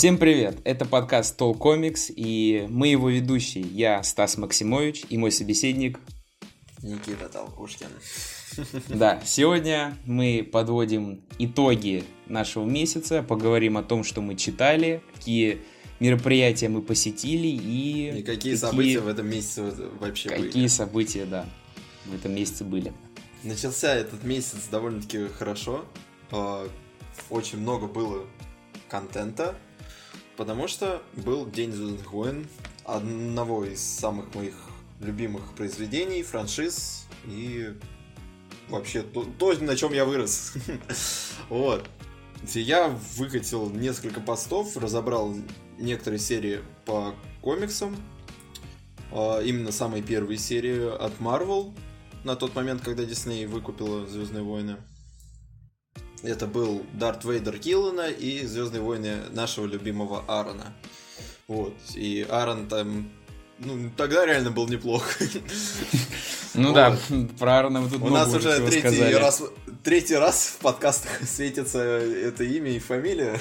Всем 0.00 0.16
привет! 0.16 0.56
Это 0.64 0.86
подкаст 0.86 1.36
Тол 1.36 1.54
Комикс, 1.54 2.10
и 2.16 2.64
мы 2.70 2.88
его 2.88 3.10
ведущие. 3.10 3.64
Я 3.64 4.02
Стас 4.02 4.38
Максимович 4.38 5.04
и 5.10 5.18
мой 5.18 5.30
собеседник 5.30 6.00
Никита 6.82 7.28
Толкушкин. 7.28 7.88
Да, 8.88 9.20
сегодня 9.26 9.94
мы 10.06 10.48
подводим 10.50 11.22
итоги 11.38 12.04
нашего 12.28 12.64
месяца, 12.64 13.22
поговорим 13.22 13.76
о 13.76 13.82
том, 13.82 14.02
что 14.02 14.22
мы 14.22 14.36
читали, 14.36 15.02
какие 15.16 15.60
мероприятия 16.00 16.70
мы 16.70 16.80
посетили 16.80 17.48
и... 17.48 18.08
И 18.08 18.22
какие, 18.22 18.36
какие 18.36 18.54
события 18.54 19.00
в 19.00 19.08
этом 19.08 19.28
месяце 19.28 19.70
вообще 20.00 20.30
какие 20.30 20.40
были. 20.40 20.50
Какие 20.50 20.66
события, 20.68 21.24
да, 21.26 21.46
в 22.06 22.14
этом 22.14 22.34
месяце 22.34 22.64
были. 22.64 22.94
Начался 23.42 23.94
этот 23.94 24.24
месяц 24.24 24.66
довольно-таки 24.70 25.26
хорошо. 25.26 25.84
А, 26.30 26.66
очень 27.28 27.58
много 27.58 27.86
было 27.86 28.24
контента, 28.88 29.54
потому 30.40 30.68
что 30.68 31.02
был 31.12 31.44
День 31.44 31.70
Звездных 31.70 32.14
войн, 32.14 32.48
одного 32.86 33.66
из 33.66 33.82
самых 33.82 34.34
моих 34.34 34.54
любимых 34.98 35.52
произведений, 35.52 36.22
франшиз 36.22 37.04
и 37.26 37.74
вообще 38.70 39.02
то, 39.02 39.26
то 39.38 39.52
на 39.62 39.76
чем 39.76 39.92
я 39.92 40.06
вырос. 40.06 40.54
вот. 41.50 41.86
Я 42.54 42.88
выкатил 43.18 43.68
несколько 43.68 44.22
постов, 44.22 44.78
разобрал 44.78 45.36
некоторые 45.78 46.18
серии 46.18 46.60
по 46.86 47.14
комиксам. 47.42 47.94
А, 49.12 49.42
именно 49.42 49.72
самые 49.72 50.02
первые 50.02 50.38
серии 50.38 50.88
от 50.88 51.18
Marvel 51.18 51.74
на 52.24 52.34
тот 52.34 52.54
момент, 52.54 52.80
когда 52.80 53.04
Дисней 53.04 53.44
выкупила 53.44 54.06
Звездные 54.06 54.42
войны. 54.42 54.78
Это 56.22 56.46
был 56.46 56.82
Дарт 56.92 57.24
Вейдер 57.24 57.58
Киллана 57.58 58.08
и 58.08 58.44
Звездные 58.46 58.82
войны 58.82 59.16
нашего 59.30 59.66
любимого 59.66 60.24
Аарона. 60.28 60.74
Вот. 61.48 61.74
И 61.94 62.26
Аарон 62.28 62.68
там 62.68 63.10
ну, 63.62 63.90
тогда 63.94 64.24
реально 64.24 64.50
был 64.50 64.66
неплохо. 64.68 65.24
Ну 66.54 66.72
да, 66.72 66.96
про 67.38 67.58
Аарона 67.58 67.82
мы 67.82 67.90
тут 67.90 68.02
У 68.02 68.08
нас 68.08 68.34
уже 68.34 68.66
третий 68.66 69.14
раз, 69.14 69.42
третий 69.84 70.16
раз 70.16 70.56
в 70.58 70.62
подкастах 70.62 71.10
светится 71.28 71.78
это 71.78 72.42
имя 72.42 72.70
и 72.70 72.78
фамилия. 72.78 73.38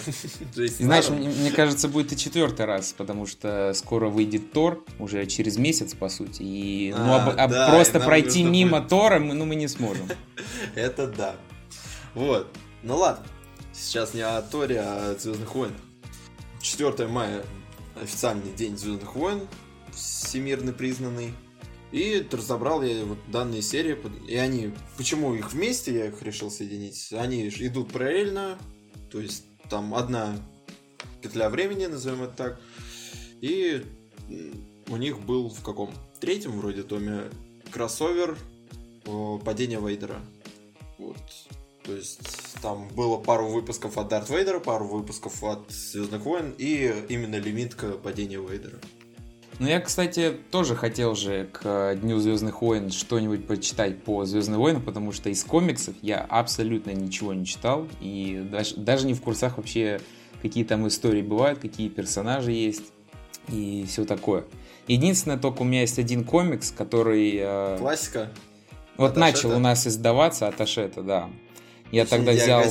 Знаешь, 0.54 1.10
мне 1.10 1.52
кажется, 1.52 1.88
будет 1.88 2.12
и 2.12 2.18
четвертый 2.18 2.66
раз, 2.66 2.94
потому 2.98 3.26
что 3.26 3.72
скоро 3.74 4.10
выйдет 4.10 4.52
Тор, 4.52 4.84
уже 5.00 5.26
через 5.26 5.58
месяц, 5.58 5.94
по 5.94 6.10
сути. 6.10 6.44
И 6.44 6.94
ну, 6.96 7.14
а 7.16 7.70
просто 7.72 8.00
пройти 8.00 8.44
мимо 8.44 8.82
Тора 8.82 9.20
мы, 9.20 9.34
ну, 9.34 9.46
мы 9.46 9.56
не 9.56 9.68
сможем. 9.68 10.08
Это 10.76 11.08
да. 11.08 11.36
Вот. 12.14 12.48
Ну 12.84 12.98
ладно. 12.98 13.26
Сейчас 13.74 14.14
не 14.14 14.22
о 14.22 14.42
Торе, 14.42 14.80
а 14.80 15.12
о 15.12 15.16
Звездных 15.16 15.54
войнах. 15.56 15.80
4 16.62 17.08
мая 17.08 17.46
официальный 18.02 18.52
день 18.54 18.78
Звездных 18.78 19.16
войн 19.16 19.48
всемирно 19.92 20.74
признанный. 20.74 21.34
И 21.92 22.24
разобрал 22.32 22.84
я 22.84 23.04
вот 23.04 23.18
данные 23.32 23.64
серии, 23.64 23.98
и 24.28 24.36
они, 24.36 24.72
почему 24.96 25.34
их 25.34 25.54
вместе, 25.54 25.92
я 25.92 26.06
их 26.10 26.22
решил 26.22 26.52
соединить, 26.52 27.12
они 27.14 27.50
идут 27.50 27.92
параллельно, 27.92 28.60
то 29.10 29.20
есть 29.20 29.46
там 29.72 29.96
одна 29.96 30.36
петля 31.24 31.50
времени, 31.50 31.88
назовем 31.88 32.22
это 32.22 32.34
так, 32.36 32.62
и 33.42 33.84
у 34.88 34.98
них 34.98 35.20
был 35.22 35.50
в 35.50 35.64
каком? 35.64 35.92
Третьем 36.20 36.60
вроде 36.60 36.84
томе 36.84 37.24
кроссовер 37.72 38.38
падение 39.44 39.80
Вейдера. 39.80 40.22
Вот. 41.00 41.18
То 41.90 41.96
есть 41.96 42.20
там 42.62 42.88
было 42.90 43.18
пару 43.18 43.48
выпусков 43.48 43.98
от 43.98 44.10
Дарт 44.10 44.30
Вейдера, 44.30 44.60
пару 44.60 44.86
выпусков 44.86 45.44
от 45.44 45.72
Звездных 45.72 46.22
войн 46.22 46.54
и 46.56 46.94
именно 47.10 47.38
лимитка 47.38 47.94
падения 47.94 48.38
Вейдера. 48.38 48.78
Ну, 49.58 49.68
я, 49.68 49.82
кстати, 49.82 50.38
тоже 50.52 50.76
хотел 50.76 51.16
же 51.16 51.50
к 51.52 51.96
Дню 51.96 52.20
Звездных 52.20 52.62
войн 52.62 52.92
что-нибудь 52.92 53.48
почитать 53.48 54.04
по 54.04 54.24
Звездным 54.24 54.60
войнам, 54.60 54.84
потому 54.84 55.12
что 55.12 55.32
из 55.32 55.44
комиксов 55.44 55.96
я 56.04 56.20
абсолютно 56.30 56.92
ничего 56.92 57.34
не 57.34 57.44
читал, 57.44 57.88
и 58.02 58.48
даже, 58.52 58.76
даже 58.76 59.08
не 59.08 59.16
в 59.16 59.22
курсах 59.24 59.58
вообще, 59.58 60.00
какие 60.44 60.66
там 60.66 60.88
истории 60.88 61.24
бывают, 61.24 61.58
какие 61.58 61.90
персонажи 61.90 62.52
есть, 62.52 62.94
и 63.48 63.84
все 63.88 64.06
такое. 64.06 64.46
Единственное, 64.86 65.40
только 65.40 65.64
у 65.64 65.66
меня 65.66 65.82
есть 65.82 65.98
один 65.98 66.24
комикс, 66.24 66.70
который... 66.70 67.36
Э, 67.40 67.78
Классика? 67.80 68.30
Вот 68.96 69.18
Аташета? 69.18 69.20
начал 69.20 69.58
у 69.58 69.60
нас 69.60 69.88
издаваться 69.88 70.48
Аташета, 70.48 71.02
да. 71.02 71.30
Я 71.92 72.06
тогда 72.06 72.32
взял... 72.32 72.64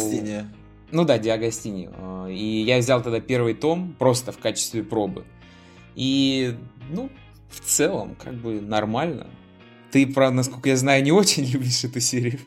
Ну 0.90 1.04
да, 1.04 1.18
Диагостини. 1.18 1.90
Э, 1.92 2.32
и 2.32 2.62
я 2.62 2.78
взял 2.78 3.02
тогда 3.02 3.20
первый 3.20 3.54
том 3.54 3.94
просто 3.98 4.32
в 4.32 4.38
качестве 4.38 4.82
пробы. 4.82 5.24
И, 5.94 6.56
ну, 6.88 7.10
в 7.50 7.60
целом, 7.60 8.14
как 8.14 8.34
бы 8.34 8.60
нормально. 8.60 9.26
Ты, 9.90 10.06
правда, 10.06 10.36
насколько 10.36 10.68
я 10.68 10.76
знаю, 10.76 11.02
не 11.02 11.12
очень 11.12 11.44
любишь 11.52 11.84
эту 11.84 12.00
серию. 12.00 12.40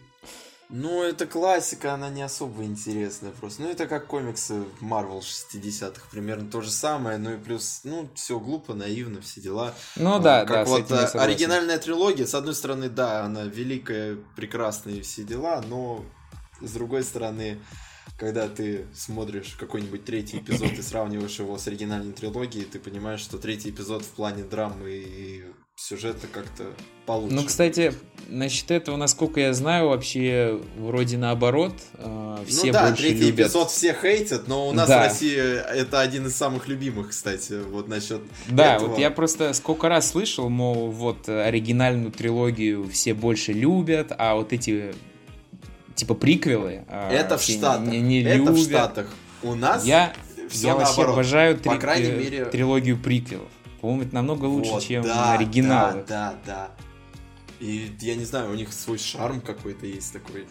Ну, 0.73 1.03
это 1.03 1.25
классика, 1.25 1.93
она 1.93 2.09
не 2.09 2.21
особо 2.21 2.63
интересная 2.63 3.31
просто. 3.31 3.63
Ну, 3.63 3.69
это 3.69 3.87
как 3.87 4.07
комиксы 4.07 4.63
Marvel 4.79 5.19
60-х, 5.19 6.03
примерно 6.09 6.49
то 6.49 6.61
же 6.61 6.71
самое. 6.71 7.17
Ну 7.17 7.33
и 7.33 7.37
плюс, 7.37 7.81
ну, 7.83 8.07
все 8.15 8.39
глупо, 8.39 8.73
наивно, 8.73 9.19
все 9.19 9.41
дела. 9.41 9.73
Ну 9.97 10.17
да, 10.19 10.45
как 10.45 10.65
да, 10.65 10.71
вот 10.71 11.15
оригинальная 11.15 11.77
трилогия, 11.77 12.25
с 12.25 12.33
одной 12.33 12.55
стороны, 12.55 12.87
да, 12.87 13.25
она 13.25 13.43
великая, 13.43 14.17
прекрасная 14.37 14.93
и 14.93 15.01
все 15.01 15.23
дела, 15.23 15.61
но 15.67 16.05
с 16.61 16.71
другой 16.71 17.03
стороны, 17.03 17.59
когда 18.17 18.47
ты 18.47 18.87
смотришь 18.93 19.55
какой-нибудь 19.59 20.05
третий 20.05 20.37
эпизод 20.37 20.73
и 20.73 20.81
сравниваешь 20.81 21.39
его 21.39 21.57
с 21.57 21.67
оригинальной 21.67 22.13
трилогией, 22.13 22.65
ты 22.65 22.79
понимаешь, 22.79 23.21
что 23.21 23.37
третий 23.37 23.69
эпизод 23.69 24.03
в 24.03 24.09
плане 24.09 24.43
драмы 24.43 24.89
и 24.91 25.43
сюжета 25.75 26.27
как-то 26.31 26.65
получше. 27.05 27.35
Ну, 27.35 27.43
кстати, 27.43 27.93
насчет 28.27 28.69
этого, 28.69 28.97
насколько 28.97 29.39
я 29.39 29.53
знаю, 29.53 29.89
вообще 29.89 30.61
вроде 30.77 31.17
наоборот. 31.17 31.73
Э, 31.95 32.37
все 32.47 32.67
ну 32.67 32.73
да, 32.73 32.87
больше 32.87 33.01
третий 33.01 33.25
любят... 33.25 33.47
эпизод 33.47 33.71
все 33.71 33.97
хейтят, 33.99 34.47
но 34.47 34.69
у 34.69 34.73
нас 34.73 34.87
да. 34.87 34.99
в 34.99 35.01
России 35.07 35.35
это 35.35 36.01
один 36.01 36.27
из 36.27 36.35
самых 36.35 36.67
любимых, 36.67 37.09
кстати, 37.09 37.53
вот 37.67 37.87
насчет 37.87 38.21
Да, 38.49 38.75
этого. 38.75 38.89
вот 38.89 38.99
я 38.99 39.09
просто 39.09 39.53
сколько 39.53 39.89
раз 39.89 40.11
слышал, 40.11 40.49
мол, 40.49 40.91
вот 40.91 41.27
оригинальную 41.27 42.11
трилогию 42.11 42.87
все 42.87 43.15
больше 43.15 43.53
любят, 43.53 44.11
а 44.15 44.35
вот 44.35 44.53
эти 44.53 44.93
типа 45.95 46.13
приквелы. 46.13 46.85
А, 46.87 47.11
это 47.11 47.37
в 47.37 47.41
Штатах. 47.41 47.87
Не, 47.87 48.01
не 48.01 48.21
это 48.21 48.35
любят. 48.35 48.55
в 48.55 48.63
Штатах. 48.63 49.07
У 49.43 49.55
нас 49.55 49.85
я, 49.85 50.13
все 50.49 50.67
я 50.67 50.75
вообще 50.75 51.03
обожаю 51.03 51.57
три, 51.57 51.69
По 51.71 51.77
крайней 51.77 52.09
э, 52.09 52.17
мере... 52.17 52.45
трилогию 52.45 52.97
приквелов. 52.97 53.49
По-моему, 53.79 54.03
это 54.03 54.13
намного 54.13 54.45
лучше, 54.45 54.71
вот, 54.71 54.83
чем 54.83 55.03
да, 55.03 55.33
оригиналы. 55.33 56.03
Да, 56.07 56.35
да, 56.45 56.71
да. 56.77 56.85
И 57.59 57.91
я 57.99 58.15
не 58.15 58.25
знаю, 58.25 58.51
у 58.51 58.55
них 58.55 58.73
свой 58.73 58.97
шарм 58.97 59.41
какой-то 59.41 59.85
есть 59.85 60.13
такой, 60.13 60.47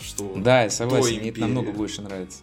что... 0.00 0.34
Да, 0.36 0.62
я 0.62 0.70
согласен, 0.70 1.18
мне 1.18 1.30
это 1.30 1.40
намного 1.40 1.72
больше 1.72 2.02
нравится. 2.02 2.42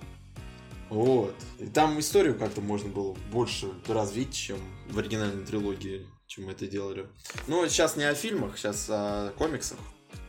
Вот. 0.90 1.36
И 1.58 1.66
там 1.68 2.00
историю 2.00 2.38
как-то 2.38 2.62
можно 2.62 2.90
было 2.90 3.16
больше 3.32 3.68
развить, 3.88 4.34
чем 4.34 4.58
в 4.90 5.00
оригинальной 5.00 5.46
трилогии, 5.46 6.06
чем 6.28 6.46
мы 6.46 6.52
это 6.52 6.68
делали. 6.68 7.08
Ну, 7.48 7.68
сейчас 7.68 7.96
не 7.96 8.04
о 8.04 8.14
фильмах, 8.14 8.58
сейчас 8.58 8.88
о 8.90 9.32
комиксах. 9.38 9.78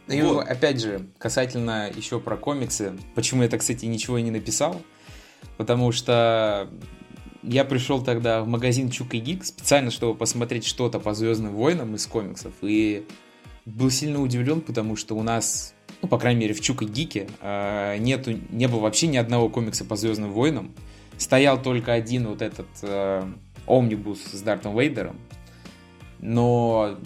И 0.09 0.21
вот. 0.23 0.47
опять 0.47 0.81
же, 0.81 1.07
касательно 1.19 1.91
еще 1.95 2.19
про 2.19 2.37
комиксы, 2.37 2.93
почему 3.15 3.43
я, 3.43 3.49
так, 3.49 3.61
кстати, 3.61 3.85
ничего 3.87 4.19
и 4.19 4.23
не 4.23 4.31
написал, 4.31 4.83
потому 5.57 5.93
что 5.93 6.69
я 7.43 7.65
пришел 7.65 8.03
тогда 8.03 8.43
в 8.43 8.49
магазин 8.49 8.91
Чук 8.91 9.15
и 9.15 9.19
Гик 9.19 9.45
специально, 9.45 9.91
чтобы 9.91 10.17
посмотреть 10.17 10.65
что-то 10.65 10.99
по 10.99 11.15
Звездным 11.15 11.55
войнам 11.55 11.95
из 11.95 12.07
комиксов, 12.07 12.53
и 12.63 13.07
был 13.65 13.91
сильно 13.91 14.21
удивлен, 14.21 14.61
потому 14.61 14.97
что 14.97 15.17
у 15.17 15.23
нас, 15.23 15.75
ну, 16.01 16.09
по 16.09 16.19
крайней 16.19 16.41
мере, 16.41 16.55
в 16.55 16.61
Чук 16.61 16.83
и 16.83 16.87
Гике 16.87 17.29
э, 17.41 17.97
нету, 17.99 18.33
не 18.51 18.67
было 18.67 18.81
вообще 18.81 19.07
ни 19.07 19.17
одного 19.17 19.49
комикса 19.49 19.85
по 19.85 19.97
Звездным 19.97 20.33
войнам. 20.33 20.75
Стоял 21.17 21.61
только 21.61 21.93
один 21.93 22.27
вот 22.27 22.43
этот 22.43 22.67
э, 22.83 23.25
омнибус 23.67 24.21
с 24.33 24.41
Дартом 24.41 24.77
Вейдером, 24.77 25.17
но 26.21 26.99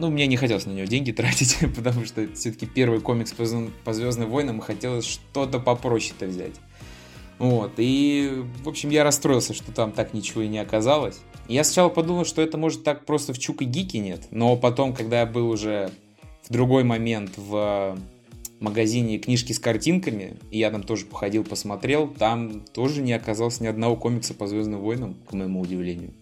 ну, 0.00 0.10
мне 0.10 0.26
не 0.26 0.36
хотелось 0.36 0.66
на 0.66 0.72
него 0.72 0.86
деньги 0.86 1.12
тратить, 1.12 1.58
потому 1.76 2.04
что 2.04 2.26
все-таки 2.34 2.66
первый 2.66 3.00
комикс 3.00 3.32
по, 3.32 3.44
по 3.84 3.92
Звездным 3.92 4.30
войнам 4.30 4.58
и 4.58 4.62
хотелось 4.62 5.04
что-то 5.04 5.60
попроще-то 5.60 6.26
взять. 6.26 6.54
Вот, 7.38 7.72
и, 7.78 8.44
в 8.62 8.68
общем, 8.68 8.90
я 8.90 9.02
расстроился, 9.02 9.54
что 9.54 9.72
там 9.72 9.92
так 9.92 10.12
ничего 10.12 10.42
и 10.42 10.48
не 10.48 10.58
оказалось. 10.58 11.20
Я 11.48 11.64
сначала 11.64 11.88
подумал, 11.88 12.24
что 12.24 12.42
это 12.42 12.58
может 12.58 12.84
так 12.84 13.06
просто 13.06 13.32
в 13.32 13.38
Чук 13.38 13.62
и 13.62 13.64
Гике 13.64 13.98
нет, 13.98 14.28
но 14.30 14.56
потом, 14.56 14.92
когда 14.92 15.20
я 15.20 15.26
был 15.26 15.48
уже 15.48 15.90
в 16.42 16.52
другой 16.52 16.84
момент 16.84 17.32
в 17.36 17.98
магазине 18.60 19.18
книжки 19.18 19.52
с 19.52 19.58
картинками, 19.58 20.36
и 20.50 20.58
я 20.58 20.70
там 20.70 20.82
тоже 20.82 21.06
походил, 21.06 21.42
посмотрел, 21.44 22.08
там 22.08 22.60
тоже 22.60 23.00
не 23.00 23.14
оказалось 23.14 23.60
ни 23.60 23.66
одного 23.66 23.96
комикса 23.96 24.34
по 24.34 24.46
Звездным 24.46 24.80
войнам, 24.80 25.16
к 25.28 25.32
моему 25.32 25.60
удивлению. 25.60 26.12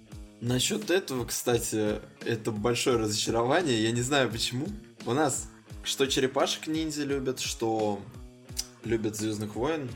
Насчет 0.41 0.91
этого, 0.91 1.25
кстати, 1.25 2.01
это 2.25 2.53
большое 2.53 2.97
разочарование. 2.97 3.83
Я 3.83 3.91
не 3.91 4.03
знаю 4.03 4.31
почему. 4.31 4.67
У 5.05 5.13
нас 5.13 5.49
что 5.89 6.07
черепашек 6.07 6.67
ниндзя 6.67 7.05
любят, 7.05 7.41
что 7.41 8.01
любят 8.85 9.17
Звездных 9.17 9.55
войн. 9.55 9.89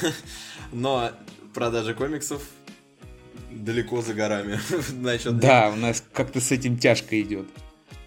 Но 0.72 1.10
продажи 1.54 1.94
комиксов 1.94 2.42
далеко 3.50 4.00
за 4.00 4.14
горами. 4.14 4.60
Насчет 4.92 5.38
Да, 5.38 5.70
у 5.70 5.76
нас 5.76 6.04
как-то 6.12 6.40
с 6.40 6.52
этим 6.52 6.78
тяжко 6.78 7.20
идет. 7.20 7.48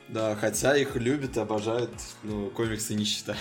Да, 0.07 0.35
хотя 0.35 0.75
их 0.75 0.95
любят, 0.95 1.37
обожают, 1.37 1.91
но 2.23 2.49
комиксы 2.49 2.95
не 2.95 3.05
читают. 3.05 3.39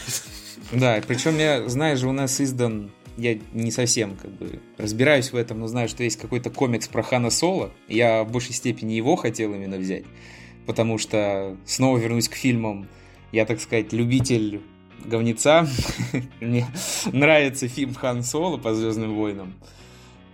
Да, 0.71 1.03
причем 1.07 1.37
я, 1.37 1.69
знаешь 1.69 1.99
же, 1.99 2.09
у 2.09 2.13
нас 2.13 2.41
издан, 2.41 2.93
я 3.17 3.39
не 3.53 3.71
совсем 3.71 4.17
как 4.17 4.31
бы 4.33 4.61
разбираюсь 4.79 5.33
в 5.33 5.37
этом, 5.37 5.61
но 5.61 5.67
знаю, 5.67 5.89
что 5.89 6.03
есть 6.03 6.19
какой-то 6.19 6.51
комикс 6.51 6.89
про 6.89 7.03
Хана 7.03 7.31
Соло. 7.31 7.71
Я 7.89 8.25
в 8.25 8.33
большей 8.33 8.55
степени 8.55 8.95
его 8.95 9.17
хотел 9.17 9.55
именно 9.55 9.77
взять, 9.77 10.05
потому 10.67 10.99
что 10.99 11.57
снова 11.65 11.99
вернусь 11.99 12.29
к 12.29 12.35
фильмам. 12.35 12.89
Я, 13.33 13.47
так 13.47 13.61
сказать, 13.61 13.93
любитель 13.93 14.61
говнеца. 15.05 15.67
Мне 16.41 16.67
нравится 17.13 17.69
фильм 17.69 17.95
Хан 17.95 18.23
Соло 18.23 18.59
по 18.59 18.75
Звездным 18.75 19.15
войнам. 19.17 19.55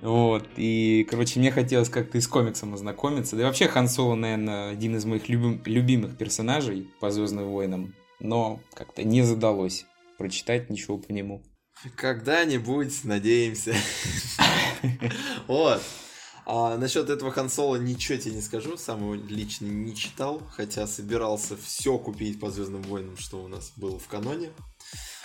Вот, 0.03 0.47
и, 0.57 1.07
короче, 1.09 1.41
мне 1.41 1.51
хотелось 1.51 1.89
как-то 1.89 2.19
и 2.19 2.21
с 2.21 2.29
комиксом 2.29 2.75
ознакомиться. 2.75 3.35
Да 3.35 3.43
и 3.43 3.45
вообще 3.45 3.67
Хан 3.67 3.89
Соло, 3.89 4.15
наверное, 4.15 4.71
один 4.71 4.95
из 4.95 5.05
моих 5.05 5.29
любим, 5.29 5.61
любимых 5.65 6.17
персонажей 6.17 6.89
по 7.01 7.11
Звездным 7.11 7.49
войнам, 7.49 7.95
но 8.21 8.61
как-то 8.75 9.03
не 9.03 9.23
задалось 9.23 9.87
прочитать 10.19 10.71
ничего 10.71 10.99
по 10.99 11.13
нему. 11.13 11.43
Когда-нибудь, 11.97 13.05
надеемся. 13.05 13.75
Вот. 15.47 15.83
А 16.49 16.77
насчет 16.77 17.11
этого 17.11 17.33
консола 17.33 17.75
ничего 17.75 18.19
тебе 18.19 18.37
не 18.37 18.41
скажу, 18.41 18.77
сам 18.77 19.15
лично 19.29 19.67
не 19.67 19.97
читал, 19.97 20.41
хотя 20.53 20.87
собирался 20.87 21.57
все 21.57 21.99
купить 21.99 22.39
по 22.39 22.53
Звездным 22.53 22.83
войнам, 22.83 23.17
что 23.17 23.43
у 23.43 23.49
нас 23.49 23.73
было 23.75 23.99
в 23.99 24.07
каноне. 24.07 24.51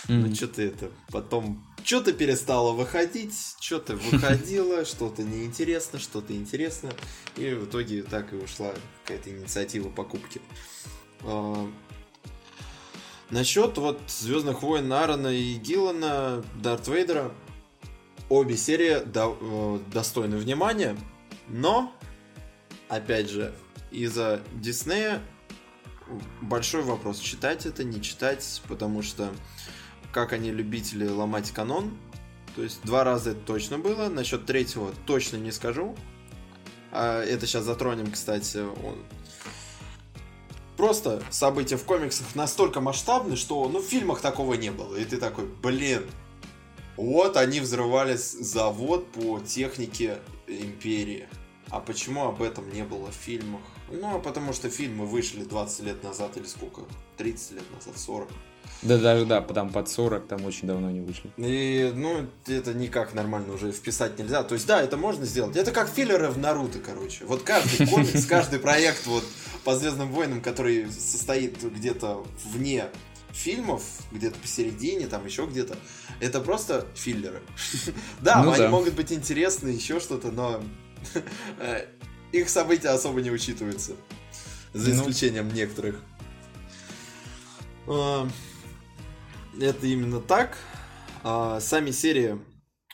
Mm-hmm. 0.08 0.26
Но 0.26 0.34
что-то 0.34 0.62
это 0.62 0.90
потом 1.12 1.64
что-то 1.84 2.12
перестало 2.12 2.72
выходить, 2.72 3.34
что-то 3.60 3.94
выходило, 3.94 4.84
что-то 4.84 5.22
неинтересно, 5.22 6.00
что-то 6.00 6.34
интересно. 6.34 6.90
И 7.36 7.50
в 7.54 7.66
итоге 7.66 8.02
так 8.02 8.32
и 8.32 8.36
ушла 8.36 8.74
какая-то 9.04 9.30
инициатива 9.30 9.88
покупки. 9.90 10.40
Насчет 13.32 13.78
вот 13.78 13.98
Звездных 14.08 14.62
войн 14.62 14.92
Аарона 14.92 15.28
и 15.28 15.54
Гиллана, 15.54 16.44
Дарт 16.62 16.86
Вейдера, 16.86 17.32
обе 18.28 18.58
серии 18.58 19.02
до, 19.04 19.36
э, 19.40 19.78
достойны 19.90 20.36
внимания, 20.36 20.98
но, 21.48 21.90
опять 22.88 23.30
же, 23.30 23.54
из-за 23.90 24.42
Диснея 24.52 25.22
большой 26.42 26.82
вопрос, 26.82 27.20
читать 27.20 27.64
это, 27.64 27.84
не 27.84 28.02
читать, 28.02 28.60
потому 28.68 29.00
что 29.00 29.32
как 30.12 30.34
они 30.34 30.50
любители 30.50 31.08
ломать 31.08 31.52
канон. 31.52 31.96
То 32.54 32.62
есть 32.62 32.82
два 32.82 33.02
раза 33.02 33.30
это 33.30 33.40
точно 33.40 33.78
было. 33.78 34.08
Насчет 34.08 34.44
третьего 34.44 34.92
точно 35.06 35.38
не 35.38 35.52
скажу. 35.52 35.96
А 36.90 37.22
это 37.22 37.46
сейчас 37.46 37.64
затронем, 37.64 38.12
кстати. 38.12 38.62
Просто 40.76 41.22
события 41.30 41.76
в 41.76 41.84
комиксах 41.84 42.34
настолько 42.34 42.80
масштабны, 42.80 43.36
что 43.36 43.68
ну, 43.68 43.80
в 43.80 43.84
фильмах 43.84 44.20
такого 44.20 44.54
не 44.54 44.70
было. 44.70 44.96
И 44.96 45.04
ты 45.04 45.18
такой, 45.18 45.44
блин, 45.62 46.04
вот 46.96 47.36
они 47.36 47.60
взрывали 47.60 48.16
завод 48.16 49.10
по 49.12 49.40
технике 49.40 50.18
Империи. 50.46 51.28
А 51.70 51.80
почему 51.80 52.24
об 52.26 52.42
этом 52.42 52.70
не 52.72 52.84
было 52.84 53.10
в 53.10 53.14
фильмах? 53.14 53.62
Ну, 53.90 54.16
а 54.16 54.18
потому 54.18 54.52
что 54.52 54.68
фильмы 54.68 55.06
вышли 55.06 55.44
20 55.44 55.80
лет 55.80 56.02
назад 56.02 56.36
или 56.36 56.44
сколько? 56.44 56.82
30 57.16 57.52
лет 57.52 57.64
назад, 57.74 57.98
40. 57.98 58.28
Да 58.82 58.98
даже 58.98 59.24
да, 59.26 59.40
там 59.40 59.70
под 59.70 59.88
40, 59.88 60.26
там 60.26 60.44
очень 60.44 60.66
давно 60.66 60.90
не 60.90 61.00
вышли. 61.00 61.30
И, 61.36 61.92
ну, 61.94 62.26
это 62.48 62.74
никак 62.74 63.14
нормально 63.14 63.54
уже 63.54 63.70
вписать 63.70 64.18
нельзя. 64.18 64.42
То 64.42 64.54
есть, 64.54 64.66
да, 64.66 64.82
это 64.82 64.96
можно 64.96 65.24
сделать. 65.24 65.56
Это 65.56 65.70
как 65.70 65.88
филлеры 65.88 66.28
в 66.28 66.38
Наруто, 66.38 66.78
короче. 66.80 67.24
Вот 67.24 67.42
каждый 67.42 67.86
комикс, 67.86 68.26
каждый 68.26 68.58
проект 68.58 69.06
вот 69.06 69.24
по 69.64 69.76
Звездным 69.76 70.10
войнам, 70.10 70.40
который 70.40 70.90
состоит 70.90 71.62
где-то 71.62 72.26
вне 72.44 72.86
фильмов, 73.30 73.82
где-то 74.10 74.38
посередине, 74.38 75.06
там 75.06 75.24
еще 75.24 75.46
где-то, 75.46 75.76
это 76.20 76.40
просто 76.40 76.86
филлеры. 76.94 77.40
Да, 78.20 78.42
ну 78.42 78.52
они 78.52 78.66
могут 78.66 78.94
быть 78.94 79.12
интересны, 79.12 79.68
еще 79.68 80.00
что-то, 80.00 80.30
но 80.30 80.62
их 82.32 82.48
события 82.48 82.88
особо 82.88 83.20
не 83.20 83.30
учитываются. 83.30 83.92
За 84.74 84.90
ну. 84.90 84.96
исключением 84.96 85.52
некоторых. 85.52 86.00
Это 89.60 89.86
именно 89.86 90.20
так. 90.20 90.56
А, 91.22 91.60
сами 91.60 91.90
серии 91.90 92.38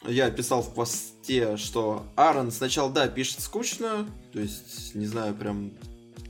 я 0.07 0.31
писал 0.31 0.63
в 0.63 0.75
посте, 0.75 1.57
что 1.57 2.07
Аарон 2.17 2.51
сначала, 2.51 2.91
да, 2.91 3.09
пишет 3.09 3.41
скучно, 3.41 4.09
то 4.33 4.41
есть, 4.41 4.95
не 4.95 5.07
знаю, 5.07 5.35
прям 5.35 5.73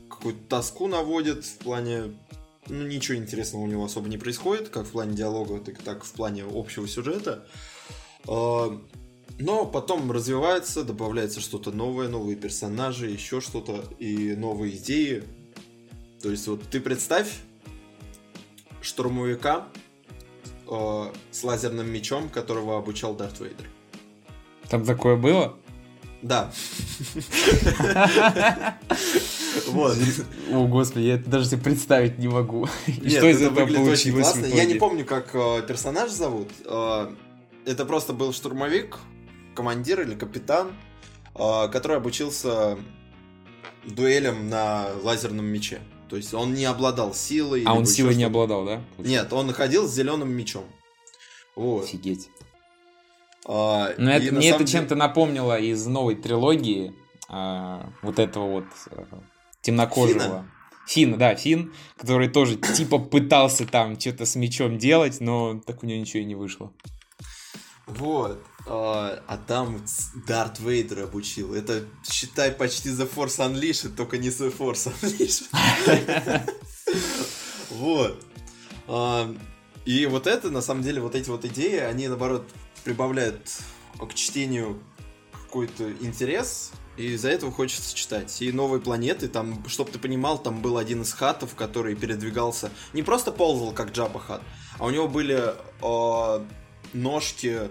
какую-то 0.08 0.40
тоску 0.48 0.86
наводит 0.86 1.44
в 1.44 1.58
плане... 1.58 2.18
Ну, 2.66 2.86
ничего 2.86 3.16
интересного 3.16 3.62
у 3.62 3.66
него 3.66 3.84
особо 3.84 4.08
не 4.10 4.18
происходит, 4.18 4.68
как 4.68 4.86
в 4.86 4.90
плане 4.90 5.16
диалога, 5.16 5.58
так, 5.58 5.78
так 5.78 6.04
в 6.04 6.12
плане 6.12 6.44
общего 6.44 6.86
сюжета. 6.86 7.46
А, 8.26 8.78
но 9.38 9.64
потом 9.64 10.10
развивается, 10.10 10.84
добавляется 10.84 11.40
что-то 11.40 11.70
новое, 11.70 12.08
новые 12.08 12.36
персонажи, 12.36 13.08
еще 13.08 13.40
что-то 13.40 13.84
и 13.98 14.34
новые 14.34 14.76
идеи. 14.76 15.24
То 16.20 16.30
есть 16.30 16.46
вот 16.48 16.62
ты 16.68 16.80
представь 16.80 17.40
штурмовика, 18.82 19.68
э, 20.70 21.12
с 21.30 21.44
лазерным 21.44 21.88
мечом, 21.90 22.28
которого 22.28 22.78
обучал 22.78 23.14
Дарт 23.14 23.40
Вейдер. 23.40 23.66
Там 24.68 24.84
такое 24.84 25.16
было? 25.16 25.56
Да. 26.22 26.50
Вот. 29.68 29.96
О, 30.52 30.66
господи, 30.66 31.04
я 31.04 31.14
это 31.14 31.30
даже 31.30 31.46
себе 31.46 31.62
представить 31.62 32.18
не 32.18 32.28
могу. 32.28 32.68
И 32.86 33.08
что 33.08 33.28
из 33.28 33.40
этого 33.40 33.66
получилось? 33.66 34.34
Я 34.52 34.64
не 34.64 34.74
помню, 34.74 35.04
как 35.04 35.34
э, 35.34 35.62
персонаж 35.66 36.10
зовут. 36.10 36.48
Э, 36.64 37.08
это 37.64 37.84
просто 37.84 38.12
был 38.12 38.32
штурмовик, 38.32 38.98
командир 39.54 40.02
или 40.02 40.14
капитан, 40.14 40.72
э, 41.34 41.68
который 41.72 41.96
обучился 41.96 42.78
дуэлям 43.84 44.48
на 44.48 44.88
лазерном 45.02 45.46
мече. 45.46 45.80
То 46.08 46.16
есть 46.16 46.32
он 46.34 46.54
не 46.54 46.64
обладал 46.64 47.14
силой. 47.14 47.64
А 47.64 47.74
он 47.74 47.86
силой 47.86 48.14
не 48.14 48.24
обладал, 48.24 48.64
да? 48.64 48.82
Нет, 48.98 49.32
он 49.32 49.52
ходил 49.52 49.86
с 49.86 49.94
зеленым 49.94 50.30
мечом. 50.30 50.64
Вот. 51.54 51.84
Офигеть. 51.84 52.30
А, 53.46 53.94
Но 53.98 54.10
это, 54.10 54.34
мне 54.34 54.50
это 54.50 54.58
деле... 54.58 54.70
чем-то 54.70 54.94
напомнило 54.94 55.58
из 55.58 55.86
новой 55.86 56.16
трилогии 56.16 56.94
а, 57.28 57.90
вот 58.02 58.18
этого 58.18 58.50
вот 58.50 58.64
а, 58.90 59.06
темнокожего. 59.62 60.20
Фина? 60.20 60.50
Фин, 60.86 61.18
да, 61.18 61.34
Фин, 61.34 61.74
который 61.98 62.28
тоже 62.28 62.56
типа 62.56 62.98
пытался 62.98 63.66
там 63.66 64.00
что-то 64.00 64.24
с 64.24 64.36
мечом 64.36 64.78
делать, 64.78 65.20
но 65.20 65.60
так 65.66 65.82
у 65.82 65.86
него 65.86 66.00
ничего 66.00 66.22
и 66.22 66.24
не 66.24 66.34
вышло. 66.34 66.72
Вот. 67.88 68.42
А, 68.66 69.22
а 69.26 69.36
там 69.38 69.82
Дарт 70.26 70.60
Вейдер 70.60 71.04
обучил. 71.04 71.54
Это, 71.54 71.84
считай, 72.08 72.52
почти 72.52 72.90
The 72.90 73.10
Force 73.10 73.38
Unleashed, 73.38 73.94
только 73.96 74.18
не 74.18 74.28
The 74.28 74.56
Force 74.56 74.92
Unleashed. 75.00 75.44
Вот. 77.70 78.24
А, 78.86 79.34
и 79.84 80.06
вот 80.06 80.26
это, 80.26 80.50
на 80.50 80.60
самом 80.62 80.82
деле, 80.82 81.00
вот 81.00 81.14
эти 81.14 81.30
вот 81.30 81.44
идеи, 81.44 81.78
они, 81.78 82.08
наоборот, 82.08 82.48
прибавляют 82.84 83.50
к 83.98 84.14
чтению 84.14 84.82
какой-то 85.32 85.92
интерес, 85.92 86.72
и 86.96 87.12
из-за 87.12 87.30
этого 87.30 87.52
хочется 87.52 87.94
читать. 87.94 88.42
И 88.42 88.52
новые 88.52 88.80
планеты, 88.80 89.28
там, 89.28 89.66
чтобы 89.68 89.90
ты 89.90 89.98
понимал, 89.98 90.38
там 90.38 90.60
был 90.60 90.76
один 90.76 91.02
из 91.02 91.12
хатов, 91.12 91.54
который 91.54 91.94
передвигался, 91.94 92.70
не 92.92 93.02
просто 93.02 93.32
ползал, 93.32 93.72
как 93.72 93.92
Джаба 93.92 94.20
хат, 94.20 94.42
а 94.78 94.86
у 94.86 94.90
него 94.90 95.08
были 95.08 95.54
э, 95.82 96.44
ножки 96.92 97.70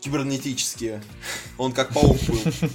кибернетические. 0.00 1.02
Он 1.58 1.72
как 1.72 1.92
паук 1.92 2.18
был. 2.28 2.38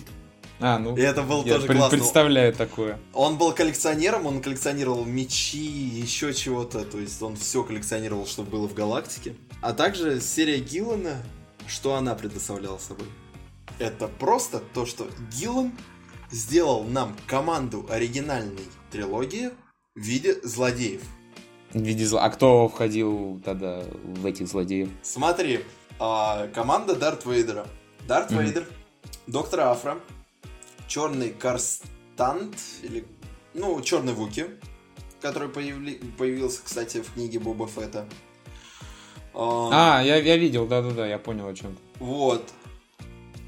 А, 0.62 0.77
ну, 0.77 0.93
и 0.98 1.00
это 1.00 1.24
было 1.24 1.43
тоже 1.46 1.67
классно. 1.67 1.98
представляю 1.98 2.53
такое. 2.53 3.00
Он 3.13 3.38
был 3.38 3.53
коллекционером, 3.53 4.25
он 4.25 4.41
коллекционировал 4.41 5.05
мечи, 5.05 5.58
еще 5.58 6.34
чего-то, 6.34 6.84
то 6.84 7.00
есть 7.00 7.22
он 7.22 7.38
все 7.38 7.63
коллекционировал, 7.63 8.27
что 8.27 8.43
было 8.43 8.67
в 8.67 8.74
галактике. 8.74 9.36
А 9.62 9.72
также 9.72 10.19
серия 10.19 10.60
Гиллана, 10.60 11.15
что 11.65 11.96
она 11.96 12.13
предоставляла 12.13 12.77
собой? 12.77 13.08
Это 13.77 14.10
просто 14.10 14.62
то, 14.74 14.86
что 14.86 15.08
Гиллан 15.31 15.72
сделал 16.29 16.84
нам 16.84 17.15
команду 17.25 17.88
оригинальной 17.89 18.65
трилогии 18.91 19.51
в 19.96 20.01
виде 20.01 20.41
злодеев. 20.43 21.01
В 21.73 21.81
виде 21.81 22.05
зла... 22.05 22.23
А 22.25 22.29
кто 22.29 22.67
входил 22.67 23.41
тогда 23.45 23.83
в 24.03 24.25
этих 24.25 24.47
злодеев? 24.47 24.89
Смотри, 25.03 25.61
а, 25.99 26.47
команда 26.47 26.95
Дарт 26.95 27.25
Вейдера. 27.25 27.67
Дарт 28.07 28.31
mm-hmm. 28.31 28.43
Вейдер, 28.43 28.67
Доктор 29.27 29.59
Афра, 29.61 29.99
Черный 30.88 31.29
Карстант, 31.29 32.57
или, 32.81 33.05
ну, 33.53 33.79
Черный 33.81 34.13
Вуки, 34.13 34.47
который 35.21 35.49
появли... 35.49 36.01
появился, 36.17 36.61
кстати, 36.63 37.01
в 37.01 37.13
книге 37.13 37.39
Боба 37.39 37.67
Фетта. 37.67 38.07
А, 39.33 39.99
а 39.99 40.03
я, 40.03 40.15
я 40.15 40.38
видел, 40.38 40.65
да-да-да, 40.65 41.05
я 41.05 41.19
понял 41.19 41.47
о 41.47 41.53
чем. 41.53 41.77
Вот. 41.99 42.49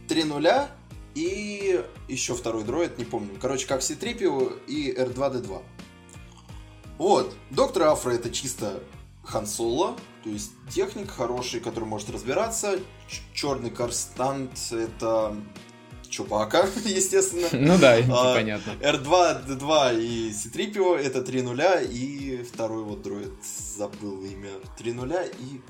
Три 0.08 0.24
нуля, 0.24 0.70
и 1.16 1.84
еще 2.08 2.36
второй 2.36 2.64
дроид, 2.64 2.98
не 2.98 3.06
помню. 3.06 3.32
Короче, 3.42 3.68
как 3.68 3.82
C-3PO 3.82 4.66
и 4.68 4.94
R2-D2. 4.94 5.62
Вот, 6.98 7.34
доктор 7.50 7.84
Афра 7.84 8.12
это 8.12 8.30
чисто 8.30 8.82
Хан 9.24 9.48
Соло, 9.48 9.96
то 10.24 10.30
есть 10.30 10.52
техник 10.70 11.10
хороший, 11.10 11.60
который 11.60 11.86
может 11.86 12.10
разбираться. 12.10 12.80
Черный 13.34 13.70
Карстант 13.70 14.52
это 14.72 15.36
Чупака, 16.10 16.68
естественно. 16.86 17.48
Ну 17.54 17.78
да, 17.80 17.98
а, 17.98 18.36
понятно. 18.36 18.72
R2, 18.82 19.48
D2 19.48 20.04
и 20.04 20.34
C-3PO 20.34 20.98
это 20.98 21.24
3 21.24 21.42
нуля, 21.42 21.82
и 21.82 22.44
второй 22.44 22.84
вот 22.84 23.02
дроид, 23.02 23.34
забыл 23.78 24.24
имя, 24.24 24.52
3 24.78 24.94
нуля 24.94 25.24
и... 25.24 25.62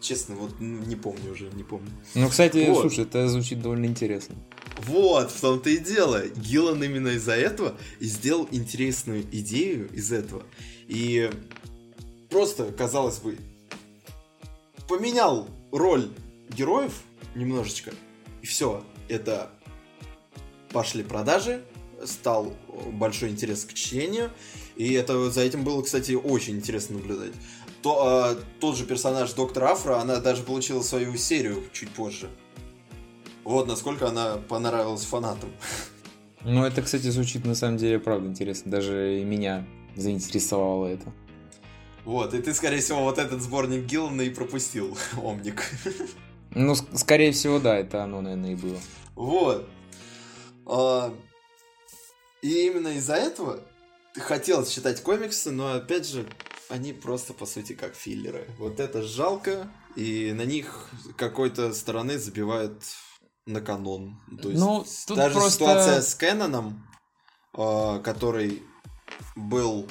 Честно, 0.00 0.34
вот 0.36 0.60
не 0.60 0.96
помню 0.96 1.32
уже, 1.32 1.50
не 1.54 1.64
помню. 1.64 1.90
Ну, 2.14 2.28
кстати, 2.28 2.68
вот. 2.68 2.82
слушай, 2.82 3.04
это 3.04 3.28
звучит 3.28 3.60
довольно 3.60 3.86
интересно. 3.86 4.36
Вот, 4.82 5.30
в 5.30 5.40
том-то 5.40 5.70
и 5.70 5.78
дело. 5.78 6.28
Гиллан 6.28 6.82
именно 6.82 7.08
из-за 7.08 7.32
этого 7.32 7.74
и 7.98 8.06
сделал 8.06 8.46
интересную 8.50 9.22
идею 9.22 9.88
из 9.92 10.12
этого. 10.12 10.44
И 10.86 11.30
просто, 12.28 12.70
казалось 12.72 13.18
бы, 13.18 13.38
поменял 14.88 15.48
роль 15.72 16.10
героев 16.50 16.92
немножечко, 17.34 17.92
и 18.42 18.46
все 18.46 18.84
это 19.08 19.50
пошли 20.72 21.02
продажи, 21.02 21.64
стал 22.04 22.54
большой 22.92 23.30
интерес 23.30 23.64
к 23.64 23.72
чтению, 23.72 24.30
и 24.76 24.92
это 24.92 25.30
за 25.30 25.40
этим 25.40 25.64
было, 25.64 25.82
кстати, 25.82 26.12
очень 26.12 26.56
интересно 26.56 26.98
наблюдать. 26.98 27.32
То, 27.86 28.34
э, 28.36 28.42
тот 28.58 28.76
же 28.76 28.84
персонаж 28.84 29.32
Доктора 29.34 29.70
Афра, 29.70 30.00
она 30.00 30.18
даже 30.18 30.42
получила 30.42 30.82
свою 30.82 31.16
серию 31.16 31.62
чуть 31.72 31.88
позже. 31.90 32.28
Вот 33.44 33.68
насколько 33.68 34.08
она 34.08 34.38
понравилась 34.38 35.04
фанатам. 35.04 35.52
Ну, 36.42 36.64
это, 36.64 36.82
кстати, 36.82 37.06
звучит 37.10 37.44
на 37.44 37.54
самом 37.54 37.76
деле 37.76 38.00
правда 38.00 38.26
интересно. 38.26 38.72
Даже 38.72 39.20
и 39.20 39.24
меня 39.24 39.64
заинтересовало 39.94 40.88
это. 40.88 41.12
Вот, 42.04 42.34
и 42.34 42.42
ты, 42.42 42.54
скорее 42.54 42.80
всего, 42.80 43.04
вот 43.04 43.18
этот 43.18 43.40
сборник 43.40 43.84
Гиллана 43.84 44.22
и 44.22 44.30
пропустил, 44.30 44.98
Омник. 45.22 45.62
Ну, 46.56 46.74
скорее 46.74 47.30
всего, 47.30 47.60
да, 47.60 47.78
это 47.78 48.02
оно, 48.02 48.20
наверное, 48.20 48.54
и 48.54 48.56
было. 48.56 48.80
Вот. 49.14 49.68
А, 50.66 51.14
и 52.42 52.66
именно 52.66 52.88
из-за 52.96 53.14
этого 53.14 53.60
хотелось 54.14 54.70
читать 54.70 55.04
комиксы, 55.04 55.52
но, 55.52 55.74
опять 55.74 56.08
же, 56.08 56.26
они 56.68 56.92
просто, 56.92 57.32
по 57.32 57.46
сути, 57.46 57.74
как 57.74 57.94
филлеры. 57.94 58.48
Вот 58.58 58.80
это 58.80 59.02
жалко, 59.02 59.68
и 59.94 60.32
на 60.32 60.44
них 60.44 60.90
какой-то 61.16 61.72
стороны 61.72 62.18
забивают 62.18 62.82
на 63.46 63.60
канон. 63.60 64.18
То 64.42 64.50
есть, 64.50 64.60
ну, 64.60 64.84
тут 65.06 65.16
даже 65.16 65.34
просто... 65.34 65.52
ситуация 65.52 66.02
с 66.02 66.14
Кэноном, 66.14 66.86
а, 67.54 68.00
который 68.00 68.62
был 69.34 69.88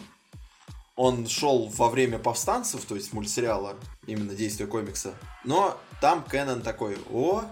он 0.95 1.27
шел 1.27 1.67
во 1.75 1.89
время 1.89 2.19
повстанцев, 2.19 2.85
то 2.85 2.95
есть 2.95 3.11
мультсериала, 3.11 3.75
именно 4.07 4.33
действия 4.33 4.65
комикса. 4.65 5.13
Но 5.43 5.77
там 5.99 6.23
Кэнон 6.23 6.61
такой, 6.61 6.97
о, 7.11 7.43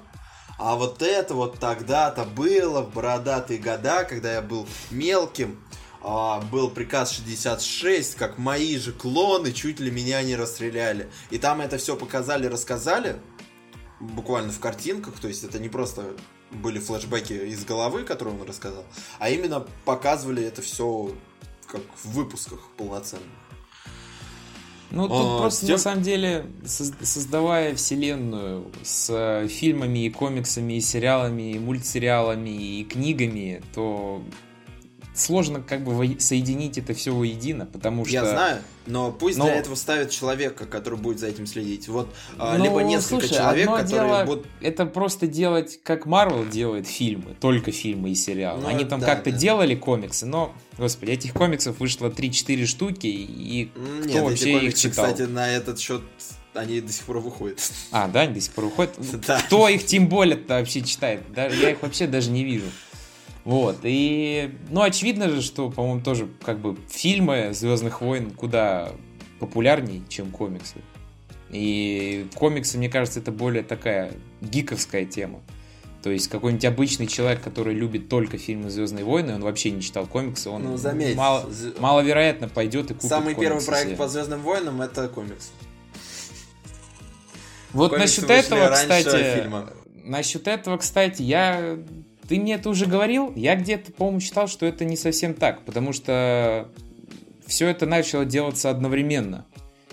а 0.58 0.76
вот 0.76 1.02
это 1.02 1.34
вот 1.34 1.60
тогда-то 1.60 2.26
было 2.26 2.82
в 2.82 2.94
бородатые 2.94 3.60
года, 3.60 4.06
когда 4.06 4.34
я 4.34 4.42
был 4.42 4.68
мелким, 4.92 5.63
а, 6.04 6.42
был 6.42 6.70
приказ 6.70 7.14
66, 7.14 8.16
как 8.16 8.38
мои 8.38 8.78
же 8.78 8.92
клоны 8.92 9.54
чуть 9.54 9.80
ли 9.80 9.90
меня 9.90 10.22
не 10.22 10.36
расстреляли. 10.36 11.10
И 11.30 11.38
там 11.38 11.62
это 11.62 11.78
все 11.78 11.96
показали, 11.96 12.48
рассказали, 12.48 13.16
буквально 14.02 14.52
в 14.52 14.60
картинках, 14.60 15.20
то 15.20 15.30
есть 15.30 15.44
это 15.44 15.60
не 15.60 15.70
просто 15.70 16.14
были 16.52 16.80
флешбеки 16.80 17.34
из 17.34 17.64
головы, 17.64 18.04
которые 18.04 18.40
он 18.40 18.48
рассказал, 18.48 18.84
а 19.18 19.30
именно 19.30 19.66
показывали 19.86 20.44
это 20.44 20.62
все 20.62 21.16
как 21.68 21.82
в 21.96 22.12
выпусках 22.12 22.60
полноценных. 22.78 23.26
Ну, 24.92 25.08
тут 25.08 25.26
а, 25.26 25.40
просто, 25.40 25.66
тем... 25.66 25.74
на 25.74 25.80
самом 25.80 26.04
деле, 26.04 26.46
создавая 26.66 27.74
вселенную 27.76 28.72
с 28.84 29.48
фильмами 29.48 30.06
и 30.06 30.10
комиксами, 30.12 30.74
и 30.74 30.82
сериалами, 30.82 31.54
и 31.54 31.60
мультсериалами, 31.60 32.50
и 32.50 32.84
книгами, 32.84 33.64
то 33.74 34.22
сложно 35.14 35.62
как 35.62 35.84
бы 35.84 36.20
соединить 36.20 36.78
это 36.78 36.94
все 36.94 37.14
воедино, 37.14 37.66
потому 37.66 38.06
что... 38.06 38.14
Я 38.14 38.26
знаю, 38.26 38.62
но 38.86 39.12
пусть 39.12 39.38
но... 39.38 39.46
для 39.46 39.56
этого 39.56 39.76
ставят 39.76 40.10
человека, 40.10 40.66
который 40.66 40.98
будет 40.98 41.20
за 41.20 41.28
этим 41.28 41.46
следить. 41.46 41.88
Вот, 41.88 42.14
а, 42.38 42.58
ну, 42.58 42.64
либо 42.64 42.82
несколько 42.82 43.28
слушай, 43.28 43.36
человек, 43.36 43.68
одно 43.68 43.78
которые 43.78 44.10
дело, 44.10 44.26
будут... 44.26 44.48
Это 44.62 44.86
просто 44.86 45.28
делать, 45.28 45.80
как 45.84 46.08
Marvel 46.08 46.50
делает 46.50 46.88
фильмы, 46.88 47.36
только 47.40 47.72
фильмы 47.72 48.10
и 48.10 48.16
сериалы. 48.16 48.62
Ну, 48.62 48.68
Они 48.68 48.86
там 48.86 49.00
да, 49.00 49.08
как-то 49.08 49.32
да. 49.32 49.38
делали 49.38 49.76
комиксы, 49.76 50.26
но, 50.26 50.54
господи, 50.78 51.12
этих 51.12 51.34
комиксов 51.34 51.80
вышло 51.80 52.10
3-4 52.10 52.66
штуки, 52.66 53.08
и 53.08 53.70
кто 53.74 54.08
Нет, 54.08 54.24
вообще 54.24 54.44
эти 54.44 54.54
комиксы, 54.54 54.68
их 54.68 54.92
читал? 54.92 55.06
кстати, 55.06 55.28
на 55.28 55.50
этот 55.50 55.80
счет 55.80 56.02
они 56.56 56.82
до 56.82 56.92
сих 56.92 57.06
пор 57.06 57.20
выходят. 57.20 57.60
А, 57.92 58.08
да, 58.08 58.22
они 58.22 58.36
до 58.36 58.42
сих 58.42 58.54
пор 58.54 58.66
выходят? 58.66 58.94
Да. 59.26 59.42
Кто 59.46 59.68
их 59.70 59.86
тем 59.86 60.08
более 60.08 60.40
вообще 60.48 60.82
читает? 60.82 61.22
Я 61.36 61.72
их 61.72 61.82
вообще 61.82 62.08
даже 62.08 62.30
не 62.30 62.44
вижу. 62.44 62.66
Вот, 63.46 63.80
и, 63.84 64.56
ну, 64.70 64.82
очевидно 64.82 65.30
же, 65.30 65.42
что, 65.42 65.70
по-моему, 65.70 66.02
тоже, 66.02 66.30
как 66.44 66.60
бы, 66.60 66.78
фильмы 66.90 67.50
Звездных 67.54 68.02
войн 68.02 68.32
куда 68.32 68.92
популярнее, 69.40 70.02
чем 70.08 70.32
комиксы. 70.32 70.78
И 71.50 72.28
комиксы, 72.36 72.78
мне 72.78 72.90
кажется, 72.90 73.20
это 73.20 73.32
более 73.32 73.64
такая 73.64 74.14
гиковская 74.42 75.06
тема. 75.06 75.42
То 76.02 76.10
есть 76.10 76.28
какой-нибудь 76.28 76.66
обычный 76.66 77.08
человек, 77.08 77.42
который 77.42 77.74
любит 77.74 78.10
только 78.10 78.38
фильмы 78.38 78.70
Звездные 78.70 79.06
войны, 79.06 79.36
он 79.36 79.42
вообще 79.42 79.72
не 79.72 79.82
читал 79.82 80.06
комиксы, 80.06 80.50
он 80.50 80.64
ну, 80.64 80.78
заметь, 80.78 81.16
мало, 81.16 81.50
з... 81.50 81.80
маловероятно 81.80 82.50
пойдет 82.50 82.92
и 82.92 82.94
купит 82.94 83.10
Самый 83.10 83.36
первый 83.36 83.64
проект 83.64 83.88
себе. 83.88 83.98
по 83.98 84.10
Звездным 84.10 84.42
войнам 84.42 84.82
это 84.82 85.08
комикс. 85.08 85.52
Вот 87.72 87.92
комиксы 87.92 88.22
насчет 88.22 88.30
этого, 88.30 88.70
кстати, 88.72 89.42
фильма. 89.42 89.70
насчет 90.04 90.48
этого, 90.50 90.78
кстати, 90.78 91.22
я 91.22 91.80
ты 92.28 92.40
мне 92.40 92.56
это 92.56 92.70
уже 92.70 92.86
говорил, 92.86 93.34
я 93.36 93.56
где-то, 93.56 93.92
по-моему, 93.92 94.20
считал, 94.20 94.48
что 94.48 94.66
это 94.66 94.86
не 94.86 94.96
совсем 94.96 95.34
так, 95.34 95.62
потому 95.66 95.94
что 95.94 96.70
все 97.46 97.68
это 97.68 97.86
начало 97.86 98.26
делаться 98.26 98.70
одновременно. 98.70 99.46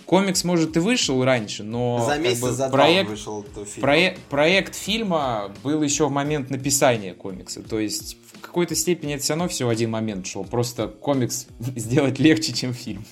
Комикс, 0.07 0.43
может, 0.43 0.77
и 0.77 0.81
вышел 0.81 1.25
раньше, 1.25 1.63
но 1.63 2.05
за 2.05 2.19
месяц, 2.19 2.41
как 2.41 2.51
бы, 2.51 2.57
за 2.57 2.69
проект, 2.69 3.11
вышел 3.11 3.45
фильм. 3.45 3.81
Проект, 3.81 4.21
проект 4.23 4.75
фильма 4.75 5.53
был 5.63 5.83
еще 5.83 6.09
в 6.09 6.11
момент 6.11 6.51
написания 6.51 7.15
комикса. 7.15 7.63
То 7.63 7.79
есть 7.79 8.17
в 8.33 8.41
какой-то 8.41 8.75
степени 8.75 9.15
это 9.15 9.23
все 9.23 9.35
равно 9.35 9.49
все 9.49 9.67
в 9.67 9.69
один 9.69 9.91
момент 9.91 10.27
шло. 10.27 10.43
Просто 10.43 10.89
комикс 10.89 11.47
сделать 11.61 12.19
легче, 12.19 12.53
чем 12.53 12.75
фильм. 12.75 13.05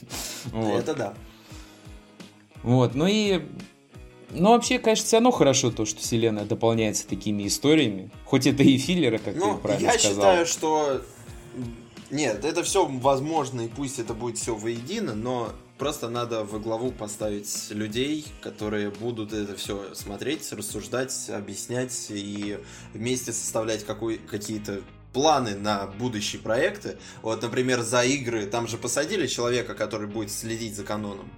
Вот. 0.47 0.81
Это 0.81 0.95
да. 0.95 1.15
Вот, 2.65 2.97
ну 2.97 3.07
и 3.07 3.43
ну, 4.31 4.51
вообще, 4.51 4.79
конечно, 4.79 5.05
все 5.05 5.17
равно 5.17 5.31
хорошо 5.31 5.71
то, 5.71 5.85
что 5.87 6.01
вселенная 6.01 6.45
дополняется 6.45 7.07
такими 7.07 7.47
историями. 7.47 8.11
Хоть 8.25 8.47
это 8.47 8.63
и 8.63 8.77
филлеры, 8.77 9.19
как 9.19 9.37
ну, 9.37 9.55
ты 9.55 9.61
правильно 9.61 9.87
я 9.87 9.99
сказал. 9.99 10.37
Я 10.37 10.45
считаю, 10.45 10.47
что... 10.47 11.03
Нет, 12.11 12.45
это 12.45 12.63
все 12.63 12.87
возможно, 12.87 13.63
и 13.63 13.69
пусть 13.69 13.99
это 13.99 14.15
будет 14.15 14.39
все 14.39 14.55
воедино, 14.55 15.15
но 15.15 15.53
просто 15.77 16.09
надо 16.09 16.45
во 16.45 16.59
главу 16.59 16.91
поставить 16.91 17.71
людей, 17.71 18.27
которые 18.41 18.91
будут 18.91 19.33
это 19.33 19.57
все 19.57 19.95
смотреть, 19.95 20.51
рассуждать, 20.53 21.29
объяснять 21.29 22.07
и 22.11 22.59
вместе 22.95 23.33
составлять 23.33 23.85
какой, 23.85 24.19
какие-то 24.19 24.81
планы 25.13 25.55
на 25.55 25.87
будущие 25.87 26.41
проекты. 26.41 26.97
Вот, 27.23 27.43
например, 27.43 27.83
за 27.83 28.03
игры, 28.05 28.47
там 28.47 28.69
же 28.69 28.79
посадили 28.79 29.27
человека, 29.27 29.75
который 29.75 30.07
будет 30.07 30.31
следить 30.31 30.77
за 30.77 30.85
каноном 30.85 31.31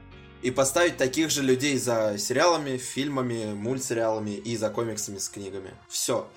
и 0.42 0.50
поставить 0.50 0.96
таких 0.96 1.30
же 1.30 1.42
людей 1.42 1.78
за 1.78 2.16
сериалами, 2.18 2.76
фильмами, 2.76 3.52
мультсериалами 3.54 4.30
и 4.30 4.56
за 4.56 4.70
комиксами 4.70 5.18
с 5.18 5.28
книгами. 5.28 5.70
Все. 5.88 6.28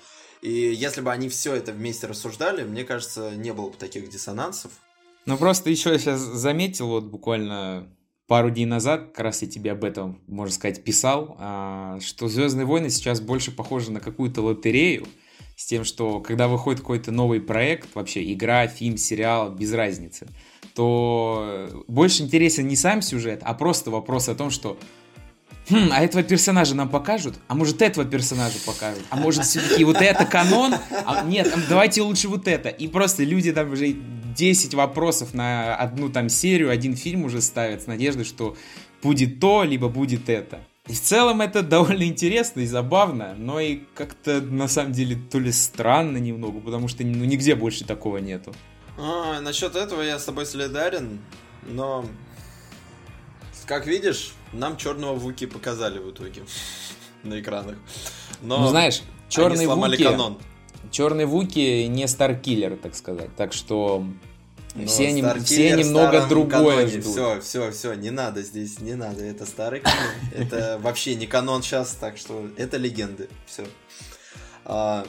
И 0.42 0.50
если 0.50 1.00
бы 1.00 1.10
они 1.10 1.28
все 1.28 1.54
это 1.54 1.72
вместе 1.72 2.06
рассуждали, 2.06 2.64
мне 2.64 2.84
кажется, 2.84 3.30
не 3.34 3.52
было 3.52 3.70
бы 3.70 3.76
таких 3.76 4.10
диссонансов. 4.10 4.72
Ну 5.24 5.38
просто 5.38 5.70
еще 5.70 5.90
я 5.90 5.98
сейчас 5.98 6.20
заметил, 6.20 6.88
вот 6.88 7.04
буквально 7.04 7.88
пару 8.26 8.50
дней 8.50 8.66
назад, 8.66 9.08
как 9.08 9.20
раз 9.20 9.42
я 9.42 9.48
тебе 9.48 9.72
об 9.72 9.84
этом, 9.84 10.20
можно 10.26 10.54
сказать, 10.54 10.84
писал, 10.84 11.36
а, 11.38 11.98
что 12.00 12.28
Звездные 12.28 12.66
войны 12.66 12.90
сейчас 12.90 13.20
больше 13.20 13.52
похожи 13.52 13.90
на 13.90 14.00
какую-то 14.00 14.42
лотерею, 14.42 15.06
с 15.56 15.66
тем, 15.66 15.84
что 15.84 16.20
когда 16.20 16.48
выходит 16.48 16.80
какой-то 16.80 17.12
новый 17.12 17.40
проект, 17.40 17.94
вообще 17.94 18.32
игра, 18.32 18.66
фильм, 18.66 18.96
сериал, 18.96 19.50
без 19.50 19.72
разницы, 19.72 20.28
то 20.74 21.84
больше 21.86 22.22
интересен 22.22 22.66
не 22.66 22.76
сам 22.76 23.02
сюжет, 23.02 23.40
а 23.42 23.54
просто 23.54 23.90
вопрос 23.90 24.28
о 24.28 24.34
том, 24.34 24.50
что 24.50 24.78
Хм, 25.70 25.88
а 25.92 26.04
этого 26.04 26.22
персонажа 26.22 26.74
нам 26.74 26.90
покажут? 26.90 27.36
А 27.48 27.54
может 27.54 27.80
этого 27.80 28.06
персонажа 28.06 28.58
покажут? 28.66 29.02
А 29.08 29.16
может 29.16 29.44
все-таки 29.44 29.82
вот 29.84 29.96
это 29.96 30.26
канон? 30.26 30.74
А, 31.06 31.22
нет, 31.22 31.54
давайте 31.70 32.02
лучше 32.02 32.28
вот 32.28 32.46
это. 32.48 32.68
И 32.68 32.86
просто 32.86 33.24
люди 33.24 33.50
там 33.50 33.72
уже 33.72 33.96
10 34.36 34.74
вопросов 34.74 35.32
на 35.32 35.74
одну 35.74 36.10
там 36.10 36.28
серию, 36.28 36.70
один 36.70 36.96
фильм 36.96 37.24
уже 37.24 37.40
ставят 37.40 37.82
с 37.82 37.86
надеждой, 37.86 38.24
что 38.24 38.56
будет 39.02 39.40
то, 39.40 39.64
либо 39.64 39.88
будет 39.88 40.28
это. 40.28 40.60
И 40.86 40.92
в 40.92 41.00
целом 41.00 41.40
это 41.40 41.62
довольно 41.62 42.02
интересно 42.02 42.60
и 42.60 42.66
забавно, 42.66 43.34
но 43.38 43.58
и 43.58 43.80
как-то 43.94 44.42
на 44.42 44.68
самом 44.68 44.92
деле 44.92 45.16
то 45.16 45.38
ли 45.38 45.50
странно 45.50 46.18
немного, 46.18 46.60
потому 46.60 46.88
что 46.88 47.04
ну, 47.04 47.24
нигде 47.24 47.54
больше 47.54 47.84
такого 47.84 48.18
нету. 48.18 48.52
А, 48.96 49.40
насчет 49.40 49.76
этого 49.76 50.02
я 50.02 50.18
с 50.18 50.24
тобой 50.24 50.46
солидарен, 50.46 51.20
но 51.62 52.06
как 53.66 53.86
видишь, 53.86 54.34
нам 54.52 54.76
черного 54.76 55.14
Вуки 55.14 55.46
показали 55.46 55.98
в 55.98 56.10
итоге 56.10 56.42
на 57.22 57.40
экранах. 57.40 57.76
Но 58.42 58.60
ну, 58.60 58.68
знаешь, 58.68 59.02
черный 59.28 59.66
Вуки... 59.66 60.02
канон. 60.02 60.38
Черный 60.90 61.24
Вуки 61.24 61.86
не 61.86 62.06
Старкиллер, 62.06 62.76
так 62.76 62.94
сказать. 62.94 63.34
Так 63.36 63.52
что 63.52 64.06
но 64.74 64.86
все, 64.86 65.12
не, 65.12 65.22
все 65.44 65.76
немного 65.76 66.26
другое 66.26 66.88
ждут. 66.88 67.04
Все, 67.04 67.40
все, 67.40 67.70
все, 67.70 67.94
не 67.94 68.10
надо 68.10 68.42
здесь, 68.42 68.80
не 68.80 68.94
надо. 68.94 69.24
Это 69.24 69.46
старый 69.46 69.80
канон. 69.80 70.10
Это 70.34 70.78
вообще 70.82 71.14
не 71.14 71.26
канон 71.26 71.62
сейчас, 71.62 71.92
так 71.92 72.18
что 72.18 72.48
это 72.56 72.76
легенды. 72.76 73.28
Все. 73.46 73.64
А, 74.64 75.06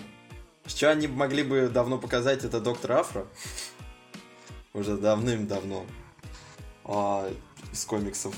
что 0.67 0.91
они 0.91 1.07
могли 1.07 1.41
бы 1.43 1.67
давно 1.67 1.97
показать, 1.97 2.43
это 2.43 2.59
Доктор 2.59 2.91
Афро. 2.93 3.27
Уже 4.75 4.97
давным-давно. 4.97 5.85
А, 6.83 7.31
из 7.71 7.85
комиксов. 7.85 8.35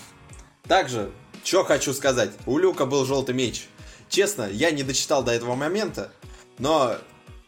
Также, 0.63 1.12
что 1.44 1.63
хочу 1.63 1.94
сказать. 1.94 2.32
У 2.46 2.60
Люка 2.60 2.86
был 2.86 3.06
желтый 3.06 3.34
меч. 3.34 3.67
Честно, 4.08 4.48
я 4.50 4.72
не 4.72 4.84
дочитал 4.84 5.24
до 5.24 5.32
этого 5.32 5.56
момента, 5.56 6.12
но 6.60 6.96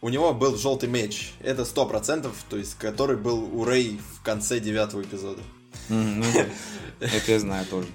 у 0.00 0.08
него 0.08 0.34
был 0.34 0.56
желтый 0.56 0.88
меч. 0.88 1.32
Это 1.40 1.64
сто 1.64 1.86
процентов, 1.86 2.34
то 2.50 2.56
есть, 2.56 2.74
который 2.74 3.16
был 3.16 3.38
у 3.56 3.64
Рэй 3.64 4.00
в 4.16 4.22
конце 4.22 4.58
девятого 4.58 5.02
эпизода. 5.02 5.40
Ну, 5.88 6.24
это 7.00 7.32
я 7.32 7.38
знаю 7.38 7.66
тоже. 7.66 7.88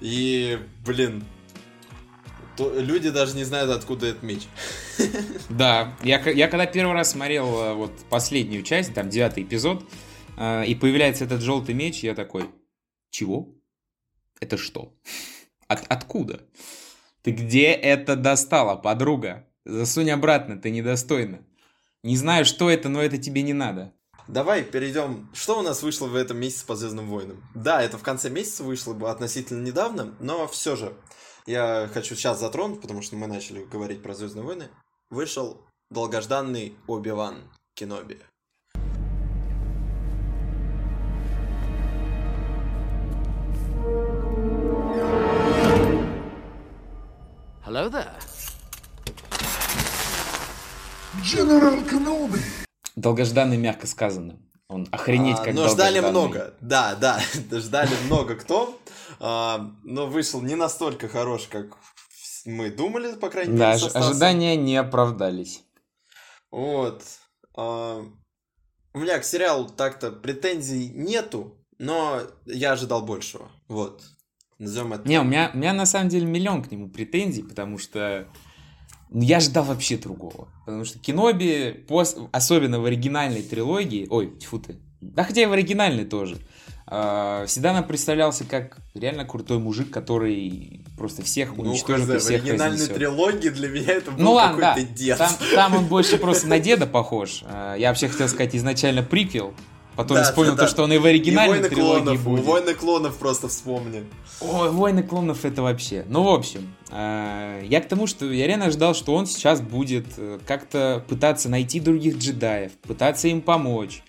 И, 0.00 0.58
блин, 0.84 1.24
люди 2.58 3.10
даже 3.10 3.36
не 3.36 3.44
знают, 3.44 3.70
откуда 3.70 4.06
этот 4.06 4.22
меч. 4.22 4.42
Да, 5.48 5.96
я, 6.02 6.20
я 6.30 6.48
когда 6.48 6.66
первый 6.66 6.94
раз 6.94 7.10
смотрел 7.12 7.46
э, 7.46 7.74
вот 7.74 7.92
последнюю 8.08 8.62
часть, 8.62 8.94
там 8.94 9.08
девятый 9.08 9.42
эпизод, 9.42 9.84
э, 10.36 10.66
и 10.66 10.74
появляется 10.74 11.24
этот 11.24 11.42
желтый 11.42 11.74
меч, 11.74 12.02
я 12.02 12.14
такой, 12.14 12.50
чего? 13.10 13.54
Это 14.40 14.56
что? 14.56 14.94
От, 15.68 15.84
откуда? 15.88 16.40
Ты 17.22 17.30
где 17.30 17.72
это 17.72 18.16
достала, 18.16 18.76
подруга? 18.76 19.46
Засунь 19.64 20.10
обратно, 20.10 20.60
ты 20.60 20.70
недостойна. 20.70 21.40
Не 22.02 22.16
знаю, 22.16 22.44
что 22.44 22.68
это, 22.68 22.88
но 22.88 23.00
это 23.00 23.16
тебе 23.16 23.42
не 23.42 23.54
надо. 23.54 23.94
Давай 24.28 24.62
перейдем. 24.62 25.30
Что 25.34 25.58
у 25.58 25.62
нас 25.62 25.82
вышло 25.82 26.06
в 26.06 26.16
этом 26.16 26.38
месяце 26.38 26.66
по 26.66 26.76
Звездным 26.76 27.08
войнам? 27.08 27.42
Да, 27.54 27.82
это 27.82 27.98
в 27.98 28.02
конце 28.02 28.30
месяца 28.30 28.62
вышло 28.62 28.94
бы 28.94 29.10
относительно 29.10 29.62
недавно, 29.62 30.14
но 30.20 30.46
все 30.46 30.76
же 30.76 30.94
я 31.46 31.90
хочу 31.92 32.14
сейчас 32.14 32.40
затронуть, 32.40 32.80
потому 32.80 33.02
что 33.02 33.16
мы 33.16 33.26
начали 33.26 33.64
говорить 33.64 34.02
про 34.02 34.14
Звездные 34.14 34.44
войны. 34.44 34.68
Вышел 35.10 35.60
долгожданный 35.90 36.74
Оби-Ван 36.86 37.36
Кеноби. 37.74 38.18
Hello 47.66 47.90
there. 47.90 48.14
General 51.22 51.88
Kenobi. 51.88 52.40
Долгожданный, 52.96 53.56
мягко 53.56 53.86
сказано. 53.86 54.38
Он 54.68 54.88
охренеть 54.90 55.38
а, 55.38 55.44
как 55.44 55.54
Но 55.54 55.68
ждали 55.68 56.00
много, 56.00 56.54
да, 56.60 56.94
да, 56.94 57.20
ждали 57.52 57.94
много 58.06 58.34
кто, 58.34 58.78
но 59.20 60.06
вышел 60.06 60.42
не 60.42 60.54
настолько 60.54 61.08
хорош, 61.08 61.48
как 61.50 61.76
мы 62.44 62.70
думали, 62.70 63.14
по 63.14 63.30
крайней 63.30 63.52
мере. 63.52 63.78
Да, 63.78 63.98
ожидания 63.98 64.56
не 64.56 64.76
оправдались. 64.76 65.62
Вот. 66.50 67.02
А, 67.56 68.02
у 68.92 68.98
меня 68.98 69.18
к 69.18 69.24
сериалу 69.24 69.68
так-то 69.68 70.12
претензий 70.12 70.90
нету, 70.90 71.58
но 71.78 72.20
я 72.46 72.72
ожидал 72.72 73.04
большего. 73.04 73.50
Вот. 73.68 74.02
Назовем 74.58 74.92
это. 74.92 75.08
Не, 75.08 75.20
у 75.20 75.24
меня, 75.24 75.50
у 75.52 75.56
меня 75.56 75.72
на 75.72 75.86
самом 75.86 76.08
деле 76.08 76.26
миллион 76.26 76.62
к 76.62 76.70
нему 76.70 76.88
претензий, 76.88 77.42
потому 77.42 77.78
что 77.78 78.28
ну, 79.10 79.22
я 79.22 79.40
ждал 79.40 79.64
вообще 79.64 79.96
другого. 79.96 80.48
Потому 80.64 80.84
что 80.84 80.98
Киноби, 80.98 81.84
пос... 81.88 82.16
особенно 82.32 82.80
в 82.80 82.84
оригинальной 82.84 83.42
трилогии, 83.42 84.06
ой, 84.08 84.38
тьфу 84.38 84.60
ты, 84.60 84.80
да 85.00 85.24
хотя 85.24 85.42
и 85.42 85.46
в 85.46 85.52
оригинальной 85.52 86.04
тоже, 86.04 86.38
э, 86.86 87.44
всегда 87.46 87.72
нам 87.72 87.86
представлялся 87.86 88.44
как 88.44 88.78
реально 88.94 89.24
крутой 89.24 89.58
мужик, 89.58 89.90
который 89.90 90.80
просто 90.96 91.22
всех 91.22 91.56
ну, 91.56 91.64
уничтожит 91.64 92.06
ну, 92.06 92.14
и 92.14 92.18
всех 92.18 92.42
В 92.42 92.44
оригинальной 92.44 92.76
разнесет. 92.76 92.94
трилогии 92.94 93.48
для 93.48 93.68
меня 93.68 93.92
это 93.92 94.10
был 94.12 94.22
ну, 94.22 94.32
ладно, 94.34 94.60
какой-то 94.60 94.88
да. 94.88 94.94
дед. 94.94 95.18
Там, 95.18 95.32
там 95.54 95.76
он 95.76 95.86
больше 95.86 96.16
просто 96.16 96.46
на 96.46 96.58
деда 96.60 96.86
похож. 96.86 97.42
А, 97.44 97.74
я 97.74 97.88
вообще 97.88 98.08
хотел 98.08 98.28
сказать 98.28 98.54
изначально 98.54 99.02
приквел, 99.02 99.52
Потом 99.96 100.16
да, 100.16 100.24
вспомнил 100.24 100.52
да, 100.52 100.56
да. 100.56 100.64
то, 100.64 100.70
что 100.70 100.82
он 100.82 100.92
и 100.92 100.98
в 100.98 101.06
оригинальной 101.06 101.66
и 101.66 101.70
трилогии 101.70 102.02
клонов, 102.04 102.24
будет. 102.24 102.44
Войны 102.44 102.74
клонов 102.74 103.16
просто 103.16 103.48
вспомни. 103.48 104.04
Ой, 104.40 104.70
Войны 104.70 105.02
клонов 105.04 105.44
это 105.44 105.62
вообще. 105.62 106.04
Ну, 106.08 106.24
в 106.24 106.28
общем, 106.28 106.74
э, 106.90 107.62
я 107.64 107.80
к 107.80 107.88
тому, 107.88 108.08
что 108.08 108.30
я 108.30 108.46
реально 108.46 108.70
ждал, 108.70 108.94
что 108.94 109.14
он 109.14 109.26
сейчас 109.26 109.60
будет 109.60 110.06
э, 110.16 110.40
как-то 110.46 111.04
пытаться 111.08 111.48
найти 111.48 111.78
других 111.78 112.18
джедаев, 112.18 112.72
пытаться 112.82 113.28
им 113.28 113.40
помочь, 113.40 114.02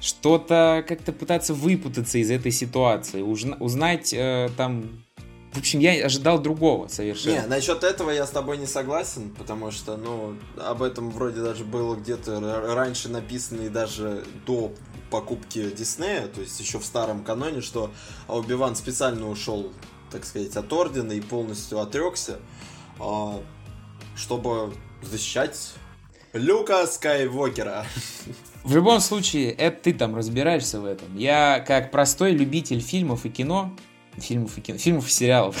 что-то 0.00 0.84
как-то 0.86 1.12
пытаться 1.12 1.54
выпутаться 1.54 2.18
из 2.18 2.30
этой 2.30 2.52
ситуации, 2.52 3.22
узнать 3.22 4.12
э, 4.12 4.48
там 4.56 5.02
в 5.52 5.58
общем, 5.58 5.80
я 5.80 6.06
ожидал 6.06 6.38
другого 6.38 6.86
совершенно. 6.86 7.40
Не, 7.40 7.46
насчет 7.48 7.82
этого 7.82 8.10
я 8.10 8.24
с 8.24 8.30
тобой 8.30 8.56
не 8.56 8.66
согласен, 8.66 9.30
потому 9.30 9.72
что, 9.72 9.96
ну, 9.96 10.36
об 10.56 10.80
этом 10.80 11.10
вроде 11.10 11.42
даже 11.42 11.64
было 11.64 11.96
где-то 11.96 12.40
раньше 12.72 13.08
написано 13.08 13.62
и 13.62 13.68
даже 13.68 14.24
до 14.46 14.72
покупки 15.10 15.70
Диснея, 15.70 16.28
то 16.28 16.40
есть 16.40 16.60
еще 16.60 16.78
в 16.78 16.84
старом 16.84 17.24
каноне, 17.24 17.62
что 17.62 17.90
Оби-Ван 18.28 18.76
специально 18.76 19.28
ушел, 19.28 19.72
так 20.12 20.24
сказать, 20.24 20.54
от 20.56 20.72
Ордена 20.72 21.12
и 21.12 21.20
полностью 21.20 21.80
отрекся, 21.80 22.38
а, 23.00 23.42
чтобы 24.14 24.72
защищать 25.02 25.72
Люка 26.32 26.86
Скайвокера. 26.86 27.86
В 28.62 28.74
любом 28.74 29.00
случае, 29.00 29.52
это 29.52 29.84
ты 29.84 29.92
там 29.94 30.14
разбираешься 30.14 30.80
в 30.80 30.84
этом. 30.84 31.16
Я, 31.16 31.64
как 31.66 31.90
простой 31.90 32.32
любитель 32.32 32.80
фильмов 32.80 33.24
и 33.24 33.30
кино, 33.30 33.74
фильмов 34.18 34.58
и 34.58 34.60
кино, 34.60 34.78
фильмов 34.78 35.08
и 35.08 35.10
сериалов, 35.10 35.56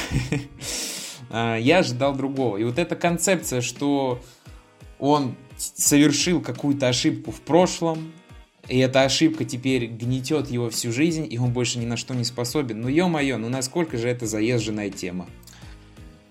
а, 1.30 1.56
я 1.56 1.78
ожидал 1.78 2.14
другого. 2.14 2.58
И 2.58 2.64
вот 2.64 2.78
эта 2.78 2.96
концепция, 2.96 3.62
что 3.62 4.20
он 4.98 5.34
совершил 5.56 6.40
какую-то 6.40 6.88
ошибку 6.88 7.30
в 7.30 7.40
прошлом, 7.40 8.12
и 8.68 8.78
эта 8.78 9.02
ошибка 9.02 9.44
теперь 9.44 9.86
гнетет 9.86 10.50
его 10.50 10.70
всю 10.70 10.92
жизнь, 10.92 11.26
и 11.28 11.38
он 11.38 11.52
больше 11.52 11.78
ни 11.78 11.86
на 11.86 11.96
что 11.96 12.14
не 12.14 12.24
способен. 12.24 12.82
Ну, 12.82 12.88
ё-моё, 12.88 13.38
ну 13.38 13.48
насколько 13.48 13.96
же 13.96 14.08
это 14.08 14.26
заезженная 14.26 14.90
тема? 14.90 15.26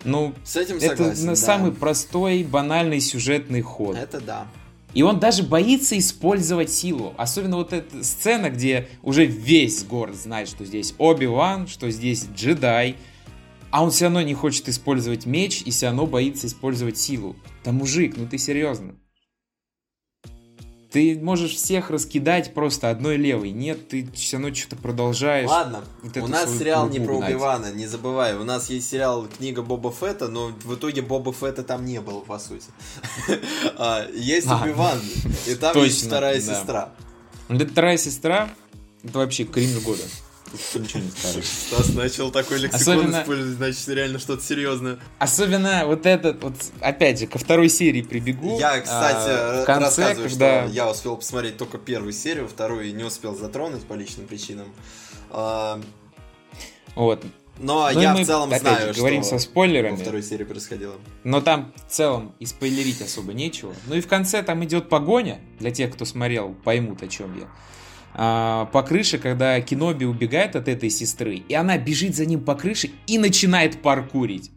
Ну, 0.05 0.33
С 0.45 0.55
этим 0.55 0.77
это 0.77 0.87
согласен, 0.95 1.25
да. 1.25 1.35
самый 1.35 1.71
простой, 1.73 2.43
банальный 2.43 3.01
сюжетный 3.01 3.61
ход. 3.61 3.97
Это 3.97 4.21
да. 4.21 4.47
И 4.93 5.03
он 5.03 5.19
даже 5.19 5.43
боится 5.43 5.97
использовать 5.97 6.71
силу. 6.71 7.13
Особенно 7.17 7.57
вот 7.57 7.73
эта 7.73 8.03
сцена, 8.03 8.49
где 8.49 8.87
уже 9.03 9.25
весь 9.25 9.83
город 9.83 10.15
знает, 10.15 10.47
что 10.49 10.65
здесь 10.65 10.95
Оби-Ван, 10.97 11.67
что 11.67 11.91
здесь 11.91 12.27
джедай. 12.35 12.95
А 13.71 13.83
он 13.83 13.91
все 13.91 14.05
равно 14.05 14.21
не 14.23 14.33
хочет 14.33 14.67
использовать 14.67 15.27
меч 15.27 15.61
и 15.63 15.69
все 15.69 15.87
равно 15.87 16.07
боится 16.07 16.47
использовать 16.47 16.97
силу. 16.97 17.35
Да 17.63 17.71
мужик, 17.71 18.15
ну 18.17 18.27
ты 18.27 18.39
серьезно? 18.39 18.95
Ты 20.91 21.19
можешь 21.21 21.55
всех 21.55 21.91
раскидать 21.91 22.55
просто 22.55 22.89
одной 22.89 23.17
левой. 23.17 23.51
Нет, 23.51 23.89
ты 23.89 24.09
все 24.13 24.37
равно 24.37 24.53
что-то 24.55 24.75
продолжаешь. 24.75 25.47
Ладно, 25.47 25.83
вот 26.01 26.17
у 26.17 26.27
нас 26.27 26.57
сериал 26.57 26.89
не 26.89 26.99
про 26.99 27.17
Убивана, 27.17 27.71
не 27.71 27.85
забывай. 27.85 28.35
У 28.35 28.43
нас 28.43 28.71
есть 28.71 28.89
сериал 28.89 29.27
«Книга 29.37 29.61
Боба 29.61 29.91
Фетта», 29.91 30.29
но 30.29 30.47
в 30.63 30.75
итоге 30.75 31.03
Боба 31.03 31.31
Фетта 31.31 31.61
там 31.63 31.85
не 31.85 32.01
было, 32.01 32.21
по 32.21 32.39
сути. 32.39 32.65
А, 33.77 34.07
есть 34.13 34.47
Убиван, 34.47 34.99
и 35.47 35.55
там 35.55 35.77
есть 35.77 36.05
вторая 36.05 36.41
сестра. 36.41 36.91
Это 37.49 37.67
вторая 37.67 37.97
сестра, 37.97 38.49
это 39.03 39.19
вообще 39.19 39.43
кринж 39.43 39.81
года. 39.83 40.03
Тут 40.51 40.81
ничего 40.81 41.03
не 41.03 41.11
скажешь. 41.11 41.45
Стас 41.45 41.89
начал 41.93 42.31
такой 42.31 42.57
лексикон 42.59 42.97
Особенно... 42.99 43.21
использовать, 43.21 43.57
значит, 43.57 43.87
реально 43.89 44.19
что-то 44.19 44.43
серьезное. 44.43 44.99
Особенно 45.19 45.83
вот 45.85 46.05
этот, 46.05 46.43
вот, 46.43 46.55
опять 46.81 47.19
же, 47.19 47.27
ко 47.27 47.37
второй 47.37 47.69
серии 47.69 48.01
прибегу. 48.01 48.59
Я, 48.59 48.79
кстати, 48.81 49.29
а, 49.29 49.63
в 49.63 49.65
конце, 49.65 49.85
рассказываю, 49.85 50.29
когда... 50.29 50.63
что 50.63 50.73
я 50.73 50.89
успел 50.89 51.17
посмотреть 51.17 51.57
только 51.57 51.77
первую 51.77 52.13
серию, 52.13 52.47
вторую 52.47 52.95
не 52.95 53.03
успел 53.03 53.35
затронуть 53.35 53.83
по 53.83 53.93
личным 53.93 54.27
причинам. 54.27 54.67
А... 55.29 55.79
Вот. 56.95 57.23
Но 57.59 57.89
ну, 57.93 57.99
я 57.99 58.13
мы, 58.13 58.23
в 58.23 58.25
целом 58.25 58.49
опять 58.49 58.61
знаю, 58.61 58.93
же, 58.93 58.99
говорим 58.99 59.21
что 59.21 59.37
со 59.37 59.45
спойлерами. 59.45 59.95
во 59.95 59.97
второй 59.97 60.23
серии 60.23 60.45
происходило. 60.45 60.95
Но 61.23 61.41
там 61.41 61.73
в 61.75 61.91
целом 61.91 62.33
и 62.39 62.45
спойлерить 62.45 63.01
особо 63.01 63.33
нечего. 63.33 63.73
Ну 63.87 63.95
и 63.95 64.01
в 64.01 64.07
конце 64.07 64.41
там 64.43 64.63
идет 64.63 64.87
погоня. 64.87 65.41
Для 65.59 65.71
тех, 65.71 65.93
кто 65.93 66.05
смотрел, 66.05 66.55
поймут, 66.63 67.03
о 67.03 67.07
чем 67.07 67.37
я. 67.37 67.47
А, 68.13 68.65
по 68.65 68.83
крыше, 68.83 69.17
когда 69.17 69.59
Киноби 69.61 70.05
убегает 70.05 70.55
от 70.55 70.67
этой 70.67 70.89
сестры, 70.89 71.35
и 71.37 71.53
она 71.53 71.77
бежит 71.77 72.15
за 72.15 72.25
ним 72.25 72.43
по 72.43 72.55
крыше 72.55 72.91
и 73.07 73.17
начинает 73.17 73.81
паркурить. 73.81 74.51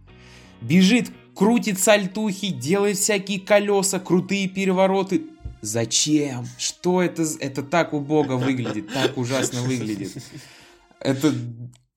Бежит, 0.61 1.11
крутит 1.35 1.79
сальтухи, 1.79 2.49
делает 2.49 2.97
всякие 2.97 3.41
колеса, 3.41 3.99
крутые 3.99 4.49
перевороты. 4.49 5.23
Зачем? 5.61 6.47
Что 6.59 7.03
это? 7.03 7.25
Это 7.41 7.63
так 7.63 7.93
убого 7.93 8.37
выглядит, 8.37 8.93
так 8.93 9.17
ужасно 9.17 9.63
выглядит. 9.63 10.13
Это 10.99 11.33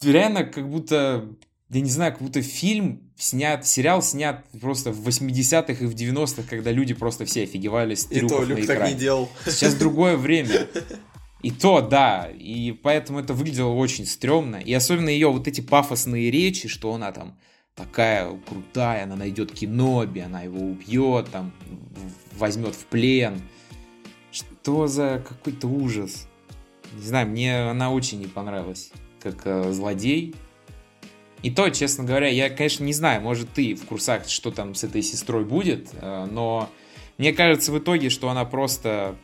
реально 0.02 0.44
как 0.44 0.70
будто, 0.70 1.30
я 1.70 1.82
не 1.82 1.90
знаю, 1.90 2.14
как 2.14 2.22
будто 2.22 2.42
фильм 2.42 3.12
снят, 3.18 3.66
сериал 3.66 4.02
снят 4.02 4.46
просто 4.60 4.92
в 4.92 5.08
80-х 5.08 5.84
и 5.84 5.88
в 5.88 5.96
90-х, 5.96 6.44
когда 6.50 6.72
люди 6.72 6.94
просто 6.94 7.26
все 7.26 7.44
офигевали 7.44 7.96
с 7.96 8.06
трюков 8.06 8.44
И 8.44 8.46
то, 8.46 8.56
Люк 8.56 8.68
так 8.68 8.88
не 8.88 8.96
делал. 8.96 9.30
Сейчас 9.46 9.76
другое 9.76 10.18
время. 10.18 10.68
И 11.46 11.52
то, 11.52 11.80
да, 11.80 12.28
и 12.34 12.72
поэтому 12.72 13.20
это 13.20 13.36
выглядело 13.36 13.70
очень 13.70 14.08
стрёмно. 14.08 14.56
И 14.56 14.74
особенно 14.74 15.10
ее 15.10 15.32
вот 15.32 15.48
эти 15.48 15.62
пафосные 15.62 16.32
речи, 16.32 16.68
что 16.68 16.92
она 16.92 17.12
там 17.12 17.38
такая 17.76 18.36
крутая, 18.50 19.04
она 19.04 19.16
найдет 19.16 19.52
Киноби, 19.52 20.22
она 20.22 20.42
его 20.42 20.58
убьет, 20.58 21.30
там, 21.30 21.52
возьмет 22.36 22.74
в 22.74 22.86
плен. 22.86 23.40
Что 24.32 24.88
за 24.88 25.24
какой-то 25.24 25.68
ужас. 25.68 26.28
Не 26.96 27.06
знаю, 27.06 27.28
мне 27.28 27.70
она 27.70 27.92
очень 27.92 28.18
не 28.18 28.26
понравилась, 28.26 28.92
как 29.20 29.46
э, 29.46 29.72
злодей. 29.72 30.34
И 31.44 31.52
то, 31.52 31.70
честно 31.70 32.06
говоря, 32.06 32.28
я, 32.28 32.50
конечно, 32.50 32.84
не 32.84 32.94
знаю, 32.94 33.22
может, 33.22 33.52
ты 33.52 33.76
в 33.76 33.86
курсах, 33.86 34.28
что 34.28 34.50
там 34.50 34.74
с 34.74 34.84
этой 34.84 35.04
сестрой 35.04 35.46
будет, 35.46 35.90
э, 35.94 36.26
но 36.26 36.72
мне 37.20 37.34
кажется 37.34 37.72
в 37.72 37.78
итоге, 37.78 38.10
что 38.10 38.30
она 38.30 38.46
просто 38.46 39.16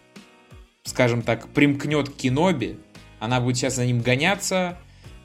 скажем 0.84 1.22
так, 1.22 1.48
примкнет 1.50 2.10
к 2.10 2.16
Киноби, 2.16 2.80
она 3.20 3.40
будет 3.40 3.58
сейчас 3.58 3.76
за 3.76 3.86
ним 3.86 4.02
гоняться, 4.02 4.78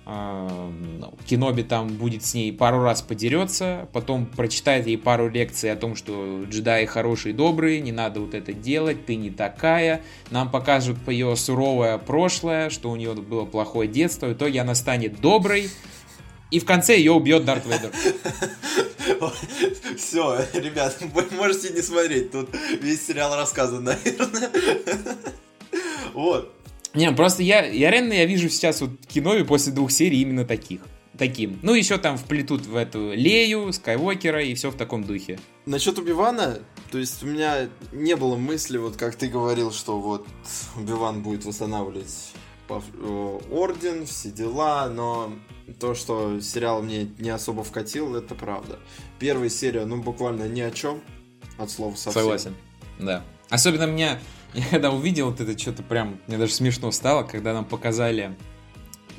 а, 0.08 0.70
ну, 0.70 1.14
Киноби 1.26 1.64
там 1.64 1.88
будет 1.88 2.24
с 2.24 2.32
ней 2.32 2.52
пару 2.52 2.80
раз 2.80 3.02
подерется, 3.02 3.88
потом 3.92 4.26
прочитает 4.26 4.86
ей 4.86 4.96
пару 4.96 5.28
лекций 5.28 5.72
о 5.72 5.76
том, 5.76 5.96
что 5.96 6.44
джедаи 6.44 6.84
хорошие 6.84 7.32
и 7.32 7.36
добрые, 7.36 7.80
не 7.80 7.90
надо 7.90 8.20
вот 8.20 8.32
это 8.32 8.52
делать, 8.52 9.04
ты 9.04 9.16
не 9.16 9.30
такая. 9.30 10.02
Нам 10.30 10.48
покажут 10.48 10.96
по 11.04 11.10
ее 11.10 11.34
суровое 11.34 11.98
прошлое, 11.98 12.70
что 12.70 12.90
у 12.90 12.94
нее 12.94 13.14
было 13.14 13.46
плохое 13.46 13.88
детство. 13.88 14.26
В 14.26 14.34
итоге 14.34 14.60
она 14.60 14.76
станет 14.76 15.20
доброй, 15.20 15.70
и 16.52 16.60
в 16.60 16.64
конце 16.64 16.96
ее 16.96 17.10
убьет 17.10 17.44
Дарт 17.44 17.66
Вейдер. 17.66 17.90
Все, 19.98 20.38
ребят, 20.52 21.02
можете 21.32 21.70
не 21.70 21.82
смотреть, 21.82 22.30
тут 22.30 22.48
весь 22.80 23.04
сериал 23.04 23.34
рассказан, 23.34 23.82
наверное. 23.82 24.50
Вот. 26.14 26.52
Не, 26.94 27.12
просто 27.12 27.42
я, 27.42 27.64
я 27.66 27.90
реально 27.90 28.14
я 28.14 28.24
вижу 28.24 28.48
сейчас 28.48 28.80
вот 28.80 28.90
кино 29.06 29.44
после 29.44 29.72
двух 29.72 29.90
серий 29.90 30.22
именно 30.22 30.44
таких. 30.44 30.80
Таким. 31.18 31.58
Ну, 31.62 31.74
еще 31.74 31.98
там 31.98 32.18
вплетут 32.18 32.66
в 32.66 32.76
эту 32.76 33.12
Лею, 33.12 33.72
Скайуокера 33.72 34.42
и 34.42 34.54
все 34.54 34.70
в 34.70 34.76
таком 34.76 35.04
духе. 35.04 35.38
Насчет 35.64 35.98
Убивана, 35.98 36.58
то 36.90 36.98
есть 36.98 37.22
у 37.22 37.26
меня 37.26 37.68
не 37.92 38.16
было 38.16 38.36
мысли, 38.36 38.76
вот 38.76 38.96
как 38.96 39.16
ты 39.16 39.28
говорил, 39.28 39.72
что 39.72 39.98
вот 39.98 40.26
Убиван 40.76 41.22
будет 41.22 41.44
восстанавливать 41.44 42.32
э, 42.68 43.38
Орден, 43.50 44.06
все 44.06 44.30
дела, 44.30 44.88
но 44.88 45.32
то, 45.80 45.94
что 45.94 46.40
сериал 46.40 46.82
мне 46.82 47.08
не 47.18 47.30
особо 47.30 47.64
вкатил, 47.64 48.14
это 48.14 48.34
правда. 48.34 48.78
Первая 49.18 49.48
серия, 49.48 49.86
ну, 49.86 50.02
буквально 50.02 50.48
ни 50.48 50.60
о 50.60 50.70
чем, 50.70 51.00
от 51.58 51.70
слова 51.70 51.94
совсем. 51.94 52.22
Согласен, 52.22 52.54
да. 52.98 53.24
Особенно 53.48 53.84
меня 53.84 54.18
я 54.56 54.64
когда 54.70 54.90
увидел 54.90 55.30
вот 55.30 55.40
это, 55.40 55.56
что-то 55.58 55.82
прям, 55.82 56.18
мне 56.26 56.38
даже 56.38 56.52
смешно 56.52 56.90
стало, 56.90 57.24
когда 57.24 57.52
нам 57.52 57.66
показали, 57.66 58.34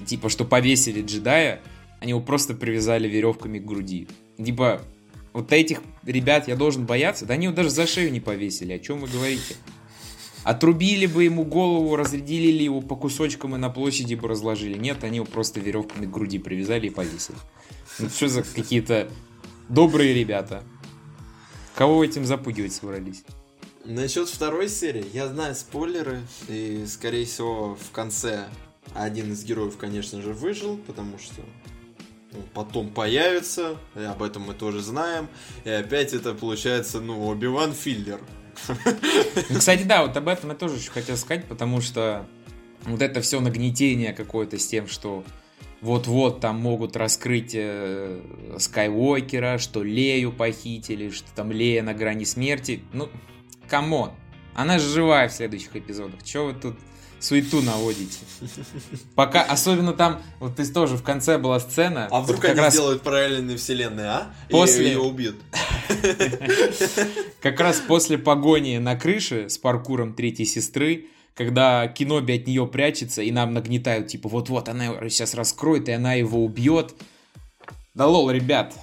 типа, 0.06 0.30
что 0.30 0.45
повесили 0.45 1.04
джедая, 1.04 1.62
они 2.00 2.10
его 2.10 2.21
просто 2.21 2.56
привязали 2.56 3.08
веревками 3.08 3.60
к 3.60 3.65
груди. 3.65 4.08
Типа, 4.43 4.82
вот 5.34 5.54
этих 5.54 5.82
ребят 6.04 6.47
я 6.47 6.56
должен 6.56 6.88
бояться? 6.88 7.28
Да 7.28 7.36
они 7.36 7.45
его 7.45 7.56
даже 7.56 7.69
за 7.69 7.86
шею 7.86 8.12
не 8.12 8.19
повесили, 8.19 8.73
о 8.73 8.80
чем 8.80 9.00
вы 9.00 9.08
говорите? 9.08 9.56
Отрубили 10.43 11.06
бы 11.06 11.26
ему 11.26 11.43
голову, 11.45 11.95
разрядили 11.95 12.63
его 12.63 12.82
по 12.82 12.95
кусочкам 12.95 13.56
и 13.56 13.60
на 13.60 13.69
площади 13.69 14.15
бы 14.15 14.28
разложили. 14.28 14.76
Нет, 14.76 15.04
они 15.04 15.17
его 15.17 15.26
просто 15.26 15.60
веревками 15.60 16.08
к 16.08 16.10
груди 16.10 16.39
привязали 16.39 16.88
и 16.88 16.89
повесили. 16.89 17.38
Ну 18.00 18.10
что 18.10 18.28
за 18.28 18.41
какие-то 18.41 19.08
добрые 19.69 20.15
ребята? 20.15 20.63
Кого 21.76 22.04
этим 22.04 22.26
запугивать 22.26 22.73
собрались? 22.73 23.23
Насчет 23.89 24.28
второй 24.28 24.67
серии, 24.67 25.06
я 25.13 25.30
знаю 25.30 25.56
спойлеры, 25.56 26.19
и, 26.50 26.84
скорее 26.86 27.23
всего, 27.23 27.76
в 27.76 27.91
конце 27.91 28.47
один 28.93 29.32
из 29.32 29.45
героев, 29.45 29.78
конечно 29.78 30.21
же, 30.21 30.34
выжил, 30.34 30.76
потому 30.76 31.17
что 31.17 31.41
он 32.34 32.43
потом 32.54 32.89
появится, 32.89 33.78
и 33.95 34.02
об 34.02 34.23
этом 34.23 34.41
мы 34.41 34.56
тоже 34.56 34.82
знаем, 34.82 35.30
и 35.63 35.69
опять 35.69 36.12
это 36.12 36.34
получается, 36.34 37.00
ну, 37.00 37.28
Оби-Ван 37.28 37.71
филлер. 37.71 38.19
Ну, 39.50 39.58
кстати, 39.60 39.84
да, 39.84 40.06
вот 40.06 40.17
об 40.17 40.28
этом 40.28 40.50
я 40.50 40.56
тоже 40.58 40.76
еще 40.76 40.91
хотел 40.91 41.15
сказать, 41.15 41.45
потому 41.45 41.80
что 41.80 42.28
вот 42.84 43.02
это 43.02 43.21
все 43.21 43.39
нагнетение 43.39 44.12
какое-то 44.12 44.60
с 44.60 44.67
тем, 44.67 44.89
что 44.89 45.23
вот-вот 45.80 46.41
там 46.41 46.58
могут 46.58 46.97
раскрыть 46.97 47.52
э, 47.54 48.19
Скайуокера, 48.58 49.60
что 49.60 49.84
Лею 49.84 50.34
похитили, 50.34 51.10
что 51.10 51.28
там 51.36 51.52
Лея 51.52 51.84
на 51.84 51.93
грани 51.93 52.26
смерти. 52.26 52.84
Ну, 52.93 53.10
come 53.67 53.93
on. 53.93 54.12
Она 54.56 54.80
же 54.80 54.89
живая 54.89 55.30
в 55.30 55.34
следующих 55.34 55.75
эпизодах. 55.75 56.23
Чего 56.23 56.45
вы 56.45 56.53
тут 56.53 56.77
суету 57.19 57.62
наводите? 57.62 58.19
Пока, 59.15 59.43
особенно 59.43 59.93
там, 59.93 60.21
вот 60.39 60.56
ты 60.56 60.65
тоже 60.65 60.97
в 60.97 61.03
конце 61.03 61.38
была 61.38 61.60
сцена. 61.60 62.08
А 62.12 62.21
вдруг 62.21 62.41
вот 62.41 62.49
они 62.49 62.60
раз... 62.60 62.73
сделают 62.73 63.03
параллельные 63.03 63.58
вселенные, 63.58 64.08
а? 64.08 64.34
После... 64.49 64.86
И 64.86 64.89
ее 64.89 64.99
убьют. 64.99 65.36
Как 67.41 67.60
раз 67.60 67.80
после 67.80 68.17
погони 68.17 68.77
на 68.77 68.95
крыше 68.95 69.49
с 69.49 69.58
паркуром 69.58 70.13
третьей 70.13 70.45
сестры, 70.45 71.06
когда 71.36 71.88
Киноби 71.88 72.34
от 72.36 72.47
нее 72.47 72.65
прячется, 72.65 73.21
и 73.21 73.32
нам 73.32 73.53
нагнетают, 73.53 74.08
типа, 74.08 74.27
вот-вот, 74.27 74.69
она 74.69 75.08
сейчас 75.10 75.36
раскроет, 75.36 75.88
и 75.88 75.91
она 75.91 76.13
его 76.13 76.43
убьет. 76.43 76.95
Да 77.93 78.08
лол, 78.08 78.32
ребят, 78.32 78.73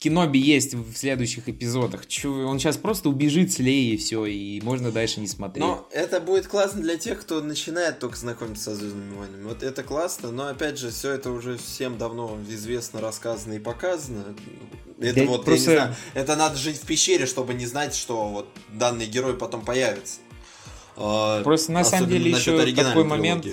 Киноби 0.00 0.40
есть 0.40 0.72
в 0.72 0.96
следующих 0.96 1.50
эпизодах. 1.50 2.06
Чё, 2.06 2.48
он 2.48 2.58
сейчас 2.58 2.78
просто 2.78 3.10
убежит 3.10 3.52
с 3.52 3.58
Леей 3.58 3.94
и 3.94 3.96
все, 3.98 4.24
и 4.24 4.58
можно 4.62 4.90
дальше 4.90 5.20
не 5.20 5.26
смотреть. 5.26 5.62
Но 5.62 5.86
это 5.92 6.20
будет 6.20 6.46
классно 6.46 6.80
для 6.80 6.96
тех, 6.96 7.20
кто 7.20 7.42
начинает 7.42 7.98
только 7.98 8.16
знакомиться 8.16 8.64
со 8.64 8.76
Звездными 8.76 9.14
войнами. 9.14 9.42
Вот 9.44 9.62
это 9.62 9.82
классно, 9.82 10.30
но 10.30 10.46
опять 10.46 10.78
же, 10.78 10.88
все 10.88 11.10
это 11.10 11.30
уже 11.30 11.58
всем 11.58 11.98
давно 11.98 12.38
известно, 12.48 13.02
рассказано 13.02 13.52
и 13.52 13.58
показано. 13.58 14.34
Это 14.98 15.20
да 15.20 15.26
вот, 15.26 15.44
просто... 15.44 15.70
я 15.70 15.76
не 15.76 15.82
знаю, 15.82 15.96
это 16.14 16.36
надо 16.36 16.56
жить 16.56 16.78
в 16.78 16.86
пещере, 16.86 17.26
чтобы 17.26 17.52
не 17.52 17.66
знать, 17.66 17.94
что 17.94 18.26
вот 18.26 18.48
данный 18.72 19.06
герой 19.06 19.36
потом 19.36 19.62
появится. 19.62 20.20
А, 20.96 21.42
просто 21.42 21.72
на 21.72 21.84
самом 21.84 22.08
деле 22.08 22.30
еще 22.30 22.74
такой 22.74 23.04
момент. 23.04 23.46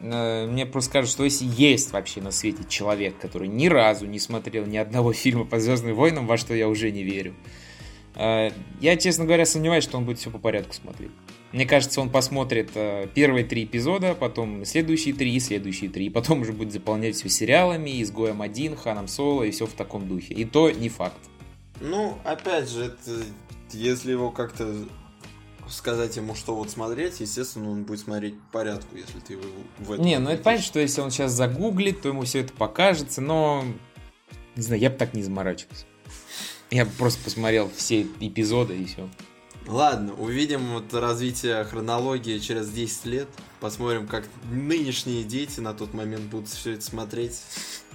Э, 0.00 0.46
мне 0.46 0.66
просто 0.66 0.92
кажется, 0.92 1.14
что 1.14 1.24
если 1.24 1.44
есть 1.44 1.92
вообще 1.92 2.20
на 2.20 2.30
свете 2.30 2.64
человек, 2.68 3.18
который 3.18 3.48
ни 3.48 3.68
разу 3.68 4.06
не 4.06 4.18
смотрел 4.18 4.66
ни 4.66 4.76
одного 4.76 5.12
фильма 5.14 5.44
по 5.44 5.58
Звездным 5.58 5.94
войнам, 5.94 6.26
во 6.26 6.36
что 6.36 6.54
я 6.54 6.68
уже 6.68 6.90
не 6.90 7.02
верю, 7.02 7.34
э, 8.14 8.50
я, 8.80 8.96
честно 8.96 9.24
говоря, 9.24 9.46
сомневаюсь, 9.46 9.84
что 9.84 9.98
он 9.98 10.04
будет 10.04 10.18
все 10.18 10.30
по 10.30 10.38
порядку 10.38 10.74
смотреть. 10.74 11.10
Мне 11.50 11.64
кажется, 11.64 12.00
он 12.02 12.10
посмотрит 12.10 12.70
э, 12.74 13.08
первые 13.14 13.44
три 13.44 13.64
эпизода, 13.64 14.14
потом 14.14 14.64
следующие 14.64 15.14
три 15.14 15.34
и 15.34 15.40
следующие 15.40 15.88
три, 15.88 16.06
и 16.06 16.10
потом 16.10 16.42
уже 16.42 16.52
будет 16.52 16.72
заполнять 16.72 17.16
все 17.16 17.28
сериалами, 17.28 18.02
изгоем 18.02 18.42
один, 18.42 18.76
Ханом 18.76 19.08
Соло 19.08 19.44
и 19.44 19.50
все 19.50 19.66
в 19.66 19.72
таком 19.72 20.06
духе. 20.06 20.34
И 20.34 20.44
то 20.44 20.70
не 20.70 20.90
факт. 20.90 21.18
Ну, 21.80 22.18
опять 22.24 22.68
же, 22.68 22.84
это, 22.86 23.24
если 23.72 24.12
его 24.12 24.30
как-то 24.30 24.74
сказать 25.70 26.16
ему, 26.16 26.34
что 26.34 26.54
вот 26.54 26.70
смотреть, 26.70 27.20
естественно, 27.20 27.70
он 27.70 27.84
будет 27.84 28.00
смотреть 28.00 28.34
по 28.40 28.58
порядку, 28.58 28.96
если 28.96 29.18
ты 29.20 29.34
его 29.34 29.44
в 29.78 29.92
этом... 29.92 30.04
Не, 30.04 30.18
ну 30.18 30.30
это 30.30 30.42
понятно, 30.42 30.64
что 30.64 30.80
если 30.80 31.00
он 31.00 31.10
сейчас 31.10 31.32
загуглит, 31.32 32.02
то 32.02 32.08
ему 32.08 32.22
все 32.22 32.40
это 32.40 32.52
покажется, 32.52 33.20
но... 33.20 33.64
Не 34.56 34.62
знаю, 34.62 34.80
я 34.80 34.90
бы 34.90 34.96
так 34.96 35.14
не 35.14 35.22
заморачивался. 35.22 35.84
Я 36.70 36.84
бы 36.84 36.90
просто 36.92 37.22
посмотрел 37.22 37.70
все 37.74 38.02
эпизоды 38.20 38.76
и 38.76 38.84
все. 38.84 39.08
Ладно, 39.66 40.14
увидим 40.14 40.72
вот 40.72 40.92
развитие 40.94 41.62
хронологии 41.64 42.38
через 42.38 42.70
10 42.70 43.04
лет. 43.04 43.28
Посмотрим, 43.60 44.06
как 44.06 44.24
нынешние 44.50 45.24
дети 45.24 45.60
на 45.60 45.74
тот 45.74 45.92
момент 45.92 46.24
будут 46.24 46.48
все 46.48 46.72
это 46.72 46.82
смотреть. 46.82 47.42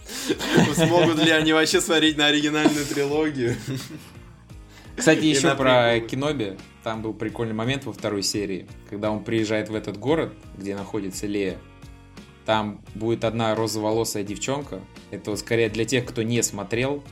Смогут 0.75 1.23
ли 1.23 1.31
они 1.31 1.53
вообще 1.53 1.81
смотреть 1.81 2.17
на 2.17 2.27
оригинальную 2.27 2.85
трилогию? 2.85 3.55
Кстати, 4.95 5.19
еще 5.25 5.55
про 5.55 5.99
Киноби. 5.99 6.57
Там 6.83 7.01
был 7.01 7.13
прикольный 7.13 7.53
момент 7.53 7.85
во 7.85 7.93
второй 7.93 8.23
серии, 8.23 8.67
когда 8.89 9.09
он 9.11 9.23
приезжает 9.23 9.69
в 9.69 9.75
этот 9.75 9.97
город, 9.97 10.33
где 10.57 10.75
находится 10.75 11.27
Лея. 11.27 11.57
Там 12.45 12.81
будет 12.93 13.23
одна 13.23 13.55
розоволосая 13.55 14.23
девчонка. 14.23 14.81
Это 15.11 15.31
вот 15.31 15.39
скорее 15.39 15.69
для 15.69 15.85
тех, 15.85 16.05
кто 16.05 16.23
не 16.23 16.41
смотрел. 16.43 17.03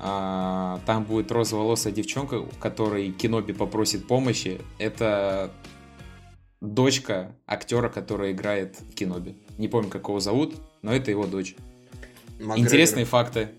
А, 0.00 0.80
там 0.84 1.04
будет 1.04 1.30
розоволосая 1.30 1.92
девчонка, 1.92 2.44
которой 2.60 3.12
Киноби 3.12 3.52
попросит 3.52 4.08
помощи. 4.08 4.60
Это 4.78 5.52
дочка 6.60 7.36
актера, 7.46 7.88
который 7.88 8.32
играет 8.32 8.76
в 8.80 8.94
Киноби. 8.94 9.36
Не 9.58 9.68
помню, 9.68 9.90
как 9.90 10.08
его 10.08 10.18
зовут, 10.18 10.56
но 10.82 10.92
это 10.92 11.10
его 11.10 11.26
дочь. 11.26 11.54
Макгрегор. 12.40 12.58
Интересные 12.58 13.04
факты. 13.04 13.50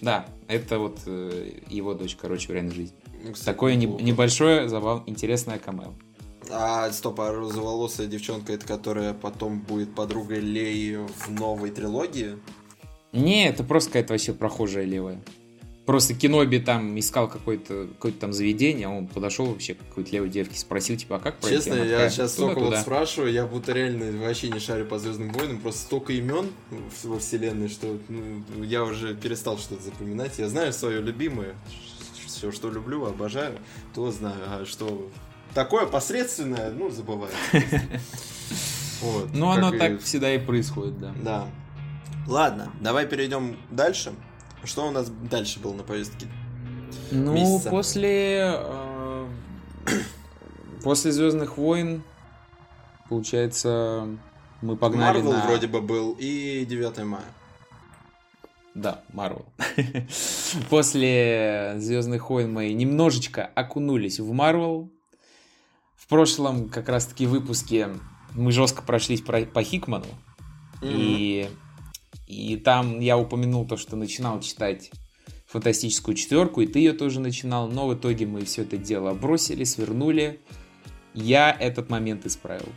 Да, 0.00 0.26
это 0.48 0.78
вот 0.78 1.00
э, 1.06 1.60
его 1.68 1.94
дочь, 1.94 2.16
короче, 2.16 2.48
в 2.48 2.50
реальной 2.50 2.74
жизни. 2.74 2.96
Ну, 3.24 3.32
кстати, 3.32 3.46
Такое 3.46 3.74
не, 3.74 3.86
небольшое, 3.86 4.68
забав... 4.68 5.02
интересное 5.06 5.58
камео. 5.58 5.94
А, 6.50 6.90
стоп, 6.92 7.20
а 7.20 7.32
розоволосая 7.32 8.06
девчонка, 8.06 8.52
это 8.52 8.66
которая 8.66 9.14
потом 9.14 9.60
будет 9.60 9.94
подругой 9.94 10.40
Леи 10.40 10.96
в 10.96 11.30
новой 11.30 11.70
трилогии? 11.70 12.38
Не, 13.12 13.48
это 13.48 13.64
просто 13.64 13.90
какая-то 13.90 14.12
вообще 14.12 14.34
прохожая 14.34 14.84
левая. 14.84 15.22
Просто 15.86 16.14
Киноби 16.14 16.60
там 16.60 16.98
искал 16.98 17.28
какое-то 17.28 17.88
какое 17.88 18.12
там 18.12 18.32
заведение, 18.32 18.86
а 18.86 18.90
он 18.90 19.06
подошел 19.06 19.46
вообще 19.46 19.74
к 19.74 19.78
какой-то 19.88 20.12
левой 20.12 20.30
девке, 20.30 20.58
спросил, 20.58 20.96
типа, 20.96 21.16
а 21.16 21.18
как 21.18 21.38
пройти? 21.38 21.56
Честно, 21.56 21.74
я 21.74 22.08
сейчас 22.08 22.32
столько 22.32 22.60
вот 22.60 22.76
спрашиваю, 22.78 23.30
я 23.32 23.46
будто 23.46 23.72
реально 23.72 24.18
вообще 24.18 24.48
не 24.48 24.60
шарю 24.60 24.86
по 24.86 24.98
Звездным 24.98 25.30
войнам, 25.30 25.60
просто 25.60 25.82
столько 25.82 26.14
имен 26.14 26.50
во 27.02 27.18
вселенной, 27.18 27.68
что 27.68 27.98
ну, 28.08 28.62
я 28.62 28.82
уже 28.82 29.14
перестал 29.14 29.58
что-то 29.58 29.82
запоминать. 29.82 30.38
Я 30.38 30.48
знаю 30.48 30.72
свое 30.72 31.02
любимое, 31.02 31.54
все, 32.44 32.52
что 32.52 32.70
люблю, 32.70 33.06
обожаю, 33.06 33.58
то 33.94 34.10
знаю, 34.10 34.42
а 34.46 34.64
что 34.66 35.08
такое 35.54 35.86
посредственное, 35.86 36.70
ну, 36.70 36.90
забываю. 36.90 37.32
Вот, 39.02 39.34
ну, 39.34 39.50
оно 39.50 39.70
так 39.70 40.00
всегда 40.00 40.32
и 40.34 40.38
происходит, 40.38 40.98
да. 40.98 41.12
Да. 41.22 41.46
Ладно, 42.26 42.70
давай 42.80 43.06
перейдем 43.06 43.58
дальше. 43.70 44.14
Что 44.62 44.88
у 44.88 44.90
нас 44.92 45.10
дальше 45.10 45.60
было 45.60 45.74
на 45.74 45.82
повестке? 45.82 46.26
Ну, 47.10 47.34
месяца? 47.34 47.68
после... 47.68 48.38
Э, 48.56 49.26
после 50.82 51.12
Звездных 51.12 51.58
войн, 51.58 52.02
получается, 53.10 54.08
мы 54.62 54.76
погнали 54.76 55.18
Марвел 55.18 55.32
на... 55.32 55.46
вроде 55.46 55.66
бы 55.66 55.82
был 55.82 56.16
и 56.18 56.64
9 56.64 57.04
мая. 57.04 57.24
Да, 58.74 59.02
Марвел. 59.12 59.46
После 60.70 61.74
Звездных 61.78 62.28
войн 62.28 62.52
мы 62.52 62.72
немножечко 62.72 63.44
окунулись 63.54 64.18
в 64.18 64.32
Марвел. 64.32 64.90
В 65.96 66.08
прошлом 66.08 66.68
как 66.68 66.88
раз-таки 66.88 67.26
выпуске 67.26 67.90
мы 68.34 68.50
жестко 68.50 68.82
прошлись 68.82 69.22
по 69.22 69.62
Хикману. 69.62 70.06
Mm-hmm. 70.82 70.92
И 70.92 71.48
и 72.26 72.56
там 72.56 73.00
я 73.00 73.18
упомянул 73.18 73.66
то, 73.66 73.76
что 73.76 73.96
начинал 73.96 74.40
читать 74.40 74.90
фантастическую 75.46 76.16
четверку, 76.16 76.62
и 76.62 76.66
ты 76.66 76.80
ее 76.80 76.92
тоже 76.92 77.20
начинал, 77.20 77.68
но 77.68 77.86
в 77.86 77.94
итоге 77.94 78.26
мы 78.26 78.44
все 78.44 78.62
это 78.62 78.76
дело 78.76 79.14
бросили, 79.14 79.64
свернули. 79.64 80.40
Я 81.12 81.52
этот 81.52 81.90
момент 81.90 82.26
исправил. 82.26 82.68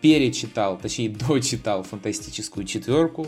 Перечитал, 0.00 0.78
точнее 0.78 1.10
дочитал 1.28 1.82
фантастическую 1.82 2.64
четверку 2.64 3.26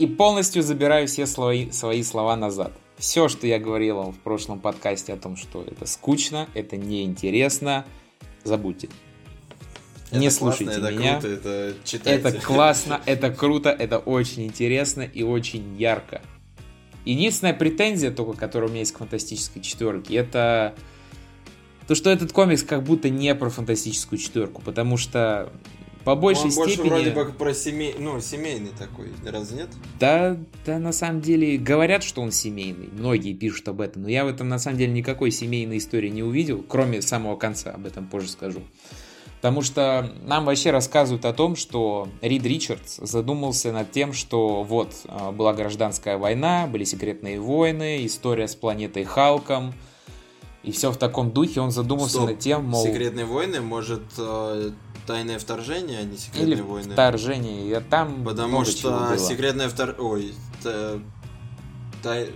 и 0.00 0.06
полностью 0.06 0.62
забираю 0.62 1.06
все 1.06 1.26
свои, 1.26 1.70
свои 1.70 2.02
слова 2.02 2.34
назад. 2.34 2.72
Все, 2.96 3.28
что 3.28 3.46
я 3.46 3.58
говорил 3.58 3.96
вам 3.96 4.12
в 4.12 4.18
прошлом 4.18 4.58
подкасте 4.58 5.12
о 5.12 5.16
том, 5.18 5.36
что 5.36 5.62
это 5.62 5.84
скучно, 5.84 6.48
это 6.54 6.78
неинтересно, 6.78 7.84
забудьте. 8.42 8.88
Это 10.08 10.18
не 10.18 10.30
слушайте 10.30 10.80
классно, 10.80 10.90
меня. 10.90 11.18
Это 11.18 11.28
круто, 11.28 11.48
это 11.48 11.74
читайте. 11.84 12.28
Это 12.28 12.40
классно, 12.40 13.00
это 13.04 13.30
круто, 13.30 13.68
это 13.68 13.98
очень 13.98 14.46
интересно 14.46 15.02
и 15.02 15.22
очень 15.22 15.76
ярко. 15.76 16.22
Единственная 17.04 17.54
претензия 17.54 18.10
только, 18.10 18.32
которая 18.38 18.68
у 18.68 18.70
меня 18.70 18.80
есть 18.80 18.92
к 18.92 18.98
фантастической 18.98 19.60
четверке, 19.60 20.16
это 20.16 20.74
то, 21.86 21.94
что 21.94 22.08
этот 22.08 22.32
комикс 22.32 22.62
как 22.62 22.84
будто 22.84 23.10
не 23.10 23.34
про 23.34 23.50
фантастическую 23.50 24.18
четверку, 24.18 24.62
потому 24.62 24.96
что 24.96 25.52
по 26.04 26.14
большей 26.14 26.46
Он 26.46 26.50
степени... 26.50 26.76
больше 26.76 26.82
вроде 26.82 27.10
бы 27.10 27.32
про 27.32 27.54
семей... 27.54 27.94
ну, 27.98 28.20
семейный 28.20 28.70
такой, 28.78 29.10
разве 29.24 29.58
нет? 29.58 29.68
Да, 29.98 30.36
да, 30.64 30.78
на 30.78 30.92
самом 30.92 31.20
деле, 31.20 31.58
говорят, 31.58 32.02
что 32.02 32.22
он 32.22 32.32
семейный. 32.32 32.88
Многие 32.92 33.34
пишут 33.34 33.68
об 33.68 33.80
этом, 33.80 34.02
но 34.02 34.08
я 34.08 34.24
в 34.24 34.28
этом 34.28 34.48
на 34.48 34.58
самом 34.58 34.78
деле 34.78 34.92
никакой 34.92 35.30
семейной 35.30 35.78
истории 35.78 36.08
не 36.08 36.22
увидел, 36.22 36.64
кроме 36.66 37.02
самого 37.02 37.36
конца, 37.36 37.72
об 37.72 37.86
этом 37.86 38.06
позже 38.06 38.28
скажу. 38.28 38.62
Потому 39.40 39.62
что 39.62 40.12
нам 40.26 40.44
вообще 40.44 40.70
рассказывают 40.70 41.24
о 41.24 41.32
том, 41.32 41.56
что 41.56 42.08
Рид 42.20 42.44
Ричардс 42.44 42.98
задумался 42.98 43.72
над 43.72 43.90
тем, 43.90 44.12
что 44.12 44.62
вот 44.62 44.94
а, 45.06 45.32
была 45.32 45.54
гражданская 45.54 46.18
война, 46.18 46.66
были 46.66 46.84
секретные 46.84 47.40
войны, 47.40 48.04
история 48.04 48.48
с 48.48 48.54
планетой 48.54 49.04
Халком, 49.04 49.72
и 50.62 50.72
все 50.72 50.90
в 50.90 50.96
таком 50.96 51.32
духе. 51.32 51.60
Он 51.60 51.70
задумался 51.70 52.14
Стоп. 52.14 52.30
над 52.30 52.38
тем, 52.38 52.64
мол... 52.64 52.84
Секретные 52.84 53.24
войны, 53.24 53.60
может, 53.60 54.02
э, 54.18 54.70
тайное 55.06 55.38
вторжение, 55.38 56.00
а 56.00 56.02
не 56.02 56.16
секретные 56.16 56.54
Или 56.54 56.60
войны? 56.60 56.92
вторжение, 56.92 57.68
я 57.68 57.80
там 57.80 58.24
Потому 58.24 58.64
что 58.64 59.16
секретное 59.18 59.68
вторжение... 59.68 60.02
Ой, 60.02 60.34
тай... 62.02 62.30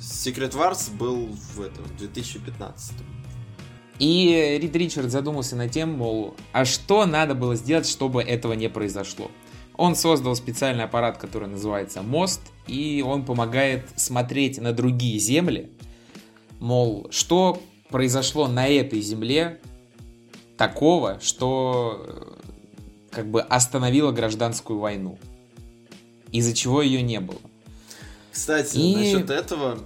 Secret 0.00 0.52
Wars 0.52 0.94
был 0.96 1.28
в 1.54 1.60
этом, 1.60 1.84
в 1.84 1.96
2015 1.96 2.92
и 3.98 4.58
Рид 4.62 4.76
Ричард 4.76 5.10
задумался 5.10 5.56
над 5.56 5.72
тем, 5.72 5.90
мол, 5.90 6.36
а 6.52 6.64
что 6.64 7.04
надо 7.04 7.34
было 7.34 7.56
сделать, 7.56 7.88
чтобы 7.88 8.22
этого 8.22 8.52
не 8.52 8.68
произошло? 8.68 9.30
Он 9.76 9.94
создал 9.94 10.34
специальный 10.36 10.84
аппарат, 10.84 11.18
который 11.18 11.48
называется 11.48 12.02
мост, 12.02 12.40
и 12.66 13.02
он 13.06 13.24
помогает 13.24 13.88
смотреть 13.96 14.60
на 14.60 14.72
другие 14.72 15.18
земли, 15.18 15.70
мол, 16.58 17.08
что 17.10 17.60
произошло 17.90 18.48
на 18.48 18.68
этой 18.68 19.00
земле 19.00 19.60
такого, 20.56 21.18
что 21.20 22.04
э, 22.06 22.32
как 23.10 23.30
бы 23.30 23.40
остановило 23.40 24.12
гражданскую 24.12 24.78
войну, 24.78 25.18
из-за 26.32 26.54
чего 26.54 26.82
ее 26.82 27.02
не 27.02 27.20
было. 27.20 27.40
Кстати, 28.32 28.76
и... 28.76 28.96
насчет 28.96 29.30
этого 29.30 29.78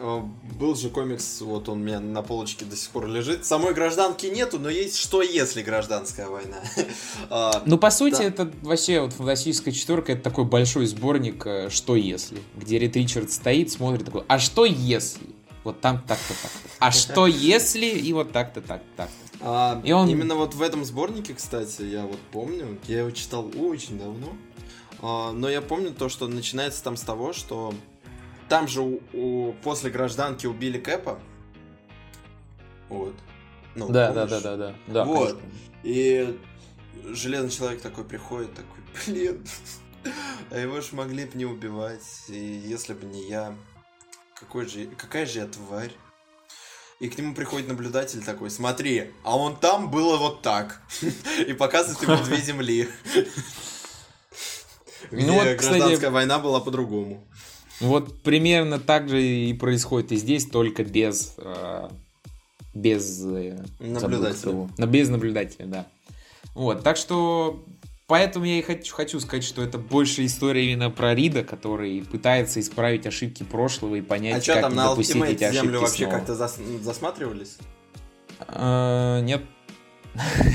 Э, 0.00 0.22
был 0.58 0.76
же 0.76 0.90
комикс, 0.90 1.40
вот 1.40 1.68
он 1.68 1.80
у 1.80 1.84
меня 1.84 1.98
на 1.98 2.22
полочке 2.22 2.64
до 2.64 2.76
сих 2.76 2.90
пор 2.90 3.08
лежит. 3.08 3.44
Самой 3.44 3.74
гражданки 3.74 4.26
нету, 4.26 4.60
но 4.60 4.70
есть 4.70 4.96
что 4.96 5.22
если 5.22 5.62
гражданская 5.62 6.28
война. 6.28 6.56
А, 7.30 7.62
ну, 7.66 7.78
по 7.78 7.90
сути, 7.90 8.18
да. 8.18 8.24
это 8.24 8.52
вообще 8.62 9.00
вот 9.00 9.12
фантастическая 9.12 9.74
четверка, 9.74 10.12
это 10.12 10.22
такой 10.22 10.44
большой 10.44 10.86
сборник 10.86 11.44
э, 11.46 11.68
«Что 11.68 11.96
если?», 11.96 12.38
где 12.56 12.78
Рид 12.78 12.96
Ричард 12.96 13.30
стоит, 13.30 13.70
смотрит 13.70 14.06
такой, 14.06 14.22
а 14.28 14.38
что 14.38 14.64
если? 14.64 15.26
Вот 15.68 15.82
там 15.82 15.98
так-то 15.98 16.32
так. 16.32 16.50
А 16.78 16.90
что 16.90 17.26
если? 17.26 17.84
И 17.84 18.10
вот 18.14 18.32
так-то 18.32 18.62
так 18.62 18.82
так. 18.96 19.10
А, 19.42 19.78
и 19.84 19.92
он... 19.92 20.08
Именно 20.08 20.34
вот 20.34 20.54
в 20.54 20.62
этом 20.62 20.82
сборнике, 20.82 21.34
кстати, 21.34 21.82
я 21.82 22.06
вот 22.06 22.18
помню, 22.32 22.78
я 22.86 23.00
его 23.00 23.10
читал 23.10 23.50
очень 23.54 23.98
давно, 23.98 24.32
а, 25.02 25.32
но 25.32 25.46
я 25.50 25.60
помню 25.60 25.92
то, 25.92 26.08
что 26.08 26.26
начинается 26.26 26.82
там 26.82 26.96
с 26.96 27.02
того, 27.02 27.34
что 27.34 27.74
там 28.48 28.66
же 28.66 28.80
у, 28.80 29.02
у, 29.12 29.52
после 29.62 29.90
гражданки 29.90 30.46
убили 30.46 30.78
Кэпа. 30.78 31.18
Вот. 32.88 33.14
Ну, 33.74 33.90
да, 33.90 34.10
да, 34.12 34.26
да, 34.26 34.40
да, 34.40 34.56
да, 34.56 34.74
да. 34.86 35.04
Вот. 35.04 35.38
Конечно. 35.38 35.50
И 35.82 36.38
железный 37.10 37.50
человек 37.50 37.82
такой 37.82 38.04
приходит, 38.04 38.54
такой, 38.54 38.82
блин, 39.06 39.46
а 40.50 40.58
его 40.58 40.80
же 40.80 40.96
могли 40.96 41.26
бы 41.26 41.36
не 41.36 41.44
убивать. 41.44 42.24
И 42.28 42.38
если 42.38 42.94
бы 42.94 43.04
не 43.04 43.28
я, 43.28 43.54
какой 44.40 44.66
же, 44.66 44.86
какая 44.96 45.26
же 45.26 45.40
я 45.40 45.46
тварь. 45.46 45.92
И 47.00 47.08
к 47.08 47.16
нему 47.16 47.34
приходит 47.34 47.68
наблюдатель 47.68 48.24
такой, 48.24 48.50
смотри, 48.50 49.12
а 49.22 49.36
он 49.36 49.56
там 49.56 49.90
было 49.90 50.16
вот 50.16 50.42
так. 50.42 50.80
И 51.46 51.52
показывает 51.52 52.02
ему 52.02 52.24
две 52.24 52.38
земли. 52.38 52.88
Где 55.12 55.26
ну, 55.26 55.38
гражданская 55.38 56.10
война 56.10 56.40
была 56.40 56.60
по-другому. 56.60 57.24
Вот 57.80 58.22
примерно 58.22 58.80
так 58.80 59.08
же 59.08 59.22
и 59.22 59.52
происходит 59.54 60.10
и 60.10 60.16
здесь, 60.16 60.46
только 60.46 60.82
без... 60.82 61.34
Э, 61.38 61.88
без... 62.74 63.24
Э, 63.24 63.64
наблюдателя. 63.78 64.68
Но 64.76 64.86
без 64.86 65.08
наблюдателя, 65.08 65.66
да. 65.66 65.86
Вот, 66.54 66.82
так 66.82 66.96
что... 66.96 67.64
Поэтому 68.08 68.46
я 68.46 68.58
и 68.58 68.62
хочу, 68.62 69.20
сказать, 69.20 69.44
что 69.44 69.62
это 69.62 69.76
больше 69.76 70.24
история 70.24 70.72
именно 70.72 70.88
про 70.88 71.14
Рида, 71.14 71.44
который 71.44 72.02
пытается 72.02 72.58
исправить 72.58 73.06
ошибки 73.06 73.42
прошлого 73.42 73.96
и 73.96 74.00
понять, 74.00 74.48
а 74.48 74.54
как 74.54 74.62
там 74.62 74.72
не 74.72 74.76
на 74.78 74.88
допустить 74.88 75.22
эти 75.24 75.44
ошибки 75.44 75.66
землю 75.66 75.80
вообще 75.80 76.06
как-то 76.06 76.34
зас... 76.34 76.58
засматривались? 76.80 77.58
А, 78.40 79.20
нет. 79.20 79.42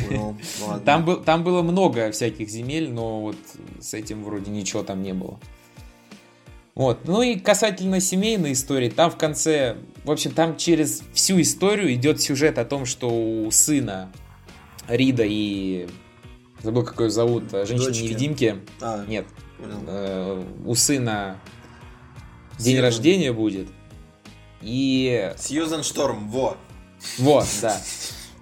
Ну, 0.10 0.36
там, 0.84 1.06
был, 1.06 1.24
там 1.24 1.44
было 1.44 1.62
много 1.62 2.12
всяких 2.12 2.50
земель, 2.50 2.90
но 2.90 3.22
вот 3.22 3.38
с 3.80 3.94
этим 3.94 4.24
вроде 4.24 4.50
ничего 4.50 4.82
там 4.82 5.04
не 5.04 5.14
было. 5.14 5.40
Вот. 6.74 7.08
Ну 7.08 7.22
и 7.22 7.38
касательно 7.38 8.00
семейной 8.00 8.54
истории, 8.54 8.90
там 8.90 9.12
в 9.12 9.16
конце, 9.16 9.78
в 10.04 10.10
общем, 10.10 10.32
там 10.32 10.58
через 10.58 11.04
всю 11.14 11.40
историю 11.40 11.94
идет 11.94 12.20
сюжет 12.20 12.58
о 12.58 12.66
том, 12.66 12.88
что 12.88 13.10
у 13.10 13.52
сына 13.52 14.12
Рида 14.88 15.24
и 15.24 15.88
забыл, 16.64 16.84
как 16.84 17.00
ее 17.00 17.10
зовут, 17.10 17.52
женщины-невидимки. 17.52 18.62
А, 18.82 19.06
Нет. 19.06 19.26
Э, 19.60 20.44
у 20.66 20.76
сына 20.76 21.40
день 22.58 22.76
Сьюзан. 22.76 22.84
рождения 22.86 23.32
будет. 23.34 23.68
И... 24.62 25.34
Сьюзан 25.38 25.84
Шторм, 25.84 26.30
во. 26.30 26.58
Вот, 27.18 27.48
да. 27.62 27.80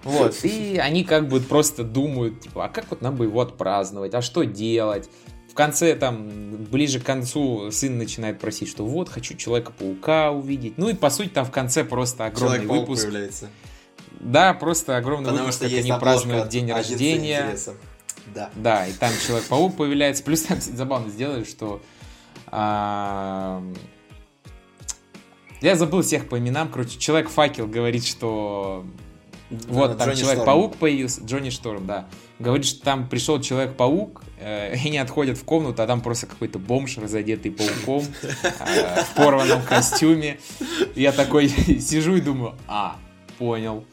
Вот, 0.04 0.44
и 0.44 0.78
они 0.82 1.04
как 1.04 1.28
бы 1.28 1.38
просто 1.38 1.84
думают, 1.84 2.40
типа, 2.40 2.64
а 2.64 2.68
как 2.68 2.86
вот 2.90 3.02
нам 3.02 3.14
бы 3.14 3.26
его 3.26 3.40
отпраздновать, 3.40 4.12
а 4.14 4.20
что 4.20 4.42
делать? 4.42 5.08
В 5.48 5.54
конце, 5.54 5.94
там, 5.94 6.28
ближе 6.64 6.98
к 6.98 7.04
концу 7.04 7.70
сын 7.70 7.98
начинает 7.98 8.40
просить, 8.40 8.68
что 8.68 8.84
вот, 8.84 9.08
хочу 9.08 9.36
Человека-паука 9.36 10.32
увидеть. 10.32 10.76
Ну 10.76 10.88
и, 10.88 10.94
по 10.94 11.08
сути, 11.08 11.28
там 11.28 11.44
в 11.44 11.52
конце 11.52 11.84
просто 11.84 12.26
огромный 12.26 12.56
Человек-паук 12.56 12.80
выпуск. 12.80 13.02
появляется. 13.04 13.48
Да, 14.18 14.54
просто 14.54 14.96
огромный 14.96 15.26
Потому 15.26 15.40
выпуск, 15.44 15.58
что 15.58 15.64
как 15.66 15.72
есть 15.72 15.88
они 15.90 16.00
празднуют 16.00 16.48
день 16.48 16.72
рождения. 16.72 17.42
интереса. 17.44 17.74
Да. 18.34 18.50
Да, 18.54 18.86
и 18.86 18.92
там 18.92 19.12
Человек-паук 19.26 19.76
появляется. 19.76 20.22
Плюс 20.22 20.42
там, 20.42 20.58
кстати, 20.58 20.76
забавно 20.76 21.10
сделали, 21.10 21.44
что... 21.44 21.82
а, 22.46 23.62
Я 25.60 25.76
забыл 25.76 26.02
всех 26.02 26.28
по 26.28 26.38
именам. 26.38 26.68
Короче, 26.70 26.98
Человек-факел 26.98 27.66
говорит, 27.66 28.04
что... 28.06 28.84
Вот, 29.68 29.98
там 29.98 30.08
Джонни 30.08 30.20
Человек-паук 30.20 30.76
появился, 30.76 31.20
Джонни 31.24 31.50
Шторм, 31.50 31.86
да. 31.86 32.08
Говорит, 32.38 32.64
что 32.64 32.82
там 32.82 33.06
пришел 33.06 33.38
Человек-паук, 33.38 34.22
э, 34.38 34.74
и 34.76 34.88
они 34.88 34.96
отходят 34.96 35.36
в 35.36 35.44
комнату, 35.44 35.82
а 35.82 35.86
там 35.86 36.00
просто 36.00 36.26
какой-то 36.26 36.58
бомж, 36.58 36.96
разодетый 36.96 37.50
пауком, 37.50 38.04
э, 38.22 39.02
в 39.02 39.14
порванном 39.14 39.62
костюме. 39.62 40.38
Я 40.94 41.12
такой 41.12 41.48
сижу 41.80 42.16
и 42.16 42.22
думаю, 42.22 42.54
а, 42.66 42.96
понял. 43.38 43.84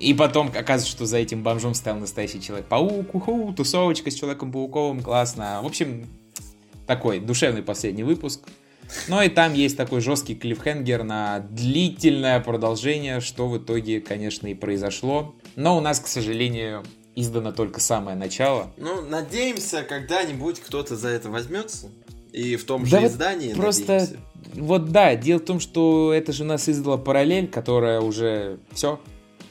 И 0.00 0.12
потом 0.12 0.48
оказывается, 0.48 0.90
что 0.90 1.06
за 1.06 1.18
этим 1.18 1.42
бомжом 1.42 1.74
стоял 1.74 1.98
настоящий 1.98 2.40
Человек-паук, 2.40 3.14
уху, 3.14 3.54
тусовочка 3.56 4.10
с 4.10 4.14
Человеком-пауком, 4.14 5.02
классно. 5.02 5.60
В 5.62 5.66
общем, 5.66 6.08
такой 6.86 7.20
душевный 7.20 7.62
последний 7.62 8.02
выпуск. 8.02 8.48
Ну 9.08 9.22
и 9.22 9.28
там 9.28 9.54
есть 9.54 9.76
такой 9.76 10.00
жесткий 10.00 10.34
клиффхенгер 10.34 11.04
на 11.04 11.40
длительное 11.40 12.40
продолжение, 12.40 13.20
что 13.20 13.48
в 13.48 13.58
итоге, 13.58 14.00
конечно, 14.00 14.46
и 14.46 14.54
произошло. 14.54 15.34
Но 15.56 15.76
у 15.76 15.80
нас, 15.80 16.00
к 16.00 16.06
сожалению, 16.06 16.84
издано 17.14 17.52
только 17.52 17.80
самое 17.80 18.16
начало. 18.16 18.72
Ну, 18.76 19.00
надеемся, 19.00 19.82
когда-нибудь 19.82 20.60
кто-то 20.60 20.96
за 20.96 21.08
это 21.08 21.30
возьмется. 21.30 21.90
И 22.32 22.56
в 22.56 22.64
том 22.64 22.84
же 22.84 22.92
Да 22.92 23.00
вот 23.00 23.10
издании 23.10 23.54
Просто, 23.54 23.92
надеемся. 23.92 24.18
вот 24.54 24.90
да, 24.90 25.14
дело 25.14 25.38
в 25.38 25.44
том, 25.44 25.60
что 25.60 26.12
это 26.12 26.32
же 26.32 26.42
у 26.42 26.46
нас 26.46 26.68
издала 26.68 26.98
параллель, 26.98 27.48
которая 27.48 28.00
уже 28.00 28.58
все, 28.72 29.00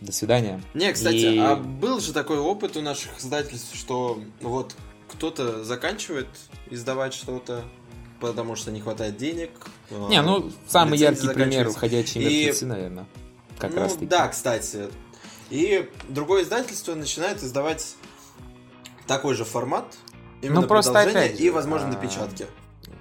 до 0.03 0.11
свидания. 0.11 0.61
Не, 0.73 0.91
кстати, 0.93 1.15
И- 1.15 1.37
а 1.37 1.55
был 1.55 1.99
же 1.99 2.13
такой 2.13 2.37
опыт 2.39 2.77
у 2.77 2.81
наших 2.81 3.19
издательств, 3.19 3.75
что 3.75 4.19
вот 4.41 4.75
кто-то 5.11 5.63
заканчивает 5.63 6.27
издавать 6.69 7.13
что-то, 7.13 7.63
потому 8.19 8.55
что 8.55 8.71
не 8.71 8.81
хватает 8.81 9.17
денег. 9.17 9.51
а, 9.91 10.07
Не, 10.09 10.21
ну, 10.21 10.51
самый 10.67 10.97
яркий 10.97 11.27
пример. 11.29 11.71
«Ходячие 11.73 12.23
И- 12.23 12.45
мертвецы», 12.45 12.65
наверное. 12.65 13.05
Как 13.57 13.71
ну, 13.73 13.81
раз 13.81 13.93
таки. 13.93 14.05
да, 14.07 14.27
кстати. 14.27 14.87
И 15.49 15.87
другое 16.09 16.43
издательство 16.43 16.95
начинает 16.95 17.43
издавать 17.43 17.95
такой 19.07 19.35
же 19.35 19.45
формат, 19.45 19.85
именно 20.41 20.61
Ну, 20.61 20.67
просто 20.67 20.99
опять 20.99 21.37
же, 21.37 21.43
и, 21.43 21.49
возможно, 21.49 21.87
а, 21.89 21.91
напечатки. 21.91 22.47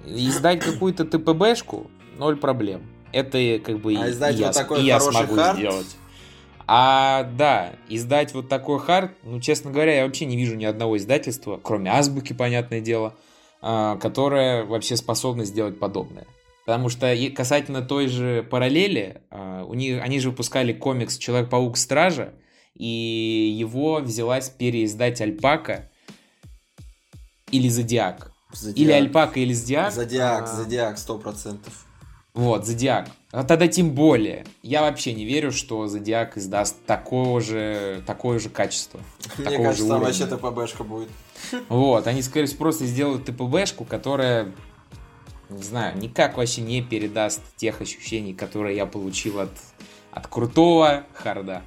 Издать 0.05 0.59
какую-то 0.63 1.05
ТПБшку– 1.05 1.89
ноль 2.17 2.35
проблем. 2.37 2.83
Это 3.11 3.59
как 3.63 3.79
бы 3.79 3.95
А 3.97 4.07
и- 4.07 4.11
издать 4.11 4.35
я, 4.35 4.47
вот 4.47 4.55
такой 4.55 4.81
и 4.81 4.85
я 4.85 4.99
смогу 4.99 5.35
хард? 5.35 5.57
сделать. 5.57 5.87
А, 6.65 7.23
да, 7.23 7.73
издать 7.89 8.33
вот 8.33 8.49
такой 8.49 8.79
хард, 8.79 9.11
ну, 9.23 9.39
честно 9.41 9.71
говоря, 9.71 9.97
я 9.97 10.05
вообще 10.05 10.25
не 10.25 10.37
вижу 10.37 10.55
ни 10.55 10.65
одного 10.65 10.97
издательства, 10.97 11.59
кроме 11.61 11.91
Азбуки, 11.91 12.33
понятное 12.33 12.79
дело, 12.81 13.15
а, 13.61 13.97
которое 13.97 14.63
вообще 14.63 14.95
способно 14.95 15.45
сделать 15.45 15.79
подобное. 15.79 16.25
Потому 16.65 16.87
что 16.87 17.13
касательно 17.35 17.81
той 17.81 18.07
же 18.07 18.43
параллели, 18.43 19.21
а, 19.29 19.65
у 19.65 19.73
них, 19.73 20.01
они 20.01 20.19
же 20.19 20.29
выпускали 20.29 20.71
комикс 20.71 21.17
Человек-паук 21.17 21.77
Стража, 21.77 22.33
и 22.75 23.55
его 23.57 23.99
взялась 23.99 24.49
переиздать 24.49 25.21
Альпака 25.21 25.89
или 27.51 27.67
Зодиак. 27.67 28.31
Зодиак. 28.53 28.77
Или 28.77 28.91
Альпака, 28.91 29.39
или 29.39 29.53
Зодиак. 29.53 29.91
Зодиак, 29.91 30.43
А, 30.43 30.47
Зодиак, 30.47 30.97
сто 30.97 31.17
процентов. 31.17 31.85
Вот, 32.33 32.65
Зодиак. 32.65 33.09
А 33.33 33.43
тогда 33.43 33.67
тем 33.67 33.89
более. 33.89 34.45
Я 34.61 34.81
вообще 34.81 35.11
не 35.11 35.25
верю, 35.25 35.51
что 35.51 35.87
Зодиак 35.87 36.37
издаст 36.37 36.77
такого 36.85 37.41
же, 37.41 38.03
такое 38.05 38.37
же 38.37 38.49
качество. 38.49 38.99
Мне 39.39 39.45
такого 39.45 39.63
кажется, 39.63 39.83
же 39.83 39.89
там 39.89 40.01
вообще 40.01 40.27
ТПБшка 40.27 40.83
будет. 40.83 41.09
Вот, 41.67 42.05
они, 42.05 42.21
скорее 42.21 42.45
всего, 42.45 42.59
просто 42.59 42.85
сделают 42.85 43.25
ТПБшку, 43.25 43.85
которая, 43.85 44.51
не 45.49 45.63
знаю, 45.63 45.97
никак 45.97 46.37
вообще 46.37 46.61
не 46.61 46.83
передаст 46.83 47.41
тех 47.55 47.81
ощущений, 47.81 48.35
которые 48.35 48.77
я 48.77 48.85
получил 48.85 49.39
от, 49.39 49.51
от 50.11 50.27
крутого 50.27 51.03
харда. 51.15 51.63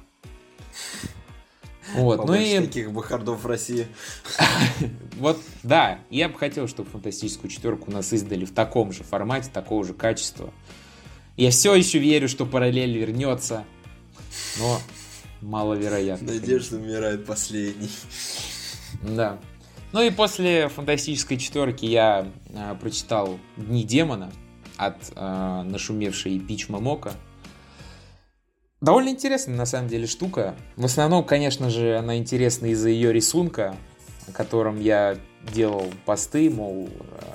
Вот, 1.95 2.25
ну 2.25 2.33
и 2.33 2.59
таких 2.59 2.93
бы 2.93 3.03
хардов 3.03 3.43
в 3.43 3.47
России. 3.47 3.87
вот, 5.17 5.37
да, 5.63 5.99
я 6.09 6.29
бы 6.29 6.37
хотел, 6.37 6.69
чтобы 6.69 6.89
фантастическую 6.89 7.49
четверку 7.51 7.91
у 7.91 7.93
нас 7.93 8.13
издали 8.13 8.45
в 8.45 8.53
таком 8.53 8.93
же 8.93 9.03
формате, 9.03 9.49
такого 9.53 9.83
же 9.83 9.93
качества. 9.93 10.53
Я 11.37 11.51
все 11.51 11.75
еще 11.75 11.99
верю, 11.99 12.27
что 12.27 12.47
параллель 12.47 12.97
вернется, 12.97 13.63
но 14.57 14.79
маловероятно. 15.41 16.33
Надежда 16.33 16.77
умирает 16.77 17.25
последний. 17.25 17.91
Да. 19.03 19.39
Ну 19.91 20.01
и 20.01 20.09
после 20.09 20.67
фантастической 20.67 21.37
четверки 21.37 21.85
я 21.85 22.27
э, 22.49 22.75
прочитал 22.81 23.39
Дни 23.55 23.83
демона 23.83 24.31
от 24.77 24.97
э, 25.15 25.61
нашумевшей 25.63 26.39
Пич 26.39 26.69
Мамока. 26.69 27.13
Довольно 28.81 29.09
интересная 29.09 29.55
на 29.55 29.65
самом 29.65 29.89
деле 29.89 30.07
штука. 30.07 30.55
В 30.75 30.85
основном, 30.85 31.23
конечно 31.23 31.69
же, 31.69 31.97
она 31.97 32.17
интересна 32.17 32.67
из-за 32.67 32.89
ее 32.89 33.13
рисунка, 33.13 33.75
о 34.27 34.31
котором 34.31 34.79
я 34.79 35.17
делал 35.53 35.85
посты, 36.05 36.49
мол, 36.49 36.89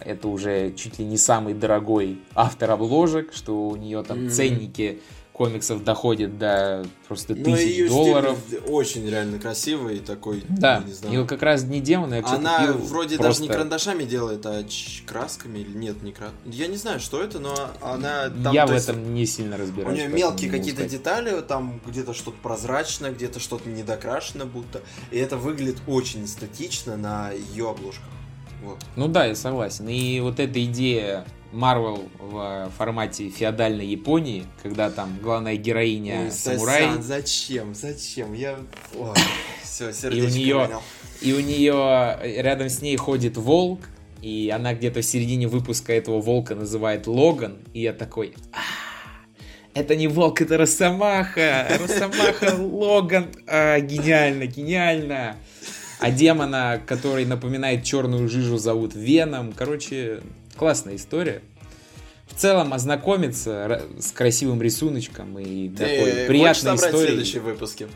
это 0.05 0.29
уже 0.29 0.73
чуть 0.73 0.99
ли 0.99 1.05
не 1.05 1.17
самый 1.17 1.55
дорогой 1.55 2.19
автор 2.35 2.71
обложек, 2.73 3.33
что 3.33 3.69
у 3.69 3.77
нее 3.77 4.03
там 4.03 4.25
Мгм. 4.25 4.31
ценники 4.31 5.01
комиксов 5.47 5.83
доходят 5.85 6.39
до 6.39 6.85
просто 7.09 7.35
Ну, 7.35 7.45
тысяч 7.45 7.67
ее 7.67 7.89
долларов. 7.89 8.39
очень 8.69 9.09
реально 9.09 9.39
красивый 9.39 9.99
такой, 9.99 10.45
Да, 10.49 10.79
не 10.85 10.91
и 10.91 10.95
знаю. 10.95 11.21
вот 11.21 11.29
как 11.29 11.43
раз 11.43 11.65
Дни 11.65 11.81
демона 11.81 12.15
я 12.15 12.25
Она 12.27 12.59
купил 12.67 12.79
вроде 12.87 13.17
просто- 13.17 13.23
даже 13.41 13.43
не 13.43 13.49
карандашами 13.49 14.05
делает, 14.05 14.47
а 14.47 14.65
красками 15.07 15.59
или 15.59 15.77
нет, 15.77 16.03
не 16.03 16.13
красками. 16.13 16.53
Я 16.55 16.67
не 16.69 16.77
знаю, 16.77 17.01
что 17.01 17.23
это, 17.23 17.39
но 17.41 17.55
она 17.81 18.31
там... 18.43 18.53
я 18.55 18.67
в 18.67 18.73
есть, 18.73 18.89
этом 18.89 19.15
не 19.15 19.27
сильно 19.27 19.57
У 19.57 19.59
разбираюсь. 19.59 19.99
нее 19.99 20.09
поэтому 20.09 20.17
мелкие 20.31 20.51
не 20.51 20.59
какие-то 20.59 20.89
детали, 20.89 21.41
там 21.41 21.81
где-то 21.87 22.15
что-то 22.15 22.37
прозрачно, 22.43 23.11
где-то 23.11 23.41
что-то 23.41 23.69
недокрашено 23.69 24.47
будто. 24.47 24.81
И 25.11 25.19
это 25.19 25.37
выглядит 25.37 25.79
очень 25.87 26.25
эстетично 26.25 26.97
на 26.97 27.31
ее 27.33 27.71
обложках. 27.71 28.07
Вот. 28.65 28.79
Ну 28.97 29.09
да, 29.09 29.27
я 29.27 29.35
согласен. 29.35 29.89
И 29.89 30.21
вот 30.21 30.39
эта 30.39 30.65
идея 30.65 31.25
Марвел 31.53 32.09
в 32.19 32.71
формате 32.77 33.29
феодальной 33.29 33.87
Японии, 33.87 34.47
когда 34.63 34.91
там 34.91 35.19
главная 35.23 35.57
героиня 35.57 36.25
Ой, 36.25 36.31
самурай, 36.31 36.83
Сасан, 36.87 37.03
зачем? 37.03 37.75
Зачем? 37.75 38.33
Я... 38.33 38.59
Все, 39.63 39.91
и 39.91 39.93
сердечко 39.93 40.27
у 40.27 40.31
нее 40.39 40.57
ронял. 40.65 40.83
и 41.21 41.33
у 41.33 41.41
нее 41.41 42.19
рядом 42.43 42.69
с 42.69 42.83
ней 42.83 42.97
ходит 42.97 43.37
волк, 43.37 43.81
и 44.21 44.53
она 44.55 44.75
где-то 44.75 45.01
в 45.01 45.05
середине 45.05 45.49
выпуска 45.49 45.93
этого 45.93 46.21
волка 46.21 46.55
называет 46.55 47.07
Логан, 47.07 47.59
и 47.73 47.81
я 47.83 47.93
такой, 47.93 48.35
«А, 48.53 48.59
это 49.75 49.97
не 49.97 50.09
волк, 50.09 50.41
это 50.43 50.59
Росомаха, 50.59 51.67
Росомаха 51.81 52.55
Логан, 52.59 53.29
А, 53.47 53.81
гениально, 53.81 54.47
гениально. 54.47 55.37
А 55.99 56.11
демона, 56.11 56.83
который 56.85 57.25
напоминает 57.25 57.85
черную 57.85 58.29
жижу, 58.29 58.59
зовут 58.59 58.95
Веном. 58.95 59.53
Короче, 59.57 60.21
классная 60.63 60.95
история. 60.95 61.43
В 62.29 62.35
целом 62.35 62.73
ознакомиться 62.73 63.83
с 63.99 64.13
красивым 64.13 64.63
рисуночком 64.63 65.37
и 65.37 65.69
Ты 65.69 65.77
такой 65.77 66.27
приятной 66.29 66.77
историей. 66.77 67.07
следующие 67.09 67.43
выпуски? 67.43 67.89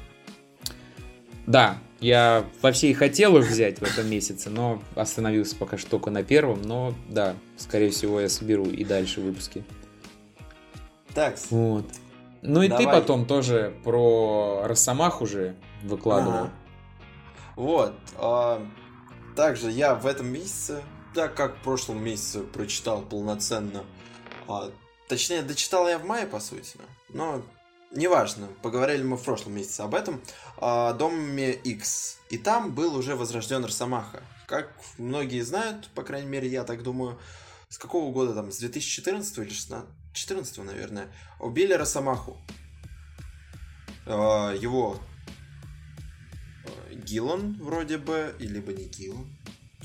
Да, 1.46 1.78
я 2.00 2.44
вообще 2.62 2.90
и 2.90 2.92
хотел 2.92 3.36
их 3.38 3.46
взять 3.46 3.78
в 3.78 3.84
этом 3.84 4.10
месяце, 4.10 4.50
но 4.50 4.82
остановился 4.96 5.54
пока 5.54 5.78
что 5.78 5.90
только 5.90 6.10
на 6.10 6.24
первом. 6.24 6.60
Но 6.62 6.92
да, 7.08 7.36
скорее 7.56 7.90
всего, 7.90 8.20
я 8.20 8.28
соберу 8.28 8.64
и 8.64 8.84
дальше 8.84 9.20
выпуски. 9.20 9.62
Так, 11.14 11.36
Вот. 11.50 11.86
Ну 12.42 12.62
и 12.62 12.68
ты 12.68 12.78
Давай. 12.82 13.00
потом 13.00 13.26
тоже 13.26 13.74
про 13.84 14.62
Росомаху 14.64 15.24
же 15.24 15.54
выкладывал. 15.84 16.34
Ага. 16.34 16.52
Вот. 17.54 17.94
а, 18.18 18.60
также 19.36 19.70
я 19.70 19.94
в 19.94 20.04
этом 20.04 20.26
месяце, 20.26 20.82
так 21.16 21.34
как 21.34 21.56
в 21.56 21.62
прошлом 21.62 22.04
месяце 22.04 22.42
прочитал 22.42 23.00
полноценно, 23.00 23.86
а, 24.48 24.70
точнее, 25.08 25.40
дочитал 25.40 25.88
я 25.88 25.98
в 25.98 26.04
мае, 26.04 26.26
по 26.26 26.40
сути, 26.40 26.76
но 27.08 27.42
неважно, 27.90 28.48
поговорили 28.62 29.02
мы 29.02 29.16
в 29.16 29.24
прошлом 29.24 29.54
месяце 29.54 29.80
об 29.80 29.94
этом, 29.94 30.20
о 30.58 30.92
Доме 30.92 31.52
X. 31.52 32.18
И 32.28 32.36
там 32.36 32.74
был 32.74 32.94
уже 32.94 33.16
возрожден 33.16 33.64
Росомаха. 33.64 34.22
Как 34.46 34.70
многие 34.98 35.40
знают, 35.40 35.88
по 35.94 36.02
крайней 36.02 36.28
мере, 36.28 36.48
я 36.48 36.64
так 36.64 36.82
думаю, 36.82 37.18
с 37.70 37.78
какого 37.78 38.12
года 38.12 38.34
там, 38.34 38.52
с 38.52 38.58
2014 38.58 39.38
или 39.38 39.48
16? 39.48 39.88
14, 40.12 40.58
наверное, 40.58 41.08
убили 41.40 41.72
Росомаху. 41.72 42.36
А, 44.04 44.52
Его 44.52 45.00
Гиллан 46.92 47.56
вроде 47.58 47.96
бы, 47.96 48.36
и 48.38 48.46
либо 48.46 48.74
не 48.74 48.84
Гиллан. 48.84 49.35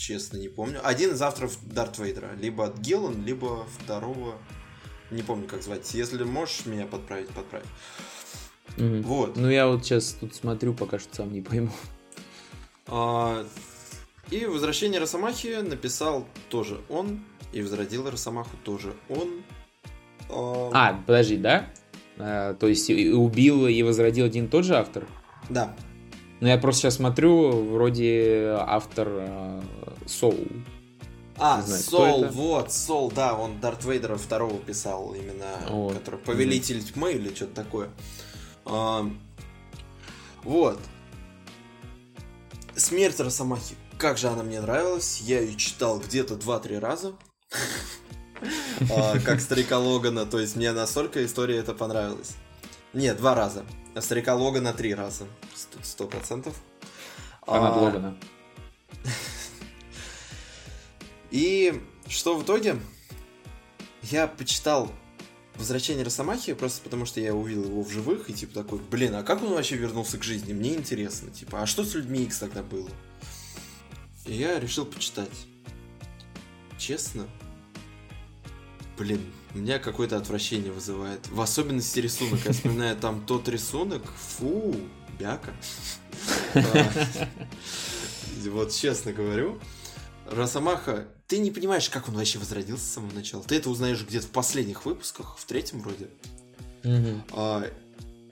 Честно, 0.01 0.37
не 0.37 0.49
помню. 0.49 0.79
Один 0.83 1.11
из 1.11 1.21
авторов 1.21 1.59
Дарт 1.61 1.99
Вейдера. 1.99 2.31
Либо 2.39 2.65
от 2.65 2.79
Гиллан, 2.79 3.23
либо 3.23 3.67
второго. 3.77 4.33
Не 5.11 5.21
помню, 5.21 5.47
как 5.47 5.61
звать. 5.61 5.93
Если 5.93 6.23
можешь 6.23 6.65
меня 6.65 6.87
подправить, 6.87 7.29
подправь. 7.29 7.65
Угу. 8.77 9.01
Вот. 9.03 9.35
Ну, 9.35 9.47
я 9.47 9.67
вот 9.67 9.85
сейчас 9.85 10.17
тут 10.19 10.33
смотрю, 10.33 10.73
пока 10.73 10.97
что 10.97 11.17
сам 11.17 11.31
не 11.31 11.41
пойму. 11.41 11.69
А, 12.87 13.45
и 14.31 14.47
«Возвращение 14.47 14.99
Росомахи» 14.99 15.61
написал 15.61 16.27
тоже 16.49 16.81
он, 16.89 17.23
и 17.53 17.61
«Возродил 17.61 18.09
Росомаху» 18.09 18.57
тоже 18.63 18.95
он. 19.07 19.43
А, 20.31 20.71
а 20.73 21.03
подожди, 21.05 21.37
да? 21.37 21.71
А, 22.17 22.55
то 22.55 22.67
есть 22.67 22.89
убил 22.89 23.67
и 23.67 23.83
возродил 23.83 24.25
один 24.25 24.49
тот 24.49 24.65
же 24.65 24.77
автор? 24.77 25.07
Да. 25.47 25.75
Ну, 26.41 26.47
я 26.47 26.57
просто 26.57 26.81
сейчас 26.81 26.95
смотрю, 26.95 27.51
вроде 27.71 28.57
автор 28.59 29.07
э, 29.11 29.61
Soul. 30.07 30.63
А, 31.37 31.61
знаю, 31.61 31.81
Сол, 31.81 32.25
вот, 32.29 32.73
Сол, 32.73 33.11
да, 33.11 33.35
он 33.35 33.59
Дарт 33.59 33.85
Вейдера 33.85 34.15
второго 34.15 34.57
писал 34.57 35.13
именно, 35.13 35.45
вот. 35.69 35.93
который 35.99 36.19
Повелитель 36.19 36.79
mm-hmm. 36.79 36.93
тьмы 36.93 37.13
или 37.13 37.33
что-то 37.33 37.53
такое. 37.53 37.89
А, 38.65 39.07
вот. 40.43 40.79
Смерть 42.75 43.19
Росомахи. 43.19 43.75
Как 43.99 44.17
же 44.17 44.27
она 44.27 44.41
мне 44.41 44.61
нравилась. 44.61 45.21
Я 45.21 45.41
ее 45.41 45.55
читал 45.55 45.99
где-то 45.99 46.35
2-3 46.35 46.79
раза. 46.79 47.13
А, 48.89 49.19
как 49.19 49.39
старика 49.39 49.77
Логана. 49.77 50.25
То 50.25 50.39
есть 50.39 50.55
мне 50.55 50.71
настолько 50.71 51.23
история 51.23 51.57
это 51.57 51.75
понравилась. 51.75 52.35
Нет, 52.93 53.17
два 53.17 53.35
раза. 53.35 53.65
А 53.95 54.01
старика 54.01 54.35
Логана 54.35 54.73
три 54.73 54.93
раза. 54.93 55.27
Сто 55.83 56.07
процентов. 56.07 56.55
Фанат 57.45 57.75
Логана. 57.75 58.17
И 61.31 61.81
что 62.07 62.37
в 62.37 62.43
итоге? 62.43 62.77
Я 64.03 64.27
почитал 64.27 64.91
Возвращение 65.55 66.03
Росомахи, 66.03 66.53
просто 66.53 66.81
потому 66.81 67.05
что 67.05 67.19
я 67.19 67.35
увидел 67.35 67.65
его 67.65 67.83
в 67.83 67.91
живых, 67.91 68.29
и 68.29 68.33
типа 68.33 68.53
такой, 68.53 68.79
блин, 68.79 69.13
а 69.15 69.21
как 69.21 69.43
он 69.43 69.51
вообще 69.51 69.75
вернулся 69.75 70.17
к 70.17 70.23
жизни? 70.23 70.53
Мне 70.53 70.73
интересно, 70.73 71.29
типа, 71.29 71.61
а 71.61 71.67
что 71.67 71.83
с 71.83 71.93
людьми 71.93 72.23
X 72.23 72.39
тогда 72.39 72.63
было? 72.63 72.89
И 74.25 74.33
я 74.33 74.59
решил 74.59 74.85
почитать. 74.85 75.29
Честно, 76.79 77.27
блин, 78.97 79.21
у 79.53 79.57
меня 79.57 79.79
какое-то 79.79 80.17
отвращение 80.17 80.71
вызывает. 80.71 81.27
В 81.29 81.41
особенности 81.41 81.99
рисунок. 81.99 82.39
Я 82.45 82.53
вспоминаю 82.53 82.95
там 82.95 83.25
тот 83.25 83.49
рисунок, 83.49 84.03
фу, 84.05 84.75
бяка. 85.19 85.51
Вот 88.43 88.71
честно 88.71 89.13
говорю, 89.13 89.59
Росомаха, 90.31 91.07
ты 91.27 91.37
не 91.37 91.51
понимаешь, 91.51 91.89
как 91.89 92.09
он 92.09 92.15
вообще 92.15 92.39
возродился 92.39 92.83
с 92.83 92.93
самого 92.93 93.13
начала. 93.13 93.43
Ты 93.43 93.55
это 93.55 93.69
узнаешь 93.69 94.03
где-то 94.03 94.27
в 94.27 94.31
последних 94.31 94.85
выпусках, 94.85 95.37
в 95.37 95.45
третьем 95.45 95.81
вроде. 95.81 96.09
А, 97.31 97.63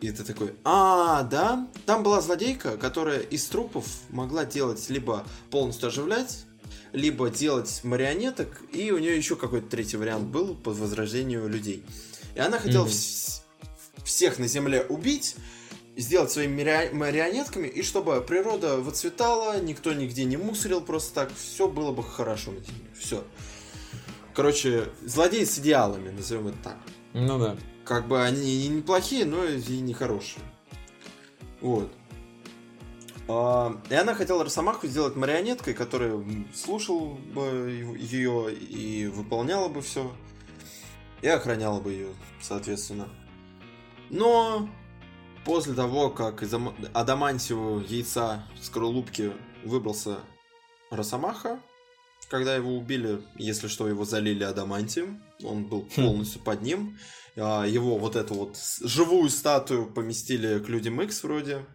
и 0.01 0.11
ты 0.11 0.23
такой, 0.23 0.55
а, 0.63 1.23
да, 1.23 1.67
там 1.85 2.03
была 2.03 2.21
злодейка, 2.21 2.77
которая 2.77 3.19
из 3.19 3.45
трупов 3.45 3.85
могла 4.09 4.45
делать 4.45 4.89
либо 4.89 5.25
полностью 5.51 5.87
оживлять, 5.87 6.45
либо 6.93 7.29
делать 7.29 7.81
марионеток, 7.83 8.61
и 8.71 8.91
у 8.91 8.97
нее 8.97 9.15
еще 9.15 9.35
какой-то 9.35 9.67
третий 9.67 9.97
вариант 9.97 10.27
был 10.27 10.55
по 10.55 10.71
возрождению 10.71 11.47
людей. 11.47 11.83
И 12.35 12.39
она 12.39 12.59
хотела 12.59 12.85
mm-hmm. 12.85 12.89
вс- 12.89 13.41
всех 14.03 14.39
на 14.39 14.47
Земле 14.47 14.83
убить, 14.83 15.35
сделать 15.95 16.31
своими 16.31 16.93
марионетками, 16.93 17.67
и 17.67 17.83
чтобы 17.83 18.21
природа 18.21 18.77
выцветала, 18.77 19.59
никто 19.61 19.93
нигде 19.93 20.23
не 20.25 20.37
мусорил 20.37 20.81
просто 20.81 21.13
так, 21.13 21.31
все 21.35 21.67
было 21.67 21.91
бы 21.91 22.03
хорошо 22.03 22.51
на 22.51 22.59
Земле. 22.59 22.89
Все. 22.97 23.23
Короче, 24.33 24.89
злодеи 25.03 25.43
с 25.43 25.59
идеалами, 25.59 26.09
назовем 26.09 26.47
это 26.47 26.57
так. 26.63 26.77
Ну 27.13 27.37
да. 27.39 27.57
Как 27.83 28.07
бы 28.07 28.21
они 28.23 28.65
и 28.65 28.67
неплохие, 28.67 29.25
но 29.25 29.43
и 29.43 29.79
не 29.79 29.93
хорошие. 29.93 30.43
Вот. 31.59 31.91
А, 33.29 33.79
и 33.89 33.93
она 33.93 34.15
хотела 34.15 34.43
Росомаху 34.43 34.87
сделать 34.87 35.15
марионеткой, 35.15 35.73
которая 35.73 36.21
слушал 36.53 37.17
бы 37.33 37.95
ее 37.97 38.53
и 38.53 39.07
выполняла 39.07 39.69
бы 39.69 39.81
все. 39.81 40.11
И 41.21 41.27
охраняла 41.27 41.79
бы 41.79 41.91
ее, 41.91 42.09
соответственно. 42.41 43.07
Но 44.09 44.67
После 45.45 45.73
того, 45.73 46.09
как 46.09 46.43
из 46.43 46.53
адамантиевого 46.93 47.81
яйца 47.81 48.43
скорлупки 48.61 49.31
выбрался 49.63 50.19
Росомаха, 50.91 51.59
когда 52.29 52.55
его 52.55 52.77
убили, 52.77 53.21
если 53.35 53.67
что, 53.67 53.87
его 53.87 54.05
залили 54.05 54.43
адамантием, 54.43 55.23
он 55.43 55.65
был 55.65 55.87
хм. 55.95 56.03
полностью 56.03 56.41
под 56.41 56.61
ним. 56.61 56.99
А, 57.35 57.65
его 57.65 57.97
вот 57.97 58.15
эту 58.15 58.35
вот 58.35 58.57
живую 58.81 59.29
статую 59.29 59.87
поместили 59.87 60.59
к 60.59 60.69
людям 60.69 61.01
X 61.01 61.23
вроде. 61.23 61.65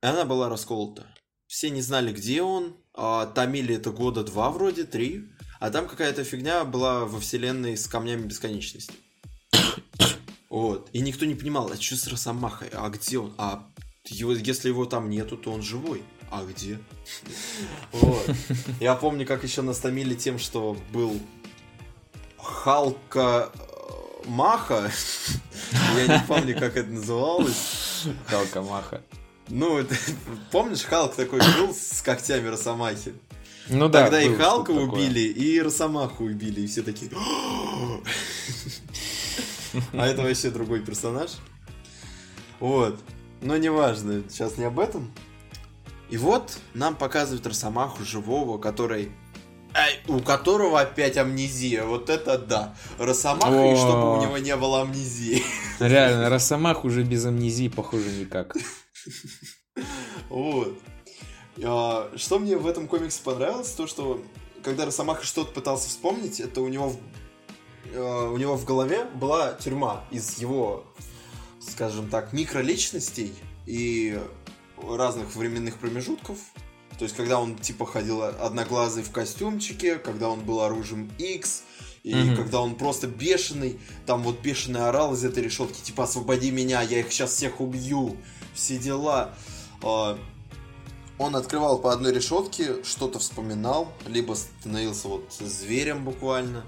Она 0.00 0.24
была 0.24 0.48
расколота. 0.48 1.06
Все 1.46 1.68
не 1.68 1.82
знали, 1.82 2.12
где 2.12 2.42
он. 2.42 2.76
А, 2.94 3.26
томили 3.26 3.74
это 3.74 3.90
года 3.90 4.24
два 4.24 4.50
вроде, 4.50 4.84
три. 4.84 5.28
А 5.58 5.70
там 5.70 5.86
какая-то 5.86 6.24
фигня 6.24 6.64
была 6.64 7.04
во 7.04 7.20
вселенной 7.20 7.76
с 7.76 7.86
камнями 7.86 8.26
бесконечности. 8.26 8.94
Вот. 10.48 10.88
И 10.92 11.00
никто 11.00 11.26
не 11.26 11.34
понимал, 11.34 11.70
а 11.70 11.80
что 11.80 11.96
с 11.96 12.06
Росомахой? 12.08 12.68
А 12.72 12.88
где 12.88 13.18
он? 13.18 13.34
А 13.36 13.68
его, 14.06 14.32
если 14.32 14.68
его 14.68 14.86
там 14.86 15.10
нету, 15.10 15.36
то 15.36 15.52
он 15.52 15.62
живой. 15.62 16.02
А 16.30 16.44
где? 16.44 16.78
Вот. 17.92 18.30
Я 18.80 18.94
помню, 18.94 19.26
как 19.26 19.44
еще 19.44 19.62
настомили 19.62 20.14
тем, 20.14 20.38
что 20.38 20.76
был 20.92 21.20
Халка 22.38 23.50
э, 23.52 24.28
Маха. 24.28 24.90
Я 25.96 26.18
не 26.18 26.26
помню, 26.26 26.58
как 26.58 26.76
это 26.76 26.88
называлось. 26.88 28.06
Халка 28.26 28.62
Маха. 28.62 29.02
Ну, 29.50 29.84
помнишь, 30.52 30.82
Халк 30.82 31.14
такой 31.14 31.40
был 31.40 31.74
с 31.74 32.00
когтями 32.02 32.48
Росомахи? 32.48 33.12
Ну 33.68 33.88
да. 33.88 34.02
Тогда 34.04 34.22
и 34.22 34.34
Халка 34.34 34.70
убили, 34.70 35.20
и 35.20 35.60
Росомаху 35.60 36.24
убили, 36.24 36.62
и 36.62 36.66
все 36.66 36.82
такие... 36.82 37.10
А 39.92 40.04
это 40.04 40.22
вообще 40.22 40.50
другой 40.50 40.80
персонаж. 40.80 41.30
Вот. 42.58 42.98
Но 43.40 43.56
неважно, 43.56 44.24
сейчас 44.28 44.58
не 44.58 44.64
об 44.64 44.80
этом. 44.80 45.12
И 46.10 46.16
вот 46.16 46.58
нам 46.74 46.96
показывают 46.96 47.46
Росомаху 47.46 48.04
живого, 48.04 48.58
который... 48.58 49.12
Ай, 49.72 50.00
у 50.08 50.18
которого 50.18 50.80
опять 50.80 51.16
амнезия. 51.16 51.84
Вот 51.84 52.10
это 52.10 52.36
да. 52.36 52.74
Росомаха, 52.98 53.72
и 53.72 53.76
чтобы 53.76 54.18
у 54.18 54.22
него 54.22 54.38
не 54.38 54.56
было 54.56 54.82
амнезии. 54.82 55.44
Реально, 55.78 56.28
Росомах 56.28 56.84
уже 56.84 57.04
без 57.04 57.24
амнезии, 57.24 57.68
похоже, 57.68 58.10
никак. 58.10 58.56
Вот. 60.28 60.78
А, 61.62 62.10
что 62.16 62.38
мне 62.38 62.56
в 62.56 62.66
этом 62.66 62.88
комиксе 62.88 63.22
понравилось, 63.22 63.70
то 63.72 63.86
что 63.86 64.22
когда 64.62 64.84
Росомаха 64.84 65.24
что-то 65.24 65.52
пытался 65.52 65.88
вспомнить, 65.88 66.40
это 66.40 66.60
у 66.60 66.68
него 66.68 66.94
Э, 67.92 68.30
у 68.32 68.36
него 68.36 68.56
в 68.56 68.64
голове 68.64 69.04
была 69.14 69.52
тюрьма 69.54 70.04
из 70.10 70.38
его, 70.38 70.84
скажем 71.60 72.08
так, 72.08 72.32
микроличностей 72.32 73.32
и 73.66 74.18
разных 74.82 75.34
временных 75.34 75.78
промежутков. 75.78 76.38
То 76.98 77.04
есть, 77.04 77.16
когда 77.16 77.40
он 77.40 77.56
типа 77.56 77.86
ходил 77.86 78.22
одноглазый 78.22 79.02
в 79.02 79.10
костюмчике, 79.10 79.96
когда 79.96 80.28
он 80.28 80.40
был 80.40 80.60
оружием 80.60 81.10
X, 81.18 81.62
и 82.02 82.12
mm-hmm. 82.12 82.36
когда 82.36 82.60
он 82.60 82.74
просто 82.74 83.06
бешеный, 83.06 83.78
там 84.06 84.22
вот 84.22 84.40
бешеный 84.40 84.86
орал 84.86 85.14
из 85.14 85.24
этой 85.24 85.42
решетки, 85.42 85.80
типа 85.80 86.04
освободи 86.04 86.50
меня, 86.50 86.82
я 86.82 87.00
их 87.00 87.10
сейчас 87.12 87.32
всех 87.32 87.60
убью, 87.60 88.16
все 88.60 88.78
дела. 88.78 89.34
А, 89.82 90.18
он 91.18 91.36
открывал 91.36 91.78
по 91.78 91.92
одной 91.92 92.12
решетке, 92.12 92.84
что-то 92.84 93.18
вспоминал, 93.18 93.92
либо 94.06 94.34
становился 94.34 95.08
вот 95.08 95.32
зверем 95.32 96.04
буквально. 96.04 96.64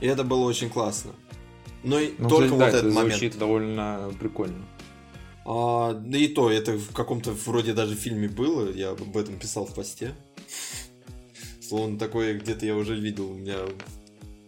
И 0.00 0.06
это 0.06 0.24
было 0.24 0.44
очень 0.44 0.70
классно. 0.70 1.12
Но 1.82 1.98
и 1.98 2.14
ну, 2.18 2.28
только 2.28 2.46
кстати, 2.46 2.52
вот 2.52 2.58
да, 2.58 2.68
этот 2.68 2.84
это 2.84 2.94
момент. 2.94 3.12
звучит 3.14 3.38
довольно 3.38 4.12
прикольно. 4.18 4.64
А, 5.44 5.92
да 5.94 6.18
и 6.18 6.28
то, 6.28 6.50
это 6.50 6.72
в 6.72 6.92
каком-то 6.92 7.32
вроде 7.32 7.72
даже 7.72 7.96
фильме 7.96 8.28
было, 8.28 8.70
я 8.70 8.90
об 8.90 9.16
этом 9.16 9.38
писал 9.38 9.66
в 9.66 9.74
посте. 9.74 10.14
Словно 11.60 11.98
такое 11.98 12.38
где-то 12.38 12.64
я 12.64 12.76
уже 12.76 12.94
видел, 12.94 13.30
у 13.30 13.34
меня 13.34 13.58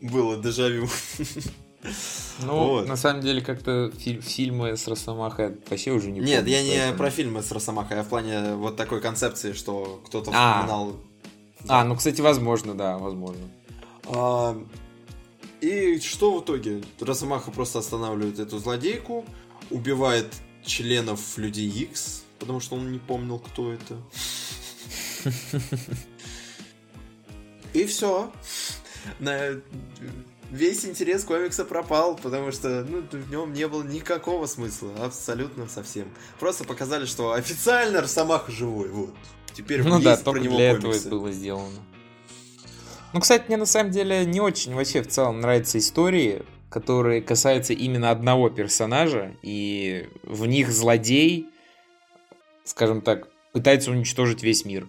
было 0.00 0.40
дежавю. 0.40 0.88
Ну, 2.42 2.66
вот. 2.66 2.88
на 2.88 2.96
самом 2.96 3.22
деле, 3.22 3.40
как-то 3.40 3.90
фи- 3.96 4.20
фильмы 4.20 4.76
с 4.76 4.88
Росомахой 4.88 5.56
вообще 5.68 5.92
уже 5.92 6.10
не 6.10 6.20
Нет, 6.20 6.40
помню, 6.40 6.52
я 6.52 6.62
не 6.62 6.70
поэтому... 6.70 6.98
про 6.98 7.10
фильмы 7.10 7.42
с 7.42 7.52
Росомахой, 7.52 8.00
а 8.00 8.02
в 8.02 8.08
плане 8.08 8.54
вот 8.54 8.76
такой 8.76 9.00
концепции, 9.00 9.52
что 9.52 10.02
кто-то 10.06 10.30
а. 10.34 10.54
вспоминал. 10.54 10.96
А, 11.68 11.80
а 11.80 11.84
ну, 11.84 11.96
кстати, 11.96 12.20
возможно, 12.20 12.74
да, 12.74 12.98
возможно. 12.98 13.44
А, 14.06 14.56
и 15.60 15.98
что 16.00 16.38
в 16.38 16.42
итоге? 16.42 16.82
Росомаха 17.00 17.50
просто 17.50 17.78
останавливает 17.78 18.38
эту 18.38 18.58
злодейку, 18.58 19.24
убивает 19.70 20.26
членов 20.64 21.38
Людей 21.38 21.68
X, 21.68 22.24
потому 22.38 22.60
что 22.60 22.76
он 22.76 22.90
не 22.92 22.98
помнил, 22.98 23.38
кто 23.38 23.72
это. 23.72 23.96
И 27.72 27.84
все. 27.86 28.30
На 29.18 29.60
весь 30.50 30.84
интерес 30.84 31.24
комикса 31.24 31.64
пропал, 31.64 32.16
потому 32.16 32.52
что 32.52 32.84
ну, 32.88 33.02
в 33.10 33.30
нем 33.30 33.52
не 33.52 33.66
было 33.68 33.82
никакого 33.82 34.46
смысла, 34.46 34.90
абсолютно 35.00 35.68
совсем. 35.68 36.08
Просто 36.38 36.64
показали, 36.64 37.06
что 37.06 37.32
официально 37.32 38.00
Росомаха 38.00 38.50
живой, 38.50 38.88
вот. 38.88 39.14
Теперь 39.52 39.82
ну 39.84 40.00
да, 40.00 40.16
только 40.16 40.48
для 40.48 40.76
комиксы. 40.76 41.06
этого 41.06 41.10
было 41.10 41.32
сделано. 41.32 41.80
Ну, 43.12 43.20
кстати, 43.20 43.44
мне 43.46 43.56
на 43.56 43.66
самом 43.66 43.92
деле 43.92 44.24
не 44.24 44.40
очень 44.40 44.74
вообще 44.74 45.00
в 45.00 45.06
целом 45.06 45.40
нравятся 45.40 45.78
истории, 45.78 46.42
которые 46.68 47.22
касаются 47.22 47.72
именно 47.72 48.10
одного 48.10 48.50
персонажа, 48.50 49.36
и 49.42 50.08
в 50.24 50.46
них 50.46 50.72
злодей, 50.72 51.48
скажем 52.64 53.00
так, 53.00 53.28
пытается 53.52 53.92
уничтожить 53.92 54.42
весь 54.42 54.64
мир. 54.64 54.88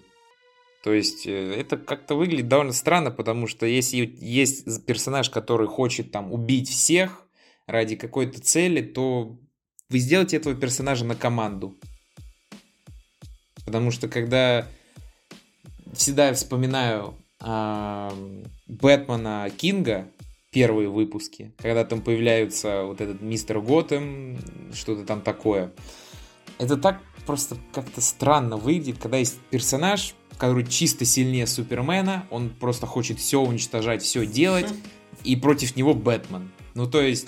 То 0.85 0.93
есть 0.93 1.25
э, 1.25 1.31
это 1.31 1.77
как-то 1.77 2.13
выглядит 2.13 2.47
довольно 2.47 2.71
странно, 2.71 3.09
потому 3.09 3.47
что 3.47 3.65
если 3.65 4.07
есть 4.19 4.85
персонаж, 4.85 5.31
который 5.31 5.65
хочет 5.65 6.11
там 6.11 6.31
убить 6.31 6.69
всех 6.69 7.25
ради 7.65 7.95
какой-то 7.95 8.39
цели, 8.39 8.81
то 8.81 9.35
вы 9.89 9.97
сделаете 9.97 10.37
этого 10.37 10.53
персонажа 10.53 11.03
на 11.03 11.15
команду. 11.15 11.75
Потому 13.65 13.89
что 13.89 14.07
когда 14.07 14.67
всегда 15.91 16.31
вспоминаю 16.33 17.15
э, 17.43 18.11
Бэтмена 18.67 19.49
Кинга, 19.57 20.07
первые 20.51 20.87
выпуски, 20.87 21.51
когда 21.57 21.83
там 21.83 22.03
появляются 22.03 22.83
вот 22.83 23.01
этот 23.01 23.21
мистер 23.21 23.59
Готэм, 23.59 24.37
что-то 24.71 25.03
там 25.03 25.21
такое. 25.21 25.73
Это 26.59 26.77
так 26.77 27.01
просто 27.25 27.57
как-то 27.73 28.01
странно 28.01 28.57
выглядит, 28.57 28.99
когда 28.99 29.17
есть 29.17 29.39
персонаж, 29.49 30.13
который 30.37 30.65
чисто 30.65 31.05
сильнее 31.05 31.47
Супермена, 31.47 32.25
он 32.29 32.49
просто 32.49 32.85
хочет 32.85 33.19
все 33.19 33.41
уничтожать, 33.41 34.03
все 34.03 34.25
делать, 34.25 34.67
и 35.23 35.35
против 35.35 35.75
него 35.75 35.93
Бэтмен. 35.93 36.51
Ну, 36.73 36.87
то 36.87 37.01
есть... 37.01 37.27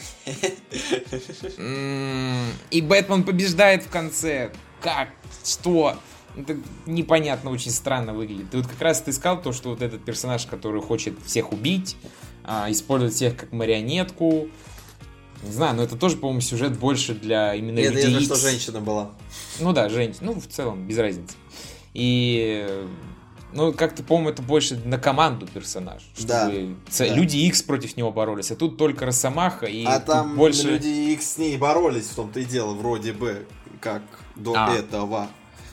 И 1.57 2.81
Бэтмен 2.81 3.23
побеждает 3.23 3.83
в 3.83 3.89
конце. 3.89 4.51
Как? 4.81 5.09
Что? 5.43 5.97
Это 6.35 6.57
непонятно, 6.85 7.49
очень 7.49 7.71
странно 7.71 8.13
выглядит. 8.13 8.53
И 8.53 8.57
вот 8.57 8.67
как 8.67 8.81
раз 8.81 9.01
ты 9.01 9.11
сказал 9.11 9.41
то, 9.41 9.53
что 9.53 9.69
вот 9.69 9.81
этот 9.81 10.03
персонаж, 10.05 10.45
который 10.45 10.81
хочет 10.81 11.15
всех 11.25 11.51
убить, 11.51 11.95
а, 12.43 12.69
использовать 12.71 13.15
всех 13.15 13.35
как 13.37 13.51
марионетку. 13.51 14.49
Не 15.43 15.51
знаю, 15.51 15.75
но 15.75 15.83
это 15.83 15.95
тоже, 15.95 16.17
по-моему, 16.17 16.41
сюжет 16.41 16.77
больше 16.77 17.13
для 17.13 17.55
именно 17.55 17.79
Нет, 17.79 17.93
людей. 17.93 18.15
Это 18.15 18.23
что 18.23 18.35
женщина 18.35 18.81
была. 18.81 19.11
Ну 19.59 19.71
да, 19.73 19.89
женщина. 19.89 20.31
Ну, 20.33 20.39
в 20.39 20.47
целом, 20.47 20.87
без 20.87 20.97
разницы. 20.97 21.35
И 21.97 22.85
ну, 23.53 23.73
как-то, 23.73 24.03
по-моему, 24.03 24.29
это 24.29 24.43
больше 24.43 24.79
на 24.85 24.99
команду 24.99 25.47
персонаж. 25.51 26.03
Чтобы 26.15 26.27
да, 26.27 26.51
да. 26.99 27.07
Люди 27.07 27.37
X 27.37 27.63
против 27.63 27.97
него 27.97 28.11
боролись. 28.11 28.51
А 28.51 28.55
тут 28.55 28.77
только 28.77 29.07
Росомаха 29.07 29.65
и 29.65 29.83
А 29.83 29.99
там 29.99 30.35
больше... 30.35 30.69
Люди 30.69 31.13
X 31.13 31.33
с 31.33 31.37
ней 31.39 31.57
боролись, 31.57 32.05
в 32.05 32.15
том-то 32.15 32.39
и 32.39 32.45
дело, 32.45 32.75
вроде 32.75 33.13
бы, 33.13 33.47
как 33.81 34.03
до 34.35 34.53
а. 34.55 34.75
этого. 34.75 35.27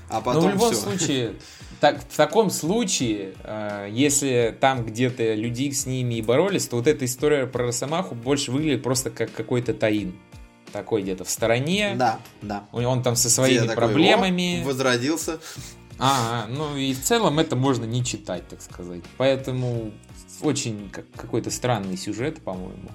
А 0.08 0.22
потом 0.22 0.44
Ну, 0.44 0.48
в 0.48 0.52
любом 0.54 0.72
все. 0.72 0.80
случае, 0.80 1.34
так, 1.80 2.00
в 2.00 2.16
таком 2.16 2.48
случае, 2.48 3.34
э, 3.42 3.88
если 3.92 4.56
там 4.58 4.86
где-то 4.86 5.34
люди 5.34 5.70
с 5.70 5.84
ними 5.84 6.14
и 6.14 6.22
боролись, 6.22 6.66
то 6.68 6.76
вот 6.76 6.86
эта 6.86 7.04
история 7.04 7.46
про 7.46 7.66
Росомаху 7.66 8.14
больше 8.14 8.50
выглядит 8.50 8.82
просто 8.82 9.10
как 9.10 9.30
какой-то 9.30 9.74
таин. 9.74 10.18
Такой 10.72 11.02
где-то 11.02 11.24
в 11.24 11.30
стороне. 11.30 11.94
Да, 11.96 12.18
да. 12.40 12.64
Он 12.72 13.02
там 13.02 13.14
со 13.14 13.28
своими 13.28 13.66
Где 13.66 13.74
проблемами. 13.74 14.56
Такой, 14.56 14.72
возродился. 14.72 15.38
А, 15.98 16.46
ну 16.48 16.76
и 16.76 16.92
в 16.92 17.02
целом 17.02 17.38
это 17.38 17.56
можно 17.56 17.84
не 17.84 18.04
читать, 18.04 18.48
так 18.48 18.60
сказать. 18.62 19.02
Поэтому 19.16 19.92
очень 20.42 20.90
как, 20.90 21.10
какой-то 21.12 21.50
странный 21.50 21.96
сюжет, 21.96 22.42
по-моему. 22.42 22.90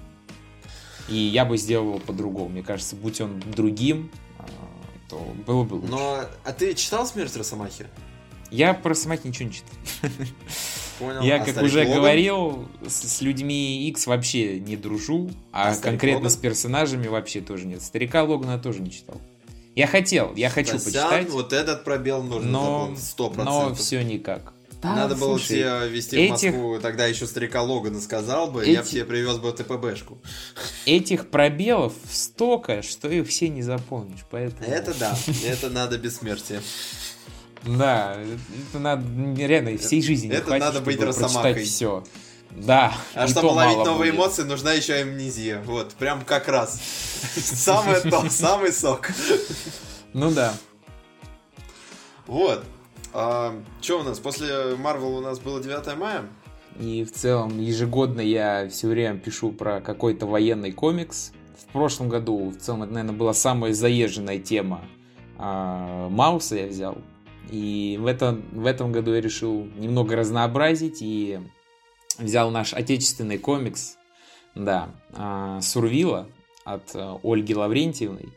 И 1.08 1.16
я 1.16 1.44
бы 1.44 1.56
сделал 1.56 1.86
его 1.88 1.98
по-другому. 1.98 2.50
Мне 2.50 2.62
кажется, 2.62 2.94
будь 2.96 3.20
он 3.20 3.40
другим, 3.40 4.10
а, 4.38 4.46
то 5.08 5.18
было 5.46 5.64
бы 5.64 5.74
лучше. 5.74 5.90
Но, 5.90 6.20
а 6.44 6.52
ты 6.52 6.74
читал 6.74 7.06
«Смерть 7.06 7.36
Росомахи»? 7.36 7.86
Я 8.50 8.74
про 8.74 8.94
Самаки 8.94 9.28
ничего 9.28 9.48
не 9.48 9.54
читал. 9.54 9.74
Понял. 10.98 11.22
Я, 11.22 11.36
а 11.40 11.44
как 11.44 11.62
уже 11.62 11.80
Логан? 11.80 11.94
говорил, 11.94 12.68
с, 12.86 13.16
с 13.16 13.20
людьми 13.20 13.88
X 13.88 14.06
вообще 14.06 14.58
не 14.58 14.76
дружу, 14.76 15.30
а, 15.52 15.70
а 15.70 15.76
конкретно 15.76 16.24
Логан? 16.24 16.30
с 16.30 16.36
персонажами 16.36 17.06
вообще 17.06 17.40
тоже 17.40 17.66
нет. 17.66 17.80
Старика 17.80 18.24
Логана 18.24 18.58
тоже 18.58 18.80
не 18.82 18.90
читал. 18.90 19.20
Я 19.76 19.86
хотел, 19.86 20.34
я 20.34 20.50
хочу 20.50 20.72
Костян, 20.72 21.10
почитать. 21.10 21.30
вот 21.30 21.52
этот 21.52 21.84
пробел 21.84 22.22
нужно 22.22 22.50
но, 22.50 22.94
100%. 22.96 23.42
Но 23.44 23.74
все 23.74 24.02
никак. 24.02 24.52
Да, 24.82 24.94
Надо 24.94 25.16
слушай, 25.16 25.62
было 25.62 25.80
тебе 25.82 25.88
везти 25.94 26.16
этих... 26.16 26.52
в 26.52 26.56
Москву, 26.56 26.80
тогда 26.80 27.06
еще 27.06 27.26
старика 27.26 27.62
Логана 27.62 28.00
сказал 28.00 28.50
бы, 28.50 28.62
Эти... 28.62 28.70
я 28.70 28.82
бы 28.82 28.88
тебе 28.88 29.04
привез 29.04 29.36
бы 29.36 29.52
ТПБшку. 29.52 30.18
Этих 30.86 31.28
пробелов 31.28 31.92
столько, 32.10 32.80
что 32.80 33.10
их 33.10 33.28
все 33.28 33.50
не 33.50 33.60
заполнишь, 33.62 34.24
поэтому... 34.30 34.66
Это 34.66 34.94
да, 34.98 35.18
это 35.44 35.68
надо 35.68 35.98
бессмертие. 35.98 36.62
Да, 37.64 38.16
это 38.70 38.78
надо 38.78 39.04
реально 39.36 39.76
всей 39.76 40.00
жизни 40.00 40.30
Это 40.30 40.56
надо 40.56 40.80
быть 40.80 40.98
росомахой. 41.00 41.62
все. 41.64 42.02
Да. 42.64 42.92
А 43.14 43.26
чтобы 43.26 43.48
ловить 43.48 43.76
новые 43.78 44.12
будет. 44.12 44.20
эмоции, 44.20 44.42
нужна 44.42 44.72
еще 44.72 44.94
амнезия. 44.94 45.62
Вот, 45.62 45.94
прям 45.94 46.22
как 46.24 46.48
раз. 46.48 46.80
Самое 47.36 48.00
то, 48.00 48.24
самый 48.30 48.72
сок. 48.72 49.10
Ну 50.12 50.30
да. 50.30 50.52
Вот. 52.26 52.64
А, 53.12 53.60
что 53.80 54.00
у 54.00 54.02
нас? 54.02 54.18
После 54.18 54.76
Марвел 54.76 55.16
у 55.16 55.20
нас 55.20 55.40
было 55.40 55.60
9 55.60 55.96
мая. 55.96 56.24
И 56.78 57.04
в 57.04 57.12
целом 57.12 57.58
ежегодно 57.60 58.20
я 58.20 58.68
все 58.68 58.88
время 58.88 59.18
пишу 59.18 59.52
про 59.52 59.80
какой-то 59.80 60.26
военный 60.26 60.72
комикс. 60.72 61.32
В 61.58 61.72
прошлом 61.72 62.08
году 62.08 62.50
в 62.50 62.56
целом 62.56 62.84
это, 62.84 62.92
наверное, 62.92 63.16
была 63.16 63.34
самая 63.34 63.72
заезженная 63.72 64.38
тема. 64.38 64.82
А, 65.38 66.08
Мауса 66.08 66.56
я 66.56 66.66
взял. 66.66 66.98
И 67.50 67.98
в 68.00 68.06
этом, 68.06 68.44
в 68.52 68.66
этом 68.66 68.92
году 68.92 69.12
я 69.12 69.20
решил 69.20 69.66
немного 69.76 70.14
разнообразить 70.14 70.98
и 71.00 71.40
взял 72.18 72.50
наш 72.50 72.74
отечественный 72.74 73.38
комикс, 73.38 73.96
да, 74.54 74.90
а, 75.12 75.60
Сурвила 75.60 76.28
от 76.64 76.94
э, 76.94 77.16
Ольги 77.22 77.54
Лаврентьевной. 77.54 78.28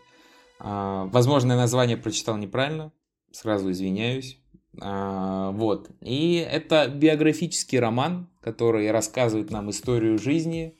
А, 0.60 1.06
возможно, 1.12 1.56
название 1.56 1.98
прочитал 1.98 2.38
неправильно, 2.38 2.92
сразу 3.32 3.72
извиняюсь. 3.72 4.40
А, 4.82 5.52
вот. 5.52 5.90
И 6.02 6.36
это 6.36 6.88
биографический 6.88 7.80
роман, 7.80 8.30
который 8.42 8.90
рассказывает 8.92 9.52
нам 9.52 9.70
историю 9.70 10.18
жизни 10.18 10.76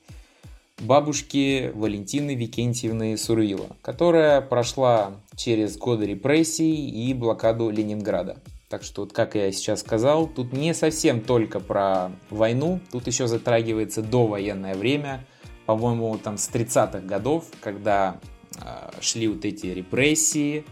бабушки 0.80 1.70
Валентины 1.74 2.34
Викентьевны 2.34 3.16
Сурвила, 3.16 3.76
которая 3.82 4.40
прошла 4.40 5.20
через 5.36 5.76
годы 5.76 6.06
репрессий 6.06 6.88
и 6.88 7.14
блокаду 7.14 7.70
Ленинграда. 7.70 8.42
Так 8.68 8.82
что, 8.82 9.02
вот 9.02 9.12
как 9.12 9.34
я 9.34 9.52
сейчас 9.52 9.80
сказал, 9.80 10.26
тут 10.26 10.52
не 10.52 10.74
совсем 10.74 11.20
только 11.20 11.60
про 11.60 12.10
войну, 12.30 12.80
тут 12.90 13.06
еще 13.06 13.26
затрагивается 13.26 14.02
довоенное 14.02 14.74
время, 14.74 15.26
по-моему, 15.66 16.18
там 16.18 16.36
с 16.36 16.48
30-х 16.48 17.00
годов, 17.00 17.46
когда 17.60 18.20
э, 18.56 19.00
шли 19.00 19.28
вот 19.28 19.44
эти 19.44 19.66
репрессии, 19.66 20.64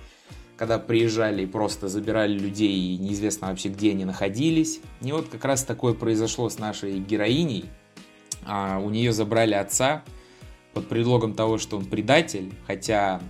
когда 0.56 0.78
приезжали 0.78 1.42
и 1.42 1.46
просто 1.46 1.88
забирали 1.88 2.38
людей, 2.38 2.94
и 2.94 2.98
неизвестно 2.98 3.48
вообще, 3.48 3.68
где 3.68 3.90
они 3.90 4.04
находились. 4.04 4.80
И 5.00 5.10
вот 5.12 5.28
как 5.28 5.44
раз 5.44 5.64
такое 5.64 5.94
произошло 5.94 6.48
с 6.48 6.58
нашей 6.58 6.98
героиней, 6.98 7.64
а 8.44 8.78
у 8.78 8.90
нее 8.90 9.12
забрали 9.12 9.54
отца 9.54 10.02
под 10.74 10.88
предлогом 10.88 11.34
того, 11.34 11.58
что 11.58 11.78
он 11.78 11.86
предатель, 11.86 12.52
хотя, 12.66 13.20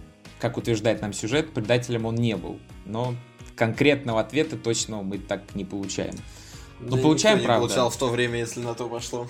как 0.41 0.57
утверждает 0.57 1.01
нам 1.01 1.13
сюжет, 1.13 1.53
предателем 1.53 2.07
он 2.07 2.17
не 2.17 2.37
был. 2.37 2.59
Но 2.87 3.15
конкретного 3.57 4.21
ответа 4.21 4.57
точно 4.57 5.03
мы 5.03 5.19
так 5.19 5.55
не 5.55 5.65
получаем. 5.65 6.15
Но 6.81 6.97
да 6.97 7.03
получаем, 7.03 7.39
не 7.39 7.45
правда. 7.45 7.67
получал 7.67 7.91
в 7.91 7.97
то 7.97 8.09
время, 8.09 8.39
если 8.41 8.61
на 8.61 8.75
то 8.75 8.89
пошло. 8.89 9.29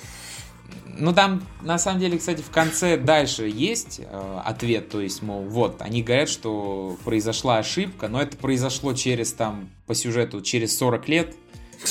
Ну 0.87 1.12
там, 1.12 1.47
на 1.62 1.79
самом 1.79 2.01
деле, 2.01 2.18
кстати, 2.18 2.43
в 2.43 2.51
конце 2.51 2.97
дальше 2.97 3.49
есть 3.49 4.01
э, 4.01 4.41
ответ, 4.45 4.89
то 4.89 5.01
есть, 5.01 5.23
мол, 5.23 5.43
вот, 5.43 5.81
они 5.81 6.03
говорят, 6.03 6.29
что 6.29 6.97
произошла 7.05 7.59
ошибка, 7.59 8.09
но 8.09 8.20
это 8.20 8.37
произошло 8.37 8.93
через, 8.93 9.33
там, 9.33 9.70
по 9.87 9.95
сюжету, 9.95 10.41
через 10.43 10.77
40 10.79 11.09
лет, 11.09 11.35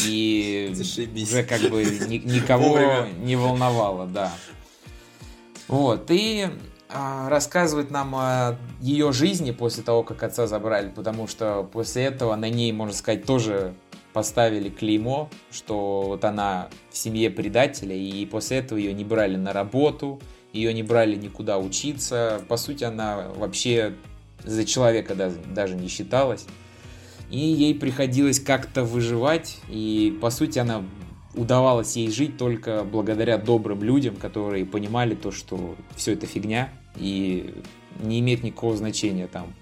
и 0.06 0.74
уже 1.24 1.44
как 1.44 1.62
бы 1.70 1.84
ни, 1.84 2.18
никого 2.18 3.06
не 3.20 3.36
волновало, 3.36 4.08
да. 4.08 4.34
Вот, 5.68 6.08
и 6.10 6.50
а, 6.94 7.30
рассказывает 7.30 7.92
нам 7.92 8.14
о 8.16 8.58
ее 8.80 9.12
жизни 9.12 9.52
после 9.52 9.84
того, 9.84 10.04
как 10.04 10.22
отца 10.24 10.48
забрали, 10.48 10.90
потому 10.90 11.28
что 11.28 11.64
после 11.72 12.04
этого 12.04 12.36
на 12.36 12.50
ней, 12.50 12.72
можно 12.72 12.94
сказать, 12.94 13.26
тоже 13.26 13.74
поставили 14.14 14.70
клеймо, 14.70 15.30
что 15.52 16.04
вот 16.08 16.26
она 16.26 16.70
в 16.92 16.98
семье 16.98 17.30
предателя, 17.30 17.96
и 17.96 18.26
после 18.26 18.58
этого 18.58 18.78
ее 18.78 18.94
не 18.94 19.06
брали 19.06 19.38
на 19.38 19.54
работу, 19.54 20.20
ее 20.52 20.74
не 20.74 20.84
брали 20.84 21.16
никуда 21.16 21.58
учиться. 21.58 22.42
По 22.48 22.58
сути, 22.58 22.84
она 22.84 23.30
вообще 23.36 23.96
за 24.44 24.66
человека 24.66 25.16
даже 25.16 25.76
не 25.76 25.88
считалась. 25.88 26.46
и 27.30 27.38
ей 27.40 27.74
приходилось 27.74 28.42
как-то 28.42 28.84
выживать, 28.84 29.60
и 29.70 30.18
по 30.20 30.30
сути 30.30 30.60
она 30.60 30.84
удавалось 31.34 31.96
ей 31.96 32.12
жить 32.12 32.38
только 32.38 32.84
благодаря 32.84 33.38
добрым 33.38 33.82
людям, 33.84 34.18
которые 34.18 34.66
понимали 34.66 35.16
то, 35.16 35.32
что 35.32 35.76
все 35.96 36.14
это 36.14 36.26
фигня, 36.26 36.70
и 36.96 37.54
не 38.00 38.20
имеет 38.20 38.44
никакого 38.44 38.76
значения 38.76 39.28
там. 39.28 39.54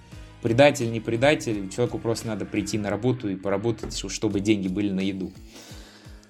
Предатель, 0.41 0.91
не 0.91 0.99
предатель, 0.99 1.69
человеку 1.69 1.99
просто 1.99 2.27
надо 2.27 2.45
прийти 2.45 2.77
на 2.77 2.89
работу 2.89 3.29
и 3.29 3.35
поработать, 3.35 3.97
чтобы 4.09 4.39
деньги 4.39 4.67
были 4.67 4.89
на 4.89 5.01
еду. 5.01 5.31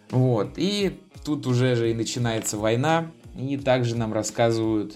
Вот, 0.09 0.53
и 0.57 0.99
тут 1.23 1.45
уже 1.45 1.75
же 1.75 1.91
и 1.91 1.93
начинается 1.93 2.57
война, 2.57 3.11
и 3.37 3.57
также 3.57 3.95
нам 3.95 4.11
рассказывают 4.11 4.95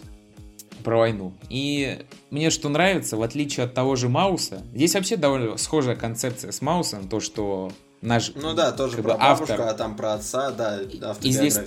про 0.84 0.98
войну. 0.98 1.34
И 1.50 2.00
мне 2.32 2.50
что 2.50 2.70
нравится, 2.70 3.16
в 3.18 3.22
отличие 3.22 3.66
от 3.66 3.74
того 3.74 3.96
же 3.96 4.10
Мауса, 4.10 4.64
здесь 4.74 4.96
вообще 4.96 5.16
довольно 5.16 5.58
схожая 5.58 5.96
концепция 5.96 6.52
с 6.52 6.62
Маусом, 6.62 7.08
то, 7.08 7.20
что 7.20 7.72
наш 8.04 8.32
Ну 8.36 8.54
да, 8.54 8.72
тоже 8.72 8.98
про 8.98 9.16
бабушку, 9.16 9.54
автор, 9.54 9.62
а 9.62 9.74
там 9.74 9.96
про 9.96 10.14
отца, 10.14 10.52
да, 10.52 10.76
автобиографию. 10.76 11.28
И 11.28 11.32
здесь 11.32 11.60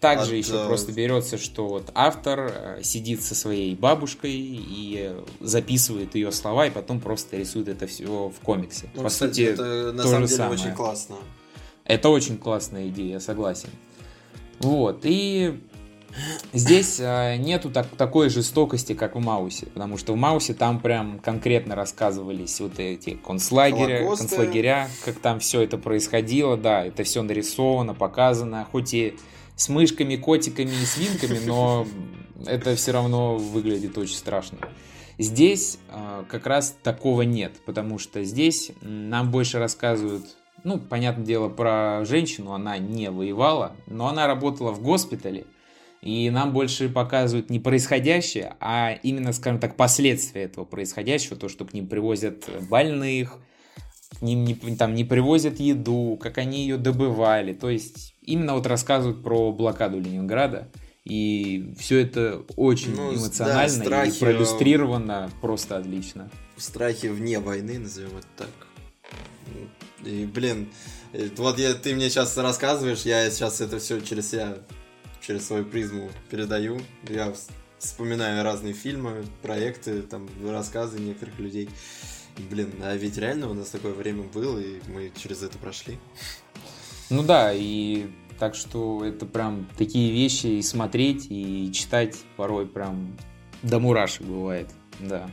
также 0.00 0.32
от, 0.38 0.44
еще 0.44 0.64
э... 0.64 0.66
просто 0.66 0.92
берется, 0.92 1.38
что 1.38 1.68
вот 1.68 1.90
автор 1.94 2.52
э, 2.52 2.82
сидит 2.82 3.22
со 3.22 3.34
своей 3.34 3.74
бабушкой 3.74 4.32
и 4.32 5.14
записывает 5.40 6.14
ее 6.14 6.32
слова, 6.32 6.66
и 6.66 6.70
потом 6.70 7.00
просто 7.00 7.36
рисует 7.36 7.68
это 7.68 7.86
все 7.86 8.28
в 8.28 8.44
комиксе. 8.44 8.88
Ну, 8.94 9.02
По 9.02 9.08
кстати, 9.08 9.30
сути, 9.30 9.42
это 9.42 9.92
на 9.92 10.02
самом 10.02 10.26
деле 10.26 10.36
самое. 10.36 10.60
очень 10.60 10.74
классно. 10.74 11.16
Это 11.84 12.08
очень 12.08 12.38
классная 12.38 12.88
идея, 12.88 13.14
я 13.14 13.20
согласен. 13.20 13.68
Вот, 14.60 15.00
и 15.04 15.60
Здесь 16.52 17.00
э, 17.00 17.36
нету 17.36 17.70
так, 17.70 17.88
такой 17.88 18.28
жестокости, 18.28 18.92
как 18.94 19.16
в 19.16 19.20
Маусе, 19.20 19.66
потому 19.66 19.98
что 19.98 20.12
в 20.12 20.16
Маусе 20.16 20.54
там 20.54 20.78
прям 20.78 21.18
конкретно 21.18 21.74
рассказывались 21.74 22.60
вот 22.60 22.78
эти 22.78 23.10
концлагеря, 23.16 24.06
концлагеря, 24.06 24.88
как 25.04 25.18
там 25.18 25.40
все 25.40 25.62
это 25.62 25.78
происходило, 25.78 26.56
да, 26.56 26.84
это 26.84 27.02
все 27.02 27.22
нарисовано, 27.22 27.94
показано, 27.94 28.66
хоть 28.70 28.94
и 28.94 29.16
с 29.56 29.68
мышками, 29.68 30.16
котиками 30.16 30.70
и 30.70 30.84
свинками, 30.84 31.40
но 31.44 31.86
это 32.46 32.76
все 32.76 32.92
равно 32.92 33.36
выглядит 33.36 33.98
очень 33.98 34.16
страшно. 34.16 34.58
Здесь 35.18 35.78
э, 35.90 36.24
как 36.28 36.46
раз 36.46 36.76
такого 36.82 37.22
нет, 37.22 37.52
потому 37.66 37.98
что 37.98 38.22
здесь 38.24 38.72
нам 38.80 39.30
больше 39.30 39.58
рассказывают, 39.58 40.24
ну, 40.64 40.78
понятное 40.78 41.24
дело, 41.24 41.48
про 41.48 42.04
женщину, 42.04 42.52
она 42.52 42.78
не 42.78 43.10
воевала, 43.10 43.76
но 43.86 44.08
она 44.08 44.26
работала 44.26 44.72
в 44.72 44.82
госпитале, 44.82 45.46
и 46.04 46.28
нам 46.28 46.52
больше 46.52 46.90
показывают 46.90 47.48
не 47.48 47.58
происходящее, 47.58 48.56
а 48.60 48.92
именно, 49.02 49.32
скажем 49.32 49.58
так, 49.58 49.74
последствия 49.74 50.42
этого 50.42 50.66
происходящего, 50.66 51.34
то, 51.34 51.48
что 51.48 51.64
к 51.64 51.72
ним 51.72 51.88
привозят 51.88 52.44
больных, 52.68 53.38
к 54.18 54.20
ним 54.20 54.44
не, 54.44 54.54
там, 54.76 54.94
не 54.94 55.04
привозят 55.04 55.60
еду, 55.60 56.18
как 56.20 56.36
они 56.36 56.60
ее 56.60 56.76
добывали. 56.76 57.54
То 57.54 57.70
есть 57.70 58.12
именно 58.20 58.52
вот 58.52 58.66
рассказывают 58.66 59.22
про 59.22 59.50
блокаду 59.50 59.98
Ленинграда. 59.98 60.68
И 61.04 61.74
все 61.78 62.00
это 62.00 62.42
очень 62.56 62.94
ну, 62.94 63.14
эмоционально 63.14 63.78
да, 63.78 63.84
страхи, 63.84 64.16
и 64.16 64.20
проиллюстрировано 64.20 65.30
просто 65.40 65.78
отлично. 65.78 66.30
Страхи 66.58 67.06
вне 67.06 67.38
войны, 67.38 67.78
назовем 67.78 68.18
это 68.18 68.26
так. 68.36 68.50
И, 70.04 70.26
блин, 70.26 70.68
вот 71.38 71.58
я, 71.58 71.72
ты 71.72 71.94
мне 71.94 72.10
сейчас 72.10 72.36
рассказываешь, 72.36 73.02
я 73.02 73.30
сейчас 73.30 73.62
это 73.62 73.78
все 73.78 74.00
через 74.00 74.30
себя 74.30 74.58
через 75.26 75.46
свою 75.46 75.64
призму 75.64 76.10
передаю. 76.30 76.80
Я 77.08 77.32
вспоминаю 77.78 78.42
разные 78.44 78.74
фильмы, 78.74 79.24
проекты, 79.42 80.02
там, 80.02 80.28
рассказы 80.44 80.98
некоторых 81.00 81.38
людей. 81.38 81.68
Блин, 82.50 82.72
а 82.82 82.94
ведь 82.96 83.16
реально 83.16 83.48
у 83.50 83.54
нас 83.54 83.68
такое 83.68 83.92
время 83.92 84.24
было, 84.24 84.58
и 84.58 84.80
мы 84.88 85.12
через 85.16 85.42
это 85.42 85.56
прошли. 85.58 85.98
Ну 87.10 87.22
да, 87.22 87.52
и 87.54 88.06
так 88.38 88.54
что 88.54 89.04
это 89.04 89.26
прям 89.26 89.68
такие 89.78 90.12
вещи 90.12 90.46
и 90.46 90.62
смотреть, 90.62 91.26
и 91.30 91.70
читать 91.72 92.16
порой 92.36 92.66
прям 92.66 93.16
до 93.62 93.78
мурашек 93.78 94.22
бывает, 94.22 94.70
да. 94.98 95.30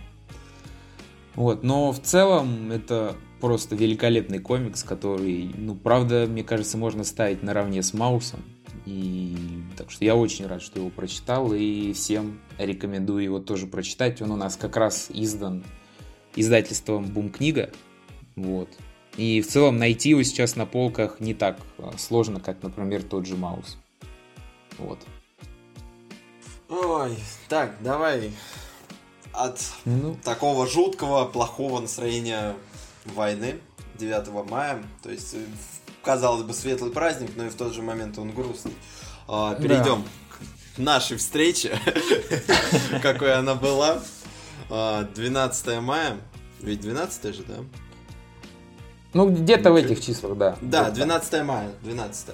Вот, 1.34 1.64
но 1.64 1.92
в 1.92 2.00
целом 2.02 2.72
это 2.72 3.16
просто 3.42 3.76
великолепный 3.76 4.40
комикс, 4.40 4.84
который, 4.84 5.52
ну, 5.58 5.76
правда, 5.76 6.28
мне 6.30 6.44
кажется, 6.44 6.78
можно 6.78 7.04
ставить 7.04 7.44
наравне 7.44 7.84
с 7.84 7.94
Маусом. 7.94 8.42
И 8.86 9.36
так 9.78 9.92
что 9.92 10.06
я 10.06 10.16
очень 10.16 10.48
рад, 10.48 10.62
что 10.62 10.80
его 10.80 10.90
прочитал, 10.90 11.54
и 11.54 11.92
всем 11.94 12.40
рекомендую 12.58 13.24
его 13.24 13.40
тоже 13.40 13.68
прочитать. 13.68 14.22
Он 14.22 14.32
у 14.32 14.36
нас 14.36 14.56
как 14.56 14.78
раз 14.78 15.10
издан 15.10 15.64
издательством 16.36 17.06
Бум 17.06 17.30
книга. 17.30 17.72
Вот. 18.36 18.70
И 19.18 19.42
в 19.42 19.48
целом 19.48 19.78
найти 19.78 20.10
его 20.10 20.24
сейчас 20.24 20.56
на 20.56 20.66
полках 20.66 21.20
не 21.20 21.34
так 21.34 21.58
а, 21.78 21.92
сложно, 21.98 22.40
как, 22.40 22.64
например, 22.64 23.04
тот 23.04 23.26
же 23.26 23.36
Маус. 23.36 23.78
Вот. 24.78 25.00
Ой, 26.70 27.18
так, 27.50 27.76
давай 27.82 28.32
от 29.34 29.60
ну. 29.86 30.16
такого 30.24 30.68
жуткого, 30.68 31.26
плохого 31.26 31.82
настроения 31.82 32.56
войны 33.06 33.60
9 33.98 34.50
мая, 34.50 34.84
то 35.04 35.10
есть 35.10 35.34
э, 35.34 35.46
казалось 36.04 36.44
бы, 36.44 36.54
светлый 36.54 36.92
праздник, 36.92 37.32
но 37.36 37.46
и 37.46 37.50
в 37.50 37.56
тот 37.56 37.74
же 37.74 37.82
момент 37.82 38.18
он 38.18 38.32
грустный. 38.32 38.74
А, 39.28 39.56
перейдем 39.56 40.04
да. 40.04 40.36
к 40.76 40.78
нашей 40.80 41.18
встрече, 41.18 41.80
какой 43.02 43.34
она 43.34 43.56
была. 43.56 44.02
12 44.70 45.68
а, 45.68 45.82
мая. 45.82 46.18
Ведь 46.62 46.82
12 46.82 47.36
же, 47.36 47.44
да? 47.44 47.56
Ну, 49.14 49.30
где-то 49.30 49.72
в 49.72 49.76
этих 49.76 50.02
числах, 50.02 50.38
да. 50.38 50.58
Да, 50.62 50.90
12 50.90 51.44
мая, 51.44 51.72
12. 51.82 52.30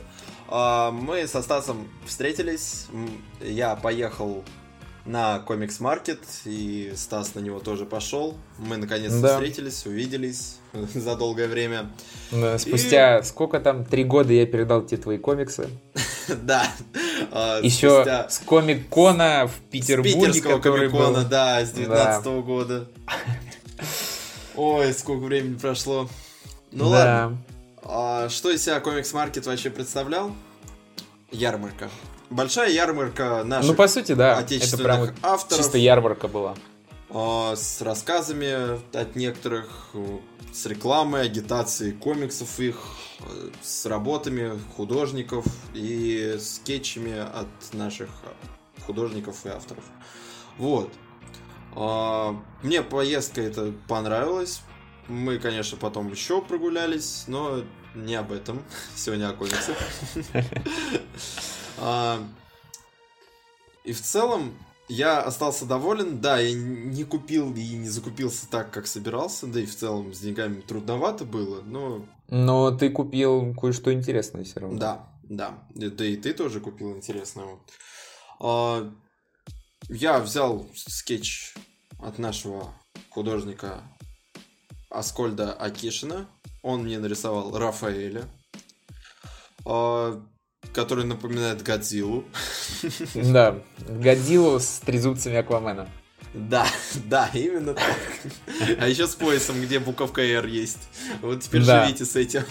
А, 0.49 0.91
мы 0.91 1.27
со 1.27 1.41
Стасом 1.41 1.87
встретились. 2.05 2.87
Я 3.41 3.75
поехал 3.75 4.43
на 5.07 5.39
комикс 5.39 5.79
маркет, 5.79 6.19
и 6.45 6.91
Стас 6.95 7.33
на 7.33 7.39
него 7.39 7.59
тоже 7.59 7.85
пошел. 7.85 8.37
Мы 8.59 8.75
наконец-то 8.77 9.21
да. 9.21 9.33
встретились, 9.35 9.85
увиделись 9.85 10.57
за 10.93 11.15
долгое 11.15 11.47
время. 11.47 11.89
Да, 12.31 12.59
спустя 12.59 13.19
и... 13.19 13.23
сколько 13.23 13.59
там, 13.59 13.85
три 13.85 14.03
года 14.03 14.33
я 14.33 14.45
передал 14.45 14.83
тебе 14.85 15.01
твои 15.01 15.17
комиксы. 15.17 15.69
Да. 16.43 16.67
А, 17.31 17.61
Еще 17.61 18.03
с 18.27 18.39
комик-кона 18.39 19.47
в 19.47 19.71
Петербурге, 19.71 20.41
который 20.41 20.89
был. 20.89 21.23
да, 21.23 21.63
с 21.63 21.71
19 21.71 22.25
года. 22.43 22.89
Ой, 24.57 24.93
сколько 24.93 25.23
времени 25.23 25.55
прошло. 25.55 26.09
Ну 26.73 26.89
ладно. 26.89 27.37
А 27.81 28.27
что 28.27 28.51
из 28.51 28.61
себя 28.61 28.81
комикс-маркет 28.81 29.45
вообще 29.45 29.69
представлял? 29.69 30.33
Ярмарка 31.31 31.89
большая 32.29 32.71
ярмарка 32.71 33.43
наших 33.43 33.71
Ну, 33.71 33.75
по 33.75 33.87
сути, 33.87 34.13
да. 34.13 34.41
Это 34.41 34.77
прям 34.77 35.09
авторов. 35.21 35.63
Чисто 35.63 35.77
ярмарка 35.77 36.27
была. 36.27 36.55
А, 37.09 37.55
с 37.55 37.81
рассказами 37.81 38.79
от 38.95 39.15
некоторых, 39.15 39.91
с 40.53 40.65
рекламой, 40.65 41.23
агитацией 41.23 41.93
комиксов 41.93 42.59
их, 42.59 42.81
с 43.61 43.85
работами 43.85 44.59
художников 44.75 45.45
и 45.73 46.37
скетчами 46.39 47.17
от 47.17 47.47
наших 47.73 48.09
художников 48.85 49.45
и 49.45 49.49
авторов. 49.49 49.83
Вот. 50.57 50.91
А, 51.75 52.35
мне 52.63 52.81
поездка 52.81 53.41
это 53.41 53.73
понравилась. 53.87 54.61
Мы, 55.07 55.39
конечно, 55.39 55.77
потом 55.77 56.11
еще 56.11 56.41
прогулялись, 56.41 57.25
но 57.27 57.63
не 57.95 58.15
об 58.15 58.31
этом. 58.31 58.63
Сегодня 58.95 59.29
о 59.29 59.33
комиксах. 59.33 59.77
А, 61.77 62.19
и 63.83 63.93
в 63.93 64.01
целом 64.01 64.53
я 64.89 65.21
остался 65.21 65.65
доволен. 65.65 66.19
Да, 66.19 66.39
я 66.39 66.53
не 66.53 67.03
купил 67.03 67.53
и 67.53 67.75
не 67.75 67.89
закупился 67.89 68.49
так, 68.49 68.71
как 68.71 68.87
собирался. 68.87 69.47
Да 69.47 69.59
и 69.59 69.65
в 69.65 69.75
целом 69.75 70.13
с 70.13 70.19
деньгами 70.19 70.61
трудновато 70.61 71.25
было, 71.25 71.61
но... 71.61 72.05
Но 72.29 72.71
ты 72.71 72.89
купил 72.89 73.55
кое-что 73.55 73.93
интересное 73.93 74.43
все 74.43 74.59
равно. 74.59 74.77
Да, 74.77 75.09
да. 75.23 75.63
Да 75.73 76.05
и 76.05 76.15
ты 76.15 76.33
тоже 76.33 76.59
купил 76.59 76.95
интересное. 76.95 77.59
А, 78.39 78.91
я 79.89 80.19
взял 80.19 80.67
скетч 80.75 81.53
от 81.99 82.19
нашего 82.19 82.73
художника 83.09 83.81
Аскольда 84.89 85.53
Акишина. 85.53 86.27
Он 86.63 86.83
мне 86.83 86.99
нарисовал 86.99 87.57
Рафаэля. 87.57 88.25
Который 90.73 91.05
напоминает 91.05 91.61
Годзиллу. 91.63 92.25
Да, 93.15 93.61
Годзиллу 93.87 94.59
с 94.59 94.79
трезубцами 94.79 95.37
Аквамена. 95.37 95.89
Да, 96.33 96.67
да, 97.05 97.29
именно 97.33 97.73
так. 97.73 97.95
А 98.79 98.87
еще 98.87 99.07
с 99.07 99.15
поясом, 99.15 99.61
где 99.61 99.79
буковка 99.79 100.21
R 100.21 100.45
есть. 100.45 100.89
Вот 101.21 101.41
теперь 101.41 101.65
да. 101.65 101.85
живите 101.85 102.05
с 102.05 102.15
этим. 102.15 102.43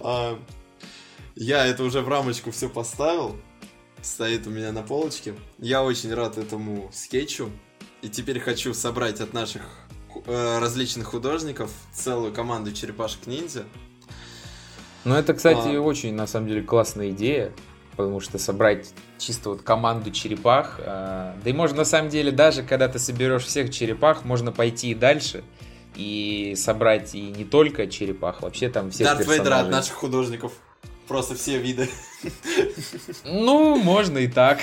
А, 0.00 0.38
я 1.34 1.66
это 1.66 1.82
уже 1.82 2.00
в 2.00 2.08
рамочку 2.08 2.50
все 2.50 2.68
поставил. 2.68 3.36
Стоит 4.00 4.46
у 4.46 4.50
меня 4.50 4.72
на 4.72 4.82
полочке. 4.82 5.34
Я 5.58 5.82
очень 5.82 6.12
рад 6.12 6.38
этому 6.38 6.90
скетчу. 6.92 7.50
И 8.00 8.08
теперь 8.08 8.40
хочу 8.40 8.74
собрать 8.74 9.20
от 9.20 9.32
наших 9.32 9.62
э, 10.26 10.58
различных 10.58 11.06
художников, 11.06 11.70
целую 11.92 12.32
команду 12.32 12.72
черепашек-ниндзя. 12.72 13.64
Ну, 15.04 15.14
это, 15.14 15.34
кстати, 15.34 15.76
а... 15.76 15.80
очень, 15.80 16.14
на 16.14 16.26
самом 16.26 16.48
деле, 16.48 16.62
классная 16.62 17.10
идея, 17.10 17.52
потому 17.96 18.20
что 18.20 18.38
собрать 18.38 18.92
чисто 19.18 19.50
вот 19.50 19.62
команду 19.62 20.10
черепах, 20.10 20.76
э, 20.78 21.34
да 21.42 21.50
и 21.50 21.52
можно, 21.52 21.78
на 21.78 21.84
самом 21.84 22.08
деле, 22.08 22.30
даже 22.30 22.62
когда 22.62 22.88
ты 22.88 22.98
соберешь 22.98 23.44
всех 23.44 23.70
черепах, 23.70 24.24
можно 24.24 24.52
пойти 24.52 24.90
и 24.90 24.94
дальше, 24.94 25.44
и 25.94 26.54
собрать 26.56 27.14
и 27.14 27.20
не 27.20 27.44
только 27.44 27.86
черепах, 27.86 28.42
вообще 28.42 28.68
там 28.68 28.90
всех 28.90 29.06
Дарт 29.06 29.18
персонажей. 29.18 29.44
Вейдера 29.44 29.60
от 29.60 29.70
наших 29.70 29.94
художников. 29.94 30.52
Просто 31.08 31.34
все 31.34 31.58
виды. 31.58 31.88
Ну, 33.24 33.76
можно 33.76 34.18
и 34.18 34.28
так. 34.28 34.60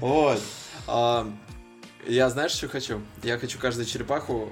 Вот. 0.00 0.40
А, 0.86 1.26
я 2.06 2.30
знаешь, 2.30 2.52
что 2.52 2.68
хочу? 2.68 3.00
Я 3.22 3.38
хочу 3.38 3.58
каждую 3.58 3.86
черепаху 3.86 4.48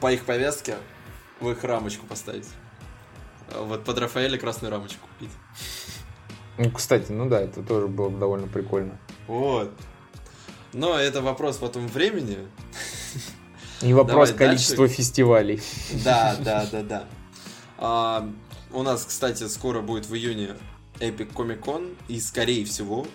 по 0.00 0.12
их 0.12 0.24
повестке 0.24 0.76
в 1.40 1.50
их 1.50 1.64
рамочку 1.64 2.06
поставить. 2.06 2.46
Вот 3.52 3.84
под 3.84 3.98
Рафаэля 3.98 4.38
красную 4.38 4.70
рамочку 4.70 5.06
купить. 5.06 5.34
Ну, 6.58 6.70
кстати, 6.70 7.10
ну 7.10 7.28
да, 7.28 7.40
это 7.40 7.62
тоже 7.62 7.88
было 7.88 8.08
бы 8.08 8.18
довольно 8.18 8.46
прикольно. 8.46 8.98
Вот. 9.26 9.72
Но 10.72 10.98
это 10.98 11.22
вопрос 11.22 11.56
потом 11.56 11.86
времени. 11.88 12.38
И 13.80 13.92
вопрос 13.92 14.30
Давай 14.30 14.48
количества 14.48 14.86
дальше. 14.86 14.96
фестивалей. 14.96 15.62
Да, 16.04 16.36
да, 16.40 16.66
да, 16.70 16.82
да. 16.82 17.04
А, 17.78 18.30
у 18.72 18.82
нас, 18.82 19.04
кстати, 19.04 19.46
скоро 19.48 19.80
будет 19.80 20.06
в 20.06 20.14
июне 20.14 20.56
Epic 21.00 21.32
Comic 21.32 21.60
Con, 21.60 21.96
и 22.08 22.20
скорее 22.20 22.64
всего, 22.64 23.06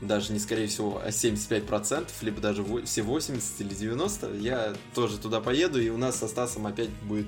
даже 0.00 0.32
не 0.32 0.38
скорее 0.38 0.66
всего, 0.66 1.00
а 1.02 1.08
75%, 1.08 2.08
либо 2.22 2.40
даже 2.40 2.64
все 2.84 3.02
80 3.02 3.60
или 3.60 3.74
90, 3.74 4.34
я 4.34 4.74
тоже 4.94 5.18
туда 5.18 5.40
поеду, 5.40 5.80
и 5.80 5.88
у 5.88 5.96
нас 5.96 6.18
со 6.18 6.28
Стасом 6.28 6.66
опять 6.66 6.90
будет 7.04 7.26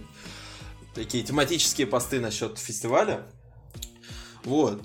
такие 0.95 1.25
тематические 1.25 1.87
посты 1.87 2.21
насчет 2.21 2.59
фестиваля. 2.59 3.27
Вот. 4.45 4.83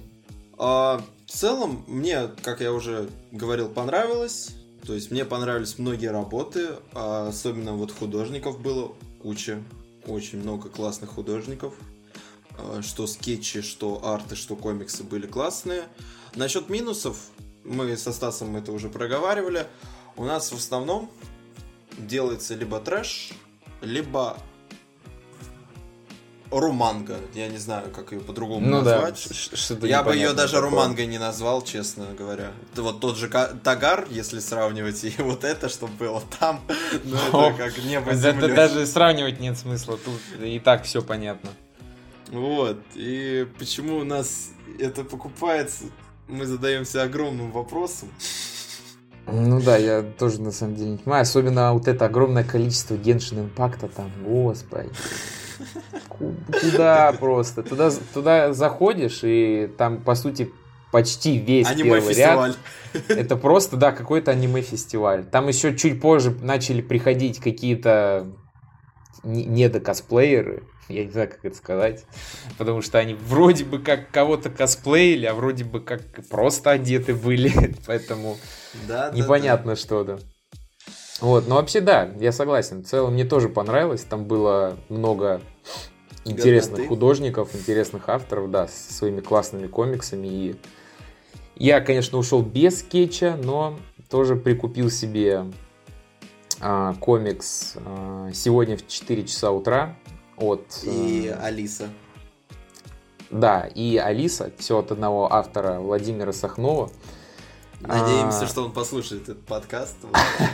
А 0.58 1.04
в 1.26 1.32
целом, 1.32 1.84
мне, 1.88 2.28
как 2.44 2.62
я 2.62 2.72
уже 2.74 3.10
говорил, 3.32 3.70
понравилось. 3.70 4.56
То 4.86 4.94
есть 4.94 5.12
мне 5.12 5.24
понравились 5.24 5.80
многие 5.80 6.12
работы, 6.12 6.72
а 6.94 7.30
особенно 7.30 7.74
вот 7.74 7.92
художников 7.92 8.60
было 8.60 8.94
куча, 9.22 9.64
очень 10.06 10.42
много 10.42 10.70
классных 10.70 11.12
художников. 11.12 11.74
А, 12.58 12.82
что 12.82 13.08
скетчи, 13.08 13.62
что 13.62 14.06
арты, 14.06 14.36
что 14.36 14.56
комиксы 14.56 15.04
были 15.04 15.26
классные. 15.26 15.84
Насчет 16.36 16.70
минусов, 16.70 17.18
мы 17.64 17.96
со 17.98 18.12
Стасом 18.12 18.56
это 18.56 18.72
уже 18.72 18.90
проговаривали. 18.90 19.68
У 20.16 20.26
нас 20.26 20.52
в 20.52 20.56
основном 20.56 21.10
делается 21.98 22.56
либо 22.56 22.80
трэш, 22.80 23.32
либо 23.82 24.38
Руманга. 26.60 27.18
Я 27.34 27.48
не 27.48 27.58
знаю, 27.58 27.90
как 27.92 28.12
ее 28.12 28.20
по-другому 28.20 28.66
ну, 28.66 28.82
назвать. 28.82 29.28
Да, 29.70 29.88
Я 29.88 30.04
бы 30.04 30.16
ее 30.16 30.34
даже 30.34 30.54
такое. 30.54 30.70
Руманга 30.70 31.06
не 31.06 31.18
назвал, 31.18 31.62
честно 31.62 32.08
говоря. 32.18 32.52
Вот 32.76 33.00
тот 33.00 33.18
же 33.18 33.28
Тагар, 33.28 34.08
если 34.10 34.40
сравнивать, 34.40 35.04
и 35.04 35.14
вот 35.20 35.44
это, 35.44 35.70
что 35.70 35.88
было 35.88 36.22
там, 36.40 36.62
ну 37.04 37.18
это 37.18 37.58
как 37.58 37.78
небо 37.84 38.12
Это 38.12 38.54
даже 38.54 38.86
сравнивать 38.86 39.40
нет 39.40 39.58
смысла, 39.58 39.98
тут 39.98 40.20
и 40.42 40.60
так 40.60 40.84
все 40.84 41.02
понятно. 41.02 41.50
Вот, 42.32 42.80
и 42.96 43.48
почему 43.60 43.98
у 43.98 44.04
нас 44.04 44.50
это 44.80 45.04
покупается, 45.04 45.86
мы 46.28 46.46
задаемся 46.46 47.04
огромным 47.04 47.52
вопросом. 47.52 48.10
Ну 49.26 49.62
да, 49.62 49.78
я 49.78 50.02
тоже 50.02 50.42
на 50.42 50.52
самом 50.52 50.76
деле 50.76 50.92
не 50.92 50.98
понимаю. 50.98 51.22
Особенно 51.22 51.74
вот 51.74 51.88
это 51.88 52.06
огромное 52.06 52.44
количество 52.44 52.96
геншин 52.96 53.42
импакта 53.42 53.88
там, 53.88 54.12
господи. 54.24 54.90
Куда 56.62 57.14
просто? 57.14 57.64
Туда, 57.64 57.92
туда 58.14 58.54
заходишь, 58.54 59.20
и 59.24 59.70
там, 59.78 60.02
по 60.02 60.16
сути, 60.16 60.52
почти 60.92 61.38
весь 61.38 61.68
первый 61.70 62.14
ряд. 62.14 62.58
Это 63.08 63.36
просто, 63.36 63.78
да, 63.78 63.92
какой-то 63.92 64.32
аниме-фестиваль. 64.32 65.26
Там 65.26 65.48
еще 65.48 65.76
чуть 65.76 66.00
позже 66.00 66.32
начали 66.42 66.82
приходить 66.82 67.40
какие-то 67.40 68.28
недокосплееры, 69.24 70.64
я 70.90 71.06
не 71.06 71.12
знаю, 71.12 71.30
как 71.30 71.46
это 71.46 71.56
сказать, 71.56 72.06
потому 72.58 72.82
что 72.82 73.00
они 73.00 73.14
вроде 73.14 73.64
бы 73.64 73.80
как 73.80 74.12
кого-то 74.12 74.50
косплеили, 74.50 75.26
а 75.26 75.34
вроде 75.34 75.64
бы 75.64 75.80
как 75.80 76.02
просто 76.30 76.72
одеты 76.72 77.16
были, 77.16 77.52
поэтому 77.88 78.38
да, 78.88 79.12
непонятно 79.14 79.72
да, 79.72 79.76
да. 79.76 79.82
что-то. 79.82 80.20
Вот, 81.24 81.48
но 81.48 81.56
вообще 81.56 81.80
да, 81.80 82.10
я 82.20 82.34
согласен. 82.34 82.84
В 82.84 82.86
целом 82.86 83.14
мне 83.14 83.24
тоже 83.24 83.48
понравилось. 83.48 84.02
Там 84.04 84.26
было 84.26 84.76
много 84.90 85.40
интересных 86.26 86.72
Годноты. 86.72 86.90
художников, 86.90 87.56
интересных 87.56 88.10
авторов, 88.10 88.52
да, 88.52 88.68
со 88.68 88.94
своими 88.94 89.22
классными 89.22 89.68
комиксами. 89.68 90.28
И 90.28 90.56
я, 91.56 91.80
конечно, 91.80 92.18
ушел 92.18 92.42
без 92.42 92.82
скетча, 92.82 93.40
но 93.42 93.80
тоже 94.10 94.36
прикупил 94.36 94.90
себе 94.90 95.46
а, 96.60 96.94
комикс 96.96 97.76
а, 97.78 98.30
сегодня 98.34 98.76
в 98.76 98.86
4 98.86 99.24
часа 99.26 99.52
утра 99.52 99.96
от... 100.36 100.66
И 100.84 101.30
а, 101.34 101.46
Алиса. 101.46 101.88
Да, 103.32 103.66
и 103.74 103.96
Алиса, 103.96 104.52
все 104.58 104.80
от 104.80 104.92
одного 104.92 105.32
автора 105.34 105.80
Владимира 105.80 106.34
Сахнова. 106.34 106.92
Надеемся, 107.88 108.44
а... 108.44 108.48
что 108.48 108.64
он 108.64 108.72
послушает 108.72 109.24
этот 109.24 109.46
подкаст. 109.46 109.96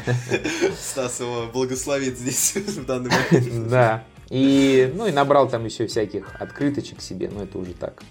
Стас 0.80 1.20
его 1.20 1.48
благословит 1.54 2.18
здесь 2.18 2.56
в 2.56 2.86
данный 2.86 3.12
момент. 3.12 3.70
Да. 3.70 4.04
И, 4.30 4.92
ну, 4.96 5.08
и 5.08 5.12
набрал 5.12 5.50
там 5.50 5.66
еще 5.66 5.88
всяких 5.88 6.36
открыточек 6.40 7.02
себе, 7.02 7.30
но 7.30 7.44
это 7.44 7.58
уже 7.58 7.74
так. 7.74 8.04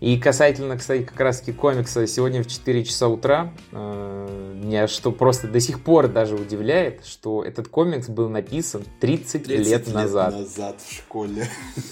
И 0.00 0.16
касательно, 0.16 0.76
кстати, 0.76 1.02
как 1.02 1.18
раз 1.18 1.40
таки 1.40 1.52
комикса 1.52 2.06
сегодня 2.06 2.44
в 2.44 2.46
4 2.46 2.84
часа 2.84 3.08
утра, 3.08 3.52
э, 3.72 4.54
меня 4.62 4.86
что 4.86 5.10
просто 5.10 5.48
до 5.48 5.58
сих 5.58 5.82
пор 5.82 6.06
даже 6.06 6.36
удивляет, 6.36 7.04
что 7.04 7.42
этот 7.42 7.66
комикс 7.66 8.08
был 8.08 8.28
написан 8.28 8.84
30, 9.00 9.44
30 9.44 9.48
лет, 9.48 9.66
лет 9.66 9.92
назад. 9.92 10.34
назад 10.34 10.76
в 10.80 10.94
школе. 10.94 11.48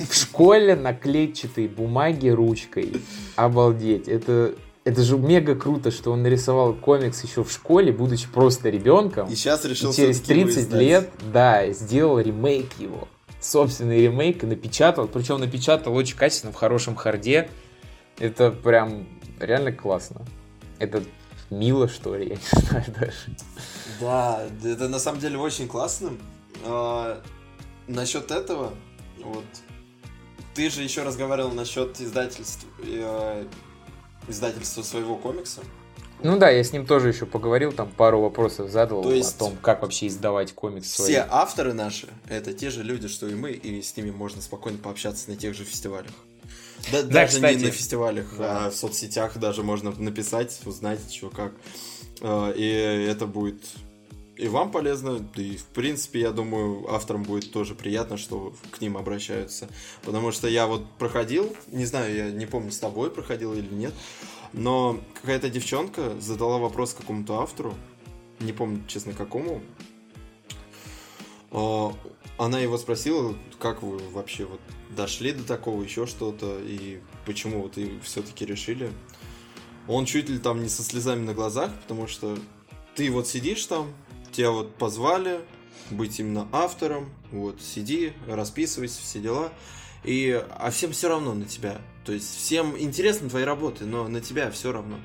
В 0.09 0.15
школе 0.15 0.77
на 0.77 0.95
клетчатой 0.95 1.67
бумаге 1.67 2.33
ручкой. 2.33 2.93
Обалдеть. 3.35 4.07
Это 4.07 4.55
это 4.87 5.03
же 5.03 5.19
мега 5.19 5.57
круто, 5.57 5.91
что 5.91 6.13
он 6.13 6.23
нарисовал 6.23 6.73
комикс 6.73 7.25
еще 7.25 7.43
в 7.43 7.51
школе, 7.51 7.93
будучи 7.93 8.29
просто 8.29 8.69
ребенком. 8.69 9.29
И 9.29 9.35
сейчас 9.35 9.65
решил 9.65 9.91
и 9.91 9.95
через 9.95 10.21
30 10.21 10.73
лет, 10.75 11.11
да, 11.33 11.69
сделал 11.73 12.21
ремейк 12.21 12.75
его. 12.79 13.09
Собственный 13.41 14.01
ремейк 14.01 14.45
и 14.45 14.47
напечатал. 14.47 15.09
Причем 15.09 15.41
напечатал 15.41 15.93
очень 15.93 16.17
качественно, 16.17 16.53
в 16.53 16.57
хорошем 16.57 16.95
харде. 16.95 17.51
Это 18.21 18.53
прям 18.53 19.09
реально 19.41 19.73
классно. 19.73 20.25
Это 20.79 21.03
мило, 21.51 21.89
что 21.89 22.15
ли, 22.15 22.29
я 22.29 22.37
не 22.37 22.67
знаю 22.69 22.85
даже. 22.97 23.37
Да, 24.01 24.47
это 24.63 24.89
на 24.89 25.01
самом 25.01 25.19
деле 25.19 25.37
очень 25.37 25.67
классно. 25.67 26.13
А, 26.65 27.21
насчет 27.89 28.31
этого, 28.31 28.73
вот, 29.21 29.45
ты 30.55 30.71
же 30.71 30.85
еще 30.85 31.03
разговаривал 31.03 31.51
насчет 31.51 32.01
издательств 32.01 32.67
э, 34.27 34.31
издательства 34.31 34.83
своего 34.83 35.17
комикса. 35.17 35.63
Ну 36.23 36.39
да, 36.39 36.49
я 36.49 36.65
с 36.65 36.73
ним 36.73 36.87
тоже 36.87 37.09
еще 37.09 37.27
поговорил, 37.27 37.73
там 37.73 37.91
пару 37.91 38.21
вопросов 38.21 38.71
задал 38.71 39.03
То 39.03 39.13
есть 39.13 39.37
о 39.37 39.39
том, 39.39 39.57
как 39.61 39.83
вообще 39.83 40.07
издавать 40.07 40.53
комикс. 40.53 40.91
Все 40.91 41.27
авторы 41.29 41.75
наши, 41.75 42.09
это 42.29 42.55
те 42.55 42.71
же 42.71 42.83
люди, 42.83 43.07
что 43.07 43.27
и 43.29 43.35
мы, 43.35 43.53
и 43.53 43.83
с 43.83 43.97
ними 43.97 44.11
можно 44.11 44.41
спокойно 44.41 44.79
пообщаться 44.79 45.29
на 45.29 45.37
тех 45.37 45.55
же 45.55 45.65
фестивалях. 45.65 46.11
Да, 46.91 47.03
да 47.03 47.09
даже 47.09 47.35
кстати, 47.35 47.59
не 47.59 47.65
на 47.67 47.71
фестивалях, 47.71 48.27
да. 48.39 48.67
а 48.67 48.71
в 48.71 48.77
соцсетях 48.77 49.37
даже 49.37 49.63
можно 49.63 49.91
написать, 49.93 50.59
узнать, 50.65 51.13
что 51.13 51.31
как. 51.31 51.53
А, 52.23 52.51
и 52.53 52.65
это 52.65 53.27
будет 53.27 53.61
и 54.37 54.49
вам 54.49 54.71
полезно, 54.71 55.25
и 55.37 55.57
в 55.57 55.65
принципе, 55.65 56.21
я 56.21 56.31
думаю, 56.31 56.93
авторам 56.93 57.23
будет 57.23 57.53
тоже 57.53 57.75
приятно, 57.75 58.17
что 58.17 58.55
к 58.71 58.81
ним 58.81 58.97
обращаются. 58.97 59.69
Потому 60.05 60.31
что 60.33 60.49
я 60.49 60.67
вот 60.67 60.87
проходил, 60.99 61.55
не 61.69 61.87
знаю, 61.87 62.15
я 62.15 62.31
не 62.31 62.47
помню, 62.47 62.71
с 62.71 62.79
тобой 62.79 63.11
проходил 63.11 63.55
или 63.55 63.73
нет, 63.73 63.95
но 64.53 65.01
какая-то 65.15 65.49
девчонка 65.49 66.19
задала 66.21 66.59
вопрос 66.59 66.93
какому-то 66.93 67.41
автору, 67.41 67.75
не 68.41 68.53
помню, 68.53 68.85
честно, 68.87 69.15
какому. 69.15 69.63
А, 71.51 71.95
она 72.37 72.61
его 72.61 72.77
спросила, 72.77 73.35
как 73.59 73.83
вы 73.83 73.99
вообще 74.11 74.45
вот 74.45 74.61
дошли 74.95 75.33
до 75.33 75.45
такого, 75.45 75.83
еще 75.83 76.07
что-то, 76.07 76.59
и 76.61 77.01
почему 77.25 77.63
вот 77.63 77.79
и 77.79 77.99
все-таки 78.01 78.45
решили. 78.45 78.93
Он 79.89 80.05
чуть 80.05 80.29
ли 80.29 80.39
там 80.39 80.63
не 80.63 80.69
со 80.69 80.83
слезами 80.83 81.25
на 81.25 81.33
глазах, 81.33 81.73
потому 81.83 82.07
что 82.07 82.37
ты 82.95 83.11
вот 83.11 83.29
сидишь 83.29 83.65
там, 83.67 83.93
тебя 84.37 84.51
вот 84.51 84.75
позвали 84.75 85.41
быть 85.91 86.19
именно 86.21 86.49
автором, 86.53 87.11
вот, 87.31 87.61
сиди, 87.63 88.13
расписывайся, 88.27 89.01
все 89.01 89.21
дела, 89.21 89.53
и, 90.05 90.45
а 90.51 90.71
всем 90.71 90.93
все 90.93 91.09
равно 91.09 91.35
на 91.35 91.45
тебя. 91.45 91.81
То 92.05 92.13
есть 92.13 92.37
всем 92.37 92.79
интересны 92.79 93.29
твои 93.29 93.45
работы, 93.45 93.85
но 93.85 94.07
на 94.09 94.21
тебя 94.21 94.51
все 94.51 94.73
равно. 94.73 94.99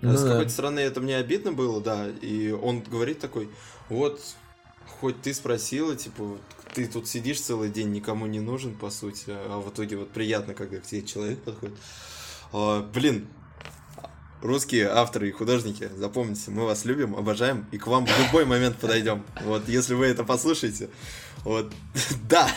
Ну, 0.00 0.16
С 0.16 0.22
да. 0.22 0.30
какой-то 0.30 0.50
стороны 0.50 0.80
это 0.80 1.00
мне 1.00 1.16
обидно 1.16 1.52
было, 1.52 1.80
да, 1.80 2.08
и 2.08 2.50
он 2.50 2.80
говорит 2.80 3.18
такой, 3.18 3.50
вот, 3.88 4.20
хоть 5.00 5.20
ты 5.20 5.34
спросила, 5.34 5.96
типа, 5.96 6.38
ты 6.74 6.86
тут 6.86 7.08
сидишь 7.08 7.40
целый 7.40 7.68
день, 7.68 7.90
никому 7.90 8.26
не 8.26 8.40
нужен, 8.40 8.74
по 8.74 8.90
сути, 8.90 9.24
а 9.28 9.60
в 9.60 9.70
итоге 9.70 9.96
вот 9.96 10.10
приятно, 10.10 10.54
когда 10.54 10.78
к 10.78 10.84
тебе 10.84 11.02
человек 11.02 11.42
подходит. 11.42 11.76
А, 12.52 12.82
блин, 12.82 13.26
русские 14.42 14.88
авторы 14.88 15.28
и 15.28 15.32
художники, 15.32 15.90
запомните, 15.96 16.50
мы 16.50 16.64
вас 16.64 16.84
любим, 16.84 17.16
обожаем, 17.16 17.66
и 17.72 17.78
к 17.78 17.86
вам 17.86 18.06
в 18.06 18.18
любой 18.18 18.44
момент 18.44 18.76
подойдем. 18.78 19.24
Вот, 19.44 19.68
если 19.68 19.94
вы 19.94 20.06
это 20.06 20.24
послушаете, 20.24 20.90
вот, 21.44 21.72
да, 22.28 22.48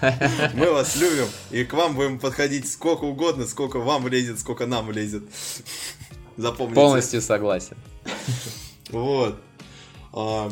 мы 0.54 0.70
вас 0.70 0.96
любим, 0.96 1.26
и 1.50 1.64
к 1.64 1.72
вам 1.72 1.94
будем 1.94 2.18
подходить 2.18 2.70
сколько 2.70 3.04
угодно, 3.04 3.46
сколько 3.46 3.78
вам 3.78 4.04
влезет, 4.04 4.38
сколько 4.38 4.66
нам 4.66 4.86
влезет. 4.86 5.24
Запомните. 6.36 6.74
Полностью 6.74 7.20
согласен. 7.20 7.76
Вот. 8.90 9.40
А, 10.12 10.50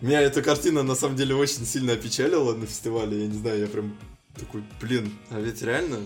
меня 0.00 0.20
эта 0.22 0.42
картина 0.42 0.82
на 0.82 0.94
самом 0.94 1.16
деле 1.16 1.34
очень 1.34 1.66
сильно 1.66 1.92
опечалила 1.92 2.54
на 2.54 2.66
фестивале. 2.66 3.22
Я 3.22 3.26
не 3.26 3.38
знаю, 3.38 3.60
я 3.60 3.66
прям 3.66 3.96
такой, 4.34 4.62
блин, 4.80 5.12
а 5.30 5.40
ведь 5.40 5.60
реально 5.62 5.98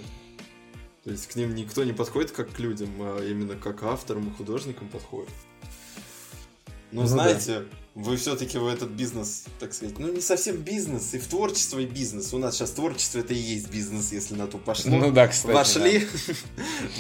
то 1.04 1.10
есть 1.10 1.26
к 1.26 1.34
ним 1.34 1.54
никто 1.54 1.82
не 1.84 1.92
подходит 1.92 2.30
как 2.30 2.52
к 2.52 2.58
людям, 2.60 2.90
а 3.00 3.24
именно 3.24 3.56
как 3.56 3.82
авторам 3.82 4.28
и 4.28 4.36
художникам 4.36 4.88
подходит. 4.88 5.30
Но 6.92 7.02
ну, 7.02 7.06
знаете, 7.06 7.60
да. 7.60 7.64
вы 7.94 8.16
все-таки 8.18 8.58
в 8.58 8.66
этот 8.66 8.90
бизнес, 8.90 9.46
так 9.58 9.72
сказать, 9.72 9.98
ну 9.98 10.12
не 10.12 10.20
совсем 10.20 10.56
бизнес, 10.56 11.14
и 11.14 11.18
в 11.18 11.26
творчество 11.26 11.78
и 11.78 11.86
бизнес. 11.86 12.34
У 12.34 12.38
нас 12.38 12.54
сейчас 12.54 12.72
творчество 12.72 13.20
это 13.20 13.32
и 13.32 13.38
есть 13.38 13.70
бизнес, 13.70 14.12
если 14.12 14.34
на 14.34 14.46
то 14.46 14.58
пошло. 14.58 14.94
Ну 14.94 15.10
да, 15.10 15.26
кстати. 15.26 15.54
Вошли. 15.54 16.06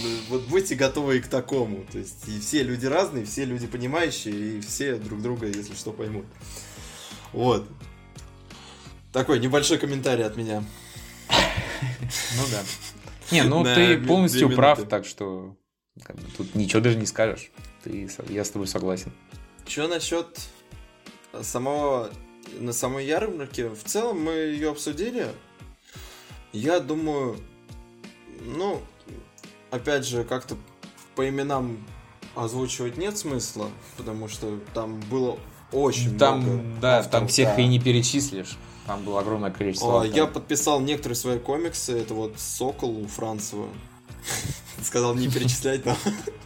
Ну, 0.02 0.08
вот 0.30 0.42
будьте 0.44 0.74
готовы 0.74 1.18
и 1.18 1.20
к 1.20 1.28
такому. 1.28 1.84
То 1.92 1.98
есть 1.98 2.26
и 2.26 2.40
все 2.40 2.62
люди 2.62 2.86
разные, 2.86 3.26
все 3.26 3.44
люди 3.44 3.66
понимающие, 3.66 4.56
и 4.56 4.60
все 4.62 4.96
друг 4.96 5.20
друга, 5.20 5.46
если 5.46 5.74
что, 5.74 5.92
поймут. 5.92 6.24
Вот. 7.32 7.68
Такой 9.12 9.40
небольшой 9.40 9.76
комментарий 9.78 10.24
от 10.24 10.36
меня. 10.36 10.64
Ну 12.36 12.42
да. 12.50 12.62
Не, 13.32 13.42
ну 13.42 13.64
ты 13.64 13.98
полностью 13.98 14.54
прав, 14.54 14.86
так 14.88 15.04
что 15.04 15.56
тут 16.36 16.54
ничего 16.54 16.80
даже 16.80 16.96
не 16.96 17.06
скажешь. 17.06 17.50
Ты, 17.82 18.08
я 18.28 18.44
с 18.44 18.50
тобой 18.50 18.68
согласен. 18.68 19.12
Что 19.66 19.88
насчет 19.88 20.38
самого 21.40 22.10
на 22.58 22.72
самой 22.72 23.06
ярмарке? 23.06 23.68
В 23.68 23.82
целом 23.84 24.22
мы 24.22 24.32
ее 24.32 24.70
обсудили. 24.70 25.26
Я 26.52 26.80
думаю, 26.80 27.38
ну, 28.40 28.80
опять 29.70 30.06
же, 30.06 30.24
как-то 30.24 30.56
по 31.14 31.28
именам 31.28 31.84
озвучивать 32.34 32.96
нет 32.96 33.16
смысла, 33.16 33.70
потому 33.96 34.28
что 34.28 34.58
там 34.74 35.00
было 35.00 35.38
очень 35.72 36.18
там, 36.18 36.40
много. 36.40 36.62
Да, 36.80 36.98
авторов, 36.98 37.10
там 37.10 37.28
всех 37.28 37.56
да. 37.56 37.62
и 37.62 37.66
не 37.66 37.78
перечислишь. 37.78 38.56
Там 38.86 39.04
было 39.04 39.20
огромное 39.20 39.50
количество. 39.50 40.02
А, 40.02 40.06
я 40.06 40.26
подписал 40.26 40.80
некоторые 40.80 41.16
свои 41.16 41.38
комиксы. 41.38 41.98
Это 41.98 42.14
вот 42.14 42.34
Сокол 42.38 42.98
у 43.02 43.06
Францева. 43.06 43.68
Сказал 44.82 45.14
не 45.14 45.28
перечислять, 45.28 45.84
но... 45.86 45.96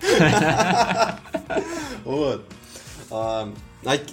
Вот. 2.05 2.45
А, 3.11 3.53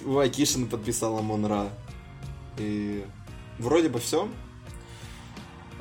у 0.04 0.18
Акишина 0.18 0.66
подписала 0.66 1.20
Монра. 1.20 1.68
И 2.58 3.04
вроде 3.58 3.88
бы 3.88 4.00
все. 4.00 4.28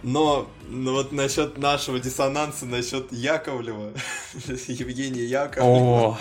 Но 0.04 0.50
ну 0.68 0.92
вот 0.92 1.14
насчет 1.14 1.58
нашего 1.58 1.98
диссонанса, 1.98 2.66
насчет 2.66 3.12
Яковлева, 3.14 3.94
Евгения 4.68 5.26
Яковлева. 5.26 6.20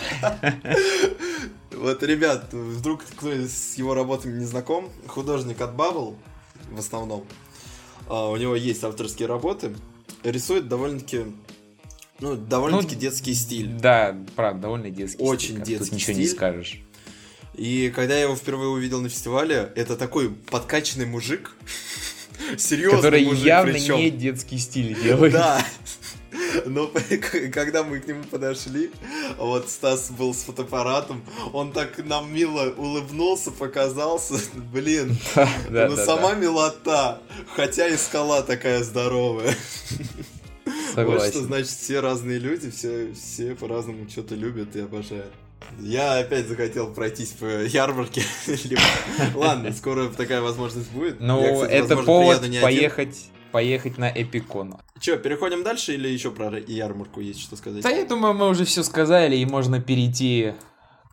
Вот, 1.82 2.00
ребят, 2.04 2.52
вдруг 2.52 3.02
кто 3.02 3.32
с 3.32 3.74
его 3.74 3.92
работами 3.92 4.38
не 4.38 4.44
знаком, 4.44 4.88
художник 5.08 5.60
от 5.60 5.74
Bubble, 5.74 6.16
в 6.70 6.78
основном, 6.78 7.26
а, 8.06 8.28
у 8.28 8.36
него 8.36 8.54
есть 8.54 8.84
авторские 8.84 9.26
работы, 9.26 9.74
рисует 10.22 10.68
довольно-таки 10.68 11.24
ну, 12.20 12.36
довольно-таки 12.36 12.94
ну, 12.94 13.00
детский 13.00 13.34
стиль. 13.34 13.66
Да, 13.80 14.16
правда, 14.36 14.62
довольно 14.62 14.90
детский 14.90 15.20
Очень 15.20 15.54
стиль. 15.56 15.64
детский 15.64 15.84
Тут 15.86 15.92
ничего 15.94 16.12
стиль. 16.12 16.22
не 16.22 16.28
скажешь. 16.28 16.80
И 17.54 17.92
когда 17.92 18.14
я 18.14 18.22
его 18.22 18.36
впервые 18.36 18.68
увидел 18.68 19.00
на 19.00 19.08
фестивале, 19.08 19.72
это 19.74 19.96
такой 19.96 20.30
подкачанный 20.30 21.06
мужик, 21.06 21.50
серьезный 22.58 22.98
Который 22.98 23.24
мужик, 23.24 23.44
явно 23.44 23.72
причем. 23.72 23.96
не 23.96 24.10
детский 24.12 24.58
стиль 24.58 24.94
делает. 25.02 25.32
Да, 25.32 25.66
но 26.66 26.90
когда 27.52 27.82
мы 27.82 28.00
к 28.00 28.06
нему 28.06 28.24
подошли, 28.24 28.90
вот 29.38 29.68
Стас 29.68 30.10
был 30.10 30.34
с 30.34 30.42
фотоаппаратом, 30.42 31.24
он 31.52 31.72
так 31.72 31.98
нам 32.04 32.32
мило 32.32 32.72
улыбнулся, 32.76 33.50
показался, 33.50 34.34
блин, 34.72 35.16
ну 35.68 35.96
сама 35.96 36.34
милота, 36.34 37.20
хотя 37.54 37.88
и 37.88 37.96
скала 37.96 38.42
такая 38.42 38.82
здоровая. 38.82 39.54
Согласен. 40.94 41.18
Вот 41.18 41.28
что 41.28 41.40
значит 41.42 41.68
все 41.68 42.00
разные 42.00 42.38
люди, 42.38 42.70
все, 42.70 43.12
все 43.14 43.54
по-разному 43.54 44.08
что-то 44.08 44.34
любят 44.34 44.76
и 44.76 44.80
обожают. 44.80 45.32
Я 45.80 46.18
опять 46.18 46.48
захотел 46.48 46.92
пройтись 46.92 47.30
по 47.30 47.64
ярмарке. 47.64 48.22
Ладно, 49.34 49.72
скоро 49.72 50.08
такая 50.08 50.40
возможность 50.42 50.90
будет. 50.90 51.20
Ну, 51.20 51.62
это 51.62 51.96
повод 51.96 52.42
поехать 52.60 53.31
поехать 53.52 53.98
на 53.98 54.10
Эпикон. 54.10 54.78
Че, 55.00 55.16
переходим 55.18 55.62
дальше 55.62 55.94
или 55.94 56.08
еще 56.08 56.30
про 56.30 56.58
ярмарку 56.58 57.20
есть 57.20 57.40
что 57.40 57.56
сказать? 57.56 57.82
Да 57.82 57.90
я 57.90 58.04
думаю, 58.04 58.34
мы 58.34 58.48
уже 58.48 58.64
все 58.64 58.82
сказали, 58.82 59.36
и 59.36 59.46
можно 59.46 59.80
перейти 59.80 60.54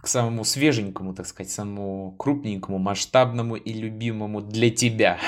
к 0.02 0.08
самому 0.08 0.46
свеженькому, 0.46 1.14
так 1.14 1.28
сказать, 1.28 1.52
самому 1.52 2.16
крупненькому, 2.18 2.78
масштабному 2.78 3.56
и 3.56 3.74
любимому 3.74 4.42
для 4.42 4.70
тебя. 4.70 5.20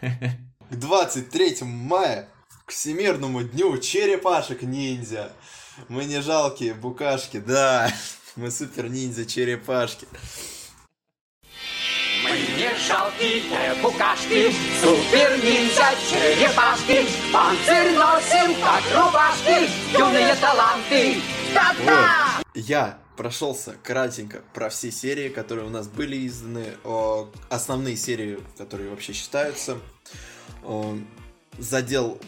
К 0.00 0.76
23 0.76 1.56
мая, 1.62 2.28
к 2.64 2.70
Всемирному 2.70 3.42
дню 3.42 3.76
черепашек-ниндзя. 3.78 5.32
Мы 5.88 6.04
не 6.04 6.22
жалкие 6.22 6.74
букашки, 6.74 7.38
да. 7.38 7.92
Мы 8.36 8.50
супер 8.50 8.88
жалкие 12.90 13.42
букашки, 13.82 14.52
супер 14.80 15.36
ниндзя 15.44 15.90
черепашки, 16.08 17.06
панцирь 17.32 17.96
носим 17.96 18.54
как 18.60 18.82
рубашки, 18.94 19.70
юные 19.92 20.34
таланты. 20.36 21.20
Да-да! 21.54 22.42
Я 22.54 22.98
прошелся 23.16 23.76
кратенько 23.82 24.42
про 24.54 24.70
все 24.70 24.90
серии, 24.90 25.28
которые 25.28 25.66
у 25.66 25.70
нас 25.70 25.88
были 25.88 26.26
изданы, 26.26 26.76
основные 27.48 27.96
серии, 27.96 28.40
которые 28.56 28.90
вообще 28.90 29.12
считаются. 29.12 29.78
Задел 31.58 32.18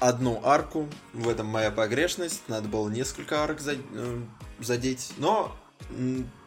одну 0.00 0.40
арку, 0.44 0.88
в 1.12 1.28
этом 1.28 1.46
моя 1.46 1.70
погрешность, 1.70 2.42
надо 2.48 2.68
было 2.68 2.88
несколько 2.88 3.42
арок 3.42 3.60
э, 3.66 4.22
задеть, 4.58 5.12
но 5.18 5.54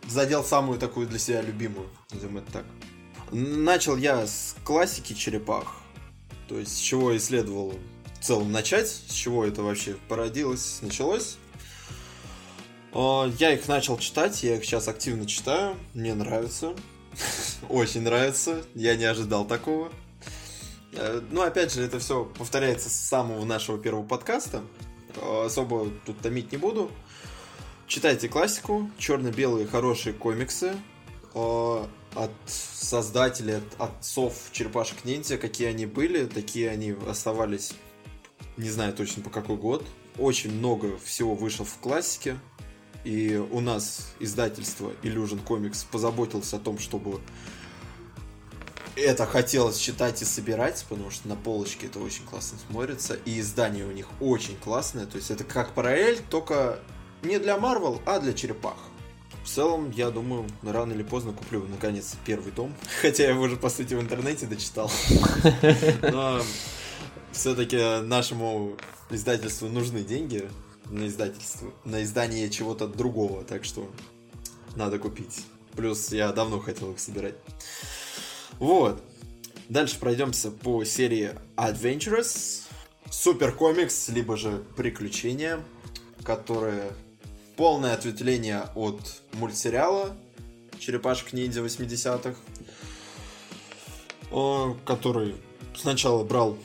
задел 0.07 0.43
самую 0.43 0.79
такую 0.79 1.07
для 1.07 1.19
себя 1.19 1.41
любимую, 1.41 1.87
назовем 2.11 2.39
это 2.39 2.51
так. 2.51 2.65
Начал 3.33 3.97
я 3.97 4.27
с 4.27 4.55
классики 4.63 5.13
черепах, 5.13 5.77
то 6.47 6.59
есть 6.59 6.77
с 6.77 6.79
чего 6.79 7.13
я 7.13 7.19
следовал 7.19 7.73
в 8.19 8.23
целом 8.23 8.51
начать, 8.51 8.87
с 8.87 9.11
чего 9.11 9.43
это 9.43 9.63
вообще 9.63 9.95
породилось, 10.07 10.77
началось. 10.83 11.37
А, 12.93 13.25
я 13.39 13.51
их 13.51 13.67
начал 13.67 13.97
читать, 13.97 14.43
я 14.43 14.57
их 14.57 14.63
сейчас 14.63 14.87
активно 14.87 15.25
читаю, 15.25 15.75
мне 15.95 16.13
нравится, 16.13 16.75
очень 17.69 18.01
нравится, 18.01 18.61
я 18.75 18.95
не 18.95 19.05
ожидал 19.05 19.45
такого. 19.45 19.91
Э, 20.91 21.19
ну, 21.31 21.41
опять 21.41 21.73
же, 21.73 21.81
это 21.81 21.97
все 21.97 22.25
повторяется 22.37 22.87
с 22.91 22.93
самого 22.93 23.43
нашего 23.45 23.79
первого 23.79 24.05
подкаста, 24.05 24.61
особо 25.43 25.89
тут 26.05 26.19
томить 26.19 26.51
не 26.51 26.59
буду. 26.59 26.91
Читайте 27.87 28.29
классику, 28.29 28.91
черно-белые 28.99 29.65
хорошие 29.65 30.13
комиксы. 30.13 30.75
Э, 31.33 31.87
от 32.15 32.31
создателей, 32.45 33.57
от 33.57 33.81
отцов 33.81 34.33
черепашек 34.51 35.05
ниндзя, 35.05 35.37
какие 35.37 35.67
они 35.67 35.85
были, 35.85 36.25
такие 36.25 36.69
они 36.69 36.95
оставались, 37.07 37.73
не 38.57 38.69
знаю 38.69 38.93
точно 38.93 39.23
по 39.23 39.29
какой 39.29 39.57
год. 39.57 39.85
Очень 40.17 40.51
много 40.51 40.97
всего 40.99 41.33
вышло 41.33 41.65
в 41.65 41.77
классике, 41.79 42.37
и 43.03 43.35
у 43.35 43.59
нас 43.59 44.13
издательство 44.19 44.91
Illusion 45.01 45.43
Comics 45.43 45.85
позаботилось 45.91 46.53
о 46.53 46.59
том, 46.59 46.77
чтобы 46.77 47.19
это 48.95 49.25
хотелось 49.25 49.77
читать 49.77 50.21
и 50.21 50.25
собирать, 50.25 50.85
потому 50.87 51.09
что 51.09 51.27
на 51.27 51.35
полочке 51.35 51.87
это 51.87 51.99
очень 51.99 52.23
классно 52.25 52.59
смотрится, 52.69 53.15
и 53.25 53.39
издание 53.39 53.85
у 53.85 53.91
них 53.91 54.07
очень 54.19 54.55
классное, 54.57 55.05
то 55.07 55.17
есть 55.17 55.31
это 55.31 55.43
как 55.43 55.73
параллель, 55.73 56.19
только 56.29 56.79
не 57.23 57.39
для 57.39 57.55
Marvel, 57.55 58.01
а 58.05 58.19
для 58.19 58.33
черепах. 58.33 58.77
В 59.43 59.49
целом, 59.49 59.91
я 59.91 60.09
думаю, 60.09 60.47
рано 60.63 60.93
или 60.93 61.03
поздно 61.03 61.33
куплю, 61.33 61.65
наконец, 61.67 62.15
первый 62.25 62.51
том. 62.51 62.73
Хотя 63.01 63.23
я 63.23 63.29
его 63.31 63.43
уже, 63.43 63.57
по 63.57 63.69
сути, 63.69 63.93
в 63.93 64.01
интернете 64.01 64.45
дочитал. 64.45 64.89
Но 66.01 66.41
все-таки 67.33 68.01
нашему 68.01 68.77
издательству 69.09 69.67
нужны 69.67 70.01
деньги 70.01 70.49
на 70.85 71.07
издательство, 71.07 71.73
на 71.83 72.03
издание 72.03 72.49
чего-то 72.49 72.87
другого, 72.87 73.43
так 73.43 73.65
что 73.65 73.91
надо 74.75 74.97
купить. 74.97 75.45
Плюс 75.75 76.11
я 76.11 76.31
давно 76.31 76.59
хотел 76.59 76.91
их 76.91 76.99
собирать. 76.99 77.35
Вот. 78.59 79.03
Дальше 79.69 79.99
пройдемся 79.99 80.51
по 80.51 80.83
серии 80.83 81.31
Adventurous. 81.57 82.61
Супер 83.09 83.51
комикс, 83.53 84.09
либо 84.09 84.37
же 84.37 84.63
приключения, 84.75 85.59
которые 86.23 86.91
полное 87.55 87.93
ответвление 87.93 88.69
от 88.75 89.21
мультсериала 89.33 90.15
Черепашек 90.79 91.33
ниндзя 91.33 91.61
80-х, 91.61 92.35
который 94.85 95.35
сначала 95.75 96.23
брал 96.23 96.57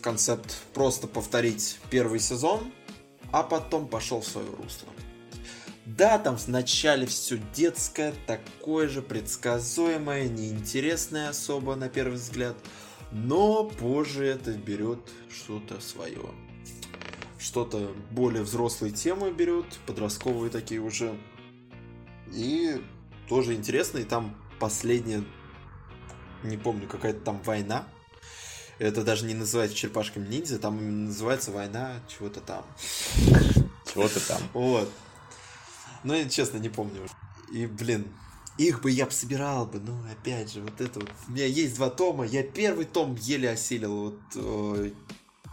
концепт 0.00 0.56
просто 0.74 1.06
повторить 1.06 1.78
первый 1.90 2.18
сезон, 2.18 2.72
а 3.30 3.42
потом 3.42 3.86
пошел 3.86 4.20
в 4.20 4.26
свое 4.26 4.48
русло. 4.48 4.88
Да, 5.86 6.18
там 6.18 6.36
вначале 6.36 7.06
все 7.06 7.38
детское, 7.54 8.14
такое 8.26 8.88
же 8.88 9.02
предсказуемое, 9.02 10.28
неинтересное 10.28 11.28
особо 11.28 11.76
на 11.76 11.88
первый 11.88 12.14
взгляд, 12.14 12.56
но 13.12 13.64
позже 13.64 14.24
это 14.26 14.52
берет 14.52 15.00
что-то 15.30 15.80
свое. 15.80 16.30
Что-то 17.42 17.92
более 18.12 18.44
взрослые 18.44 18.92
темы 18.92 19.32
берет, 19.32 19.66
подростковые 19.86 20.48
такие 20.48 20.80
уже. 20.80 21.18
И 22.32 22.80
тоже 23.28 23.54
интересно, 23.54 23.98
и 23.98 24.04
там 24.04 24.36
последняя, 24.60 25.24
не 26.44 26.56
помню, 26.56 26.86
какая-то 26.86 27.18
там 27.20 27.42
война. 27.42 27.88
Это 28.78 29.02
даже 29.02 29.26
не 29.26 29.34
называется 29.34 29.76
черепашками 29.76 30.28
ниндзя, 30.28 30.60
там 30.60 30.78
именно 30.78 31.08
называется 31.08 31.50
война 31.50 32.00
чего-то 32.06 32.40
там. 32.40 32.64
Чего-то 33.92 34.20
там. 34.28 34.40
Вот. 34.52 34.88
Но 36.04 36.14
я 36.14 36.28
честно 36.28 36.58
не 36.58 36.68
помню. 36.68 37.08
И, 37.52 37.66
блин, 37.66 38.06
их 38.56 38.82
бы 38.82 38.90
я 38.92 39.06
бы 39.06 39.12
собирал 39.12 39.66
бы, 39.66 39.80
но 39.80 40.00
опять 40.10 40.52
же, 40.52 40.60
вот 40.60 40.80
это 40.80 41.00
вот. 41.00 41.10
У 41.26 41.32
меня 41.32 41.46
есть 41.46 41.74
два 41.74 41.90
тома, 41.90 42.24
я 42.24 42.44
первый 42.44 42.84
том 42.84 43.16
еле 43.16 43.50
осилил, 43.50 43.96
вот 43.96 44.20
э, 44.36 44.92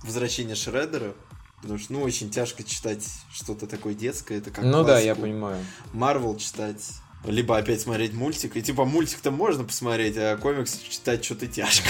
Возвращение 0.04 0.56
Шреддера. 0.56 1.14
Потому 1.62 1.78
что, 1.78 1.94
ну, 1.94 2.02
очень 2.02 2.30
тяжко 2.30 2.64
читать 2.64 3.06
что-то 3.34 3.68
такое 3.68 3.94
детское. 3.94 4.38
Это 4.38 4.52
как 4.52 4.64
Ну 4.64 4.84
да, 4.84 5.00
я 5.00 5.16
понимаю. 5.16 5.64
Марвел 5.94 6.38
читать. 6.38 6.84
Либо 7.26 7.58
опять 7.58 7.82
смотреть 7.82 8.14
мультик. 8.14 8.56
И 8.56 8.62
типа 8.62 8.86
мультик-то 8.86 9.32
можно 9.32 9.66
посмотреть, 9.66 10.16
а 10.18 10.38
комикс 10.38 10.78
читать 10.78 11.24
что-то 11.24 11.48
тяжко. 11.48 11.90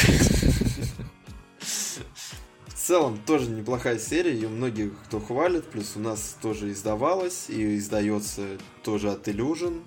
В 2.68 2.92
целом, 2.92 3.20
тоже 3.20 3.52
неплохая 3.52 4.00
серия, 4.00 4.34
ее 4.34 4.48
многие 4.48 4.90
кто 4.90 5.20
хвалит, 5.20 5.70
плюс 5.70 5.92
у 5.96 6.00
нас 6.00 6.36
тоже 6.42 6.72
издавалась 6.72 7.46
и 7.48 7.78
издается 7.78 8.58
тоже 8.84 9.12
от 9.12 9.28
Illusion. 9.28 9.84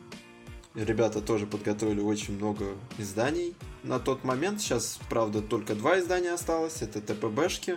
Ребята 0.77 1.21
тоже 1.21 1.47
подготовили 1.47 2.01
очень 2.01 2.37
много 2.37 2.77
изданий 2.99 3.57
на 3.83 3.99
тот 3.99 4.23
момент. 4.23 4.61
Сейчас, 4.61 5.01
правда, 5.11 5.43
только 5.43 5.75
два 5.75 5.99
издания 5.99 6.33
осталось. 6.33 6.81
Это 6.81 7.01
ТПБшки 7.01 7.77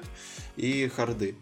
и 0.56 0.88
Харды. 0.88 1.36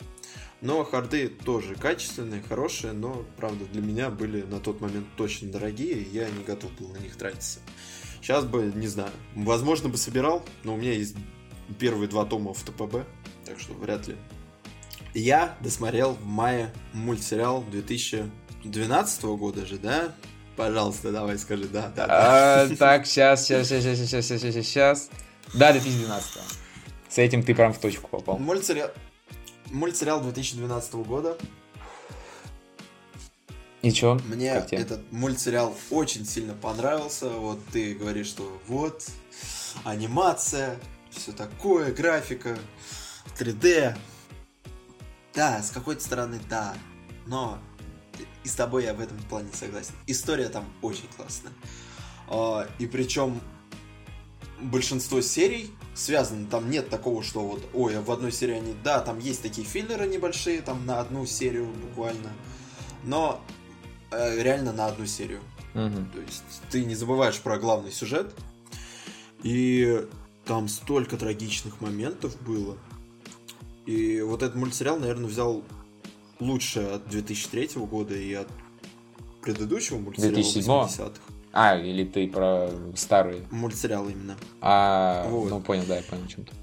Но 0.64 0.86
харды 0.86 1.28
тоже 1.28 1.76
качественные, 1.76 2.42
хорошие, 2.42 2.94
но, 2.94 3.26
правда, 3.36 3.66
для 3.66 3.82
меня 3.82 4.10
были 4.10 4.44
на 4.44 4.62
тот 4.62 4.80
момент 4.80 5.06
точно 5.18 5.52
дорогие, 5.52 5.96
и 5.96 6.10
я 6.10 6.30
не 6.30 6.42
готов 6.42 6.72
был 6.80 6.88
на 6.88 7.00
них 7.00 7.18
тратиться. 7.18 7.60
Сейчас 8.22 8.46
бы, 8.46 8.72
не 8.74 8.88
знаю, 8.88 9.12
возможно 9.36 9.90
бы 9.90 9.98
собирал, 9.98 10.42
но 10.64 10.76
у 10.76 10.78
меня 10.78 10.94
есть 10.94 11.18
первые 11.80 12.08
два 12.08 12.24
тома 12.24 12.54
в 12.54 12.64
ТПБ, 12.64 13.06
так 13.46 13.60
что 13.60 13.74
вряд 13.74 14.08
ли. 14.08 14.16
Я 15.14 15.58
досмотрел 15.60 16.14
в 16.14 16.26
мае 16.26 16.74
мультсериал 16.94 17.62
2012 17.70 19.24
года 19.24 19.66
же, 19.66 19.78
да? 19.78 20.16
Пожалуйста, 20.56 21.12
давай 21.12 21.38
скажи, 21.40 21.66
да, 21.68 21.92
да. 21.94 22.08
да. 22.08 22.62
А, 22.62 22.76
так, 22.78 23.06
сейчас, 23.06 23.44
сейчас, 23.44 23.68
сейчас, 23.68 23.84
сейчас, 23.84 24.26
сейчас, 24.26 24.42
сейчас, 24.42 24.66
сейчас. 24.66 25.10
Да, 25.54 25.74
2012. 25.74 26.42
С 27.10 27.18
этим 27.18 27.44
ты 27.44 27.54
прям 27.54 27.74
в 27.74 27.80
точку 27.80 28.08
попал. 28.08 28.40
Мультсериал, 28.40 28.92
мультсериал 29.74 30.22
2012 30.22 30.94
года. 30.96 31.38
И 33.82 33.92
чё? 33.92 34.18
Мне 34.26 34.52
этот 34.72 35.12
мультсериал 35.12 35.76
очень 35.90 36.26
сильно 36.26 36.54
понравился. 36.54 37.28
Вот 37.30 37.60
ты 37.74 37.96
говоришь, 37.96 38.28
что 38.28 38.62
вот, 38.68 39.06
анимация, 39.84 40.80
все 41.10 41.34
такое, 41.34 41.92
графика, 41.92 42.58
3D. 43.38 43.98
Да, 45.34 45.62
с 45.62 45.70
какой-то 45.72 46.02
стороны, 46.02 46.40
да. 46.50 46.76
Но 47.26 47.60
и 48.44 48.48
с 48.48 48.54
тобой 48.54 48.84
я 48.84 48.94
в 48.94 49.02
этом 49.02 49.18
плане 49.24 49.50
согласен. 49.54 49.94
История 50.08 50.48
там 50.48 50.66
очень 50.82 51.08
классная. 51.18 51.52
А, 52.30 52.68
и 52.80 52.86
причем 52.86 53.42
большинство 54.62 55.20
серий 55.22 55.72
связано, 55.94 56.48
там 56.48 56.70
нет 56.70 56.90
такого, 56.90 57.24
что 57.24 57.42
вот, 57.42 57.64
ой, 57.74 58.00
в 58.00 58.12
одной 58.12 58.32
серии 58.32 58.56
они, 58.56 58.76
да, 58.84 59.00
там 59.00 59.20
есть 59.20 59.42
такие 59.42 59.66
филлеры 59.66 60.08
небольшие, 60.08 60.62
там 60.62 60.86
на 60.86 61.00
одну 61.00 61.26
серию 61.26 61.68
буквально, 61.68 62.32
но 63.04 63.42
э, 64.12 64.42
реально 64.42 64.74
на 64.74 64.88
одну 64.88 65.06
серию. 65.06 65.42
Угу. 65.76 66.06
То 66.14 66.22
есть 66.22 66.44
ты 66.70 66.86
не 66.86 66.96
забываешь 66.96 67.40
про 67.40 67.58
главный 67.58 67.92
сюжет, 67.92 68.34
и 69.44 70.06
там 70.46 70.68
столько 70.68 71.18
трагичных 71.18 71.82
моментов 71.82 72.40
было. 72.42 72.78
И 73.86 74.22
вот 74.22 74.44
этот 74.44 74.56
мультсериал, 74.56 74.98
наверное, 74.98 75.28
взял 75.28 75.64
лучшее 76.40 76.92
от 76.92 77.08
2003 77.10 77.70
года 77.86 78.16
и 78.16 78.34
от 78.34 78.48
предыдущего 79.42 79.98
мультсериала 79.98 80.38
80-х. 80.38 81.20
А, 81.54 81.78
или 81.78 82.04
ты 82.04 82.28
про 82.28 82.72
старые? 82.96 83.44
Мультсериал 83.52 84.10
именно. 84.10 84.36
А, 84.60 85.28
вот. 85.30 85.52
ну 85.52 85.62
понял, 85.62 85.84
да, 85.88 85.98
я 85.98 86.02
понял, 86.02 86.26
чем 86.28 86.46
то 86.46 86.54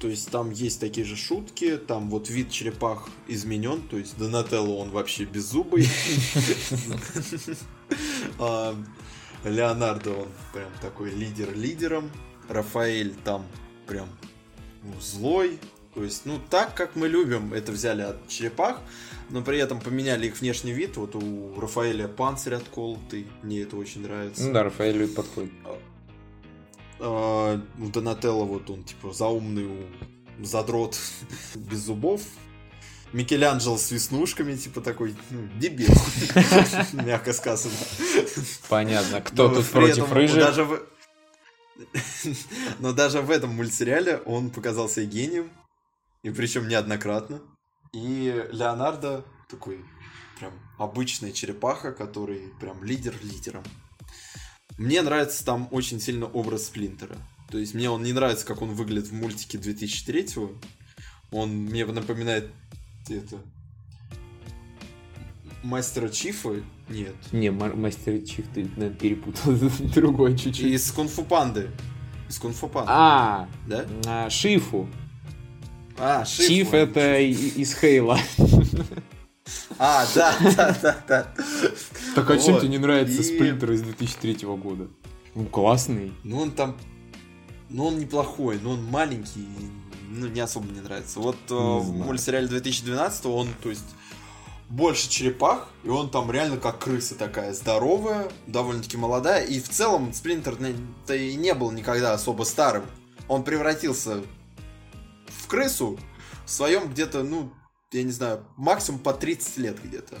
То 0.00 0.08
есть 0.08 0.30
там 0.30 0.50
есть 0.50 0.80
такие 0.80 1.06
же 1.06 1.16
шутки, 1.16 1.76
там 1.76 2.08
вот 2.08 2.30
вид 2.30 2.50
черепах 2.50 3.10
изменен, 3.28 3.82
то 3.82 3.98
есть 3.98 4.16
Донателло 4.16 4.76
он 4.76 4.90
вообще 4.90 5.24
беззубый. 5.24 5.86
А, 8.38 8.76
Леонардо 9.44 10.10
он 10.10 10.28
прям 10.52 10.70
такой 10.80 11.10
лидер 11.10 11.52
лидером. 11.56 12.08
Рафаэль 12.48 13.14
там 13.24 13.44
прям 13.86 14.08
ну, 14.84 14.92
злой, 15.00 15.58
то 15.94 16.04
есть, 16.04 16.24
ну, 16.24 16.38
так, 16.50 16.74
как 16.74 16.94
мы 16.94 17.08
любим, 17.08 17.52
это 17.52 17.72
взяли 17.72 18.02
от 18.02 18.28
черепах, 18.28 18.80
но 19.30 19.42
при 19.42 19.58
этом 19.58 19.80
поменяли 19.80 20.26
их 20.26 20.40
внешний 20.40 20.72
вид. 20.72 20.96
Вот 20.96 21.14
у 21.14 21.58
Рафаэля 21.60 22.08
панцирь 22.08 22.54
отколотый, 22.54 23.26
мне 23.42 23.62
это 23.62 23.76
очень 23.76 24.02
нравится. 24.02 24.44
Ну 24.44 24.52
да, 24.52 24.64
Рафаэлю 24.64 25.08
подходит. 25.08 25.52
А, 26.98 27.60
у 27.78 27.88
Донателло 27.88 28.44
вот 28.44 28.68
он, 28.68 28.84
типа, 28.84 29.12
заумный 29.12 29.86
задрот 30.40 30.98
без 31.54 31.78
зубов. 31.78 32.22
Микеланджело 33.12 33.76
с 33.76 33.90
веснушками, 33.90 34.54
типа 34.54 34.80
такой, 34.80 35.16
ну, 35.30 35.48
дебил, 35.58 35.88
мягко 36.92 37.32
сказано. 37.32 37.74
Понятно, 38.68 39.20
кто 39.20 39.48
тут 39.48 39.66
против 39.66 40.12
рыжих? 40.12 40.86
Но 42.78 42.92
даже 42.92 43.20
в 43.20 43.30
этом 43.30 43.50
мультсериале 43.50 44.18
он 44.26 44.50
показался 44.50 45.04
гением, 45.04 45.50
и 46.22 46.30
причем 46.30 46.68
неоднократно. 46.68 47.40
И 47.92 48.46
Леонардо 48.52 49.24
такой 49.48 49.84
прям 50.38 50.52
обычная 50.78 51.32
черепаха, 51.32 51.92
который 51.92 52.52
прям 52.60 52.82
лидер 52.84 53.14
лидером. 53.22 53.64
Мне 54.78 55.02
нравится 55.02 55.44
там 55.44 55.68
очень 55.70 56.00
сильно 56.00 56.26
образ 56.26 56.66
Сплинтера. 56.66 57.16
То 57.50 57.58
есть 57.58 57.74
мне 57.74 57.90
он 57.90 58.02
не 58.02 58.12
нравится, 58.12 58.46
как 58.46 58.62
он 58.62 58.70
выглядит 58.70 59.08
в 59.08 59.12
мультике 59.12 59.58
2003-го. 59.58 60.52
Он 61.32 61.50
мне 61.50 61.84
напоминает 61.84 62.50
это... 63.08 63.38
Мастера 65.62 66.08
Чифа? 66.08 66.62
Нет. 66.88 67.14
Не, 67.32 67.50
Мастера 67.50 68.18
Чиф 68.20 68.46
ты 68.54 68.62
наверное, 68.62 68.90
перепутал. 68.90 69.52
Другой 69.94 70.38
чуть-чуть. 70.38 70.64
Из 70.64 70.90
Кунфу 70.92 71.24
Панды. 71.24 71.70
Из 72.28 72.38
Кунфу 72.38 72.68
Панды. 72.68 72.90
А, 72.90 73.48
да? 73.66 73.84
А, 74.06 74.30
Шифу. 74.30 74.88
А, 76.00 76.24
Шифу. 76.24 76.48
Чиф 76.48 76.74
это 76.74 77.18
из 77.18 77.74
Хейла. 77.74 78.18
А, 79.78 80.06
да, 80.14 80.34
да, 80.56 80.76
да, 80.82 80.96
да. 81.08 81.26
Так 82.14 82.30
а 82.30 82.38
чем 82.38 82.58
тебе 82.58 82.68
не 82.68 82.78
нравится 82.78 83.22
Сплинтер 83.22 83.72
из 83.72 83.82
2003 83.82 84.46
года? 84.56 84.88
Ну, 85.34 85.46
классный. 85.46 86.12
Ну, 86.24 86.40
он 86.40 86.52
там... 86.52 86.76
Ну, 87.68 87.86
он 87.86 87.98
неплохой, 87.98 88.58
но 88.62 88.72
он 88.72 88.84
маленький, 88.84 89.46
ну, 90.08 90.26
не 90.26 90.40
особо 90.40 90.66
мне 90.66 90.80
нравится. 90.80 91.20
Вот 91.20 91.36
э, 91.50 91.54
в 91.54 91.92
мультсериале 91.92 92.48
2012 92.48 93.26
он, 93.26 93.48
то 93.62 93.70
есть, 93.70 93.84
больше 94.68 95.08
черепах, 95.08 95.68
и 95.84 95.88
он 95.88 96.10
там 96.10 96.30
реально 96.30 96.56
как 96.56 96.78
крыса 96.78 97.14
такая 97.14 97.52
здоровая, 97.52 98.28
довольно-таки 98.46 98.96
молодая, 98.96 99.44
и 99.44 99.60
в 99.60 99.68
целом 99.68 100.12
Сплинтер-то 100.12 101.14
и 101.14 101.34
не 101.36 101.54
был 101.54 101.70
никогда 101.70 102.12
особо 102.12 102.42
старым. 102.42 102.84
Он 103.28 103.44
превратился 103.44 104.22
крысу 105.46 105.98
в 106.44 106.50
своем 106.50 106.88
где-то, 106.88 107.22
ну, 107.22 107.52
я 107.92 108.02
не 108.02 108.12
знаю, 108.12 108.44
максимум 108.56 109.00
по 109.00 109.12
30 109.12 109.58
лет 109.58 109.82
где-то. 109.82 110.18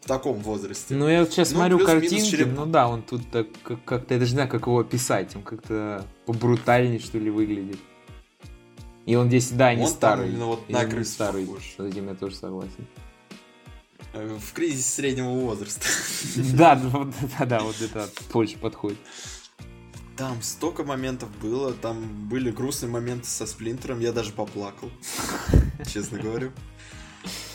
в 0.00 0.06
таком 0.06 0.38
возрасте. 0.38 0.94
Ну, 0.94 1.08
я 1.08 1.20
вот 1.20 1.30
сейчас 1.30 1.50
ну, 1.50 1.58
смотрю 1.58 1.84
картинки, 1.84 2.30
череп... 2.30 2.48
ну 2.54 2.66
да, 2.66 2.88
он 2.88 3.02
тут 3.02 3.30
так 3.30 3.48
как-то, 3.84 4.14
я 4.14 4.20
даже 4.20 4.32
не 4.32 4.36
знаю, 4.36 4.48
как 4.48 4.62
его 4.62 4.78
описать, 4.78 5.36
он 5.36 5.42
как-то 5.42 6.06
побрутальнее, 6.26 6.98
что 6.98 7.18
ли, 7.18 7.30
выглядит. 7.30 7.78
И 9.06 9.16
он 9.16 9.28
здесь, 9.28 9.50
да, 9.50 9.74
не 9.74 9.82
он 9.82 9.88
старый. 9.88 10.28
Именно 10.28 10.46
вот 10.46 10.68
на 10.68 10.84
не 10.84 11.04
старый, 11.04 11.44
похож. 11.44 11.74
с 11.76 11.80
этим 11.80 12.08
я 12.08 12.14
тоже 12.14 12.36
согласен. 12.36 12.86
Э, 14.12 14.38
в 14.38 14.52
кризис 14.52 14.86
среднего 14.86 15.30
возраста. 15.30 15.86
Да, 16.54 16.80
да, 17.38 17.44
да, 17.46 17.60
вот 17.60 17.80
это 17.80 18.08
больше 18.32 18.58
подходит. 18.58 18.98
Там 20.20 20.42
столько 20.42 20.84
моментов 20.84 21.30
было, 21.38 21.72
там 21.72 22.28
были 22.28 22.50
грустные 22.50 22.90
моменты 22.90 23.26
со 23.26 23.46
Сплинтером, 23.46 24.00
я 24.00 24.12
даже 24.12 24.32
поплакал, 24.32 24.90
честно 25.90 26.18
говорю. 26.18 26.52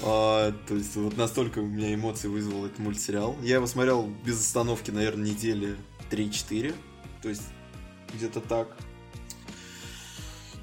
А, 0.01 0.51
то 0.68 0.74
есть 0.74 0.95
вот 0.95 1.16
настолько 1.16 1.59
у 1.59 1.68
меня 1.68 1.93
эмоции 1.93 2.28
вызвал 2.28 2.66
этот 2.66 2.80
мультсериал. 2.80 3.38
Я 3.43 3.57
его 3.57 3.68
смотрел 3.68 4.09
без 4.26 4.39
остановки, 4.39 4.89
наверное, 4.89 5.30
недели 5.30 5.78
3-4, 6.09 6.74
то 7.22 7.30
есть 7.30 7.43
где-то 8.16 8.41
так. 8.41 8.76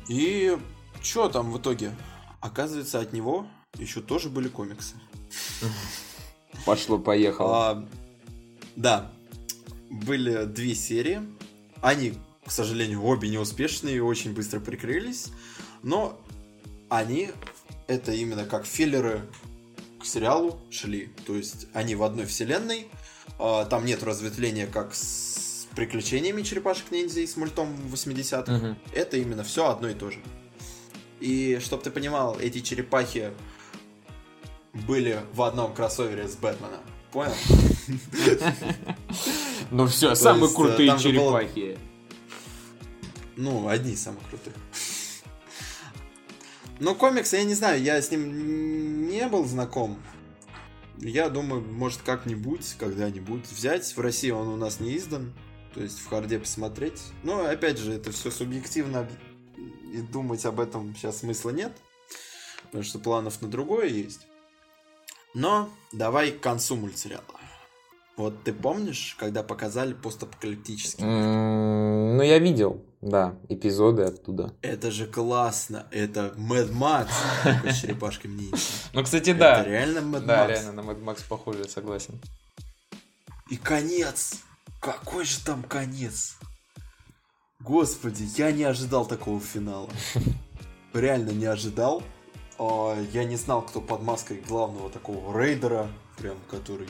И 0.09 0.59
что 1.03 1.29
там 1.29 1.53
в 1.53 1.59
итоге? 1.59 1.93
Оказывается, 2.41 2.99
от 2.99 3.13
него 3.13 3.47
еще 3.79 4.01
тоже 4.01 4.29
были 4.29 4.49
комиксы. 4.49 4.97
Пошло-поехало. 6.67 7.71
А, 7.71 7.89
да, 8.75 9.13
были 9.89 10.47
две 10.47 10.75
серии. 10.75 11.21
Они, 11.83 12.14
к 12.47 12.51
сожалению, 12.51 13.05
обе 13.05 13.28
неуспешные 13.28 13.97
и 13.97 14.01
очень 14.01 14.33
быстро 14.33 14.61
прикрылись. 14.61 15.28
Но 15.83 16.18
они, 16.89 17.30
это 17.89 18.12
именно 18.12 18.45
как 18.45 18.64
филлеры 18.64 19.22
к 20.01 20.07
сериалу 20.07 20.61
шли. 20.70 21.11
То 21.26 21.37
есть 21.37 21.66
они 21.74 21.95
в 21.95 22.05
одной 22.05 22.26
вселенной. 22.26 22.87
А, 23.39 23.64
там 23.64 23.85
нет 23.85 24.03
разветвления, 24.03 24.66
как 24.66 24.95
с 24.95 25.66
приключениями 25.74 26.43
черепашек-ниндзя 26.43 27.20
и 27.20 27.26
с 27.26 27.37
мультом 27.37 27.74
80-х. 27.93 28.55
Угу. 28.55 28.76
Это 28.95 29.16
именно 29.16 29.43
все 29.43 29.68
одно 29.68 29.89
и 29.89 29.95
то 29.95 30.11
же. 30.11 30.20
И 31.20 31.59
чтобы 31.61 31.83
ты 31.83 31.91
понимал, 31.91 32.39
эти 32.39 32.61
черепахи 32.61 33.33
были 34.72 35.20
в 35.35 35.43
одном 35.43 35.74
кроссовере 35.74 36.28
с 36.28 36.37
Бэтменом. 36.37 36.80
Понял? 37.11 37.35
Ну 39.73 39.87
все, 39.87 40.14
самые 40.14 40.51
э, 40.51 40.55
крутые 40.55 40.99
черепахи. 40.99 41.79
Ну, 43.37 43.68
одни 43.68 43.93
из 43.93 44.03
самых 44.03 44.23
крутых. 44.29 44.53
Ну, 46.79 46.95
комикс, 46.95 47.33
я 47.33 47.43
не 47.45 47.55
знаю, 47.55 47.83
я 47.83 48.03
с 48.03 48.11
ним 48.11 49.09
не 49.09 49.27
был 49.29 49.47
знаком. 49.47 49.99
Я 50.99 51.31
думаю, 51.31 51.62
может 51.62 52.03
как-нибудь, 52.03 52.75
когда-нибудь 52.79 53.51
взять. 53.51 53.97
В 53.97 54.01
России 54.01 54.31
он 54.31 54.49
у 54.49 54.57
нас 54.57 54.79
не 54.79 54.99
издан. 54.99 55.33
То 55.75 55.83
есть 55.83 56.01
в 56.01 56.09
харде 56.09 56.39
посмотреть. 56.39 57.01
Но 57.23 57.47
опять 57.47 57.79
же, 57.79 57.95
это 57.95 58.12
все 58.12 58.31
субъективно. 58.31 59.09
И 59.91 60.03
думать 60.03 60.45
об 60.45 60.61
этом 60.61 60.95
сейчас 60.95 61.20
смысла 61.20 61.51
нет. 61.51 61.73
Потому 62.64 62.85
что 62.85 62.99
планов 62.99 63.41
на 63.41 63.49
другое 63.49 63.87
есть. 63.87 64.27
Но 65.33 65.70
давай 65.93 66.31
к 66.31 66.41
концу 66.41 66.77
мультсериала. 66.77 67.41
Вот 68.17 68.45
ты 68.45 68.53
помнишь, 68.53 69.17
когда 69.19 69.43
показали 69.43 69.95
постапокалиптический? 69.95 71.03
Mm, 71.03 72.17
ну, 72.17 72.23
я 72.23 72.39
видел, 72.39 72.85
да, 73.01 73.35
эпизоды 73.49 74.03
оттуда. 74.03 74.55
Это 74.61 74.91
же 74.91 75.07
классно. 75.07 75.87
Это 75.91 76.35
Мэд 76.37 76.71
Макс 76.73 77.13
с 77.65 77.81
черепашками 77.81 78.35
ниндзя. 78.35 78.57
Ну, 78.93 79.03
кстати, 79.03 79.33
да. 79.33 79.61
Это 79.61 79.71
реально 79.71 80.01
Мэд 80.03 80.27
Да, 80.27 80.47
реально 80.47 80.73
на 80.73 80.83
Мэд 80.83 81.01
Макс 81.01 81.23
похоже, 81.23 81.69
согласен. 81.69 82.21
И 83.51 83.57
конец. 83.57 84.43
Какой 84.81 85.25
же 85.25 85.41
там 85.45 85.63
конец? 85.63 86.37
Господи, 87.61 88.25
я 88.37 88.53
не 88.53 88.65
ожидал 88.65 89.07
такого 89.07 89.41
финала. 89.41 89.89
Реально 90.93 91.31
не 91.31 91.47
ожидал. 91.47 92.03
А, 92.59 92.97
я 93.13 93.25
не 93.25 93.37
знал, 93.37 93.63
кто 93.63 93.81
под 93.81 94.03
маской 94.03 94.41
главного 94.41 94.91
такого 94.91 95.39
рейдера, 95.39 95.89
прям 96.19 96.37
который 96.51 96.89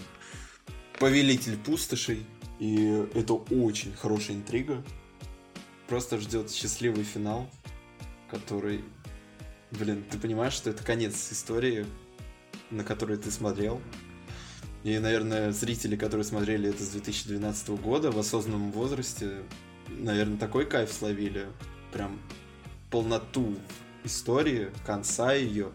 повелитель 0.98 1.56
пустошей. 1.56 2.24
И 2.58 2.86
это 3.14 3.34
очень 3.34 3.92
хорошая 3.94 4.36
интрига. 4.36 4.84
Просто 5.88 6.18
ждет 6.18 6.50
счастливый 6.50 7.04
финал, 7.04 7.50
который... 8.30 8.84
Блин, 9.72 10.04
ты 10.10 10.18
понимаешь, 10.18 10.52
что 10.52 10.70
это 10.70 10.84
конец 10.84 11.32
истории, 11.32 11.86
на 12.70 12.84
которую 12.84 13.18
ты 13.18 13.30
смотрел. 13.30 13.80
И, 14.84 14.98
наверное, 14.98 15.52
зрители, 15.52 15.96
которые 15.96 16.24
смотрели 16.24 16.68
это 16.70 16.82
с 16.82 16.88
2012 16.90 17.68
года 17.80 18.10
в 18.10 18.18
осознанном 18.18 18.72
возрасте, 18.72 19.42
наверное, 19.88 20.38
такой 20.38 20.66
кайф 20.66 20.92
словили. 20.92 21.46
Прям 21.92 22.20
полноту 22.90 23.56
истории, 24.04 24.70
конца 24.84 25.34
ее. 25.34 25.70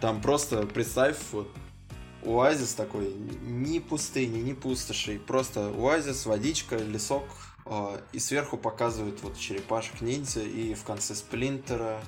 Там 0.00 0.20
просто, 0.20 0.66
представь, 0.66 1.16
вот 1.32 1.48
оазис 2.24 2.74
такой, 2.74 3.12
ни 3.14 3.78
пустыни, 3.78 4.38
ни 4.38 4.52
пустоши, 4.52 5.18
просто 5.18 5.68
оазис, 5.68 6.26
водичка, 6.26 6.76
лесок, 6.76 7.24
э, 7.66 8.00
и 8.12 8.18
сверху 8.18 8.56
показывают 8.56 9.22
вот 9.22 9.38
черепашек 9.38 10.00
ниндзя, 10.00 10.42
и 10.42 10.74
в 10.74 10.84
конце 10.84 11.14
сплинтера, 11.14 12.00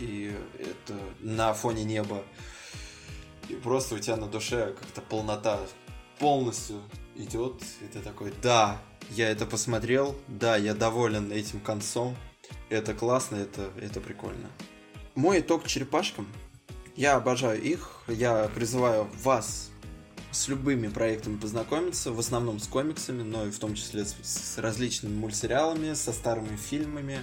и 0.00 0.34
это 0.58 0.98
на 1.20 1.52
фоне 1.54 1.84
неба. 1.84 2.22
И 3.48 3.54
просто 3.54 3.96
у 3.96 3.98
тебя 3.98 4.16
на 4.16 4.26
душе 4.26 4.74
как-то 4.78 5.00
полнота 5.00 5.60
полностью 6.18 6.80
идет, 7.16 7.62
и 7.80 7.86
ты 7.86 8.00
такой, 8.00 8.32
да, 8.42 8.80
я 9.10 9.28
это 9.28 9.46
посмотрел, 9.46 10.16
да, 10.28 10.56
я 10.56 10.74
доволен 10.74 11.32
этим 11.32 11.60
концом, 11.60 12.16
это 12.70 12.94
классно, 12.94 13.36
это, 13.36 13.70
это 13.80 14.00
прикольно. 14.00 14.48
Мой 15.14 15.40
итог 15.40 15.66
черепашкам. 15.66 16.26
Я 16.96 17.16
обожаю 17.16 17.60
их. 17.60 18.02
Я 18.06 18.50
призываю 18.54 19.08
вас 19.22 19.70
с 20.30 20.48
любыми 20.48 20.88
проектами 20.88 21.36
познакомиться, 21.36 22.12
в 22.12 22.18
основном 22.18 22.58
с 22.58 22.66
комиксами, 22.66 23.22
но 23.22 23.46
и 23.46 23.50
в 23.50 23.58
том 23.58 23.74
числе 23.74 24.04
с, 24.04 24.14
с 24.22 24.58
различными 24.58 25.14
мультсериалами, 25.14 25.94
со 25.94 26.12
старыми 26.12 26.56
фильмами. 26.56 27.20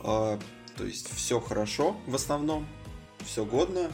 Э, 0.00 0.38
то 0.76 0.84
есть 0.84 1.12
все 1.14 1.40
хорошо 1.40 1.96
в 2.06 2.14
основном, 2.14 2.66
все 3.24 3.44
годно, 3.44 3.90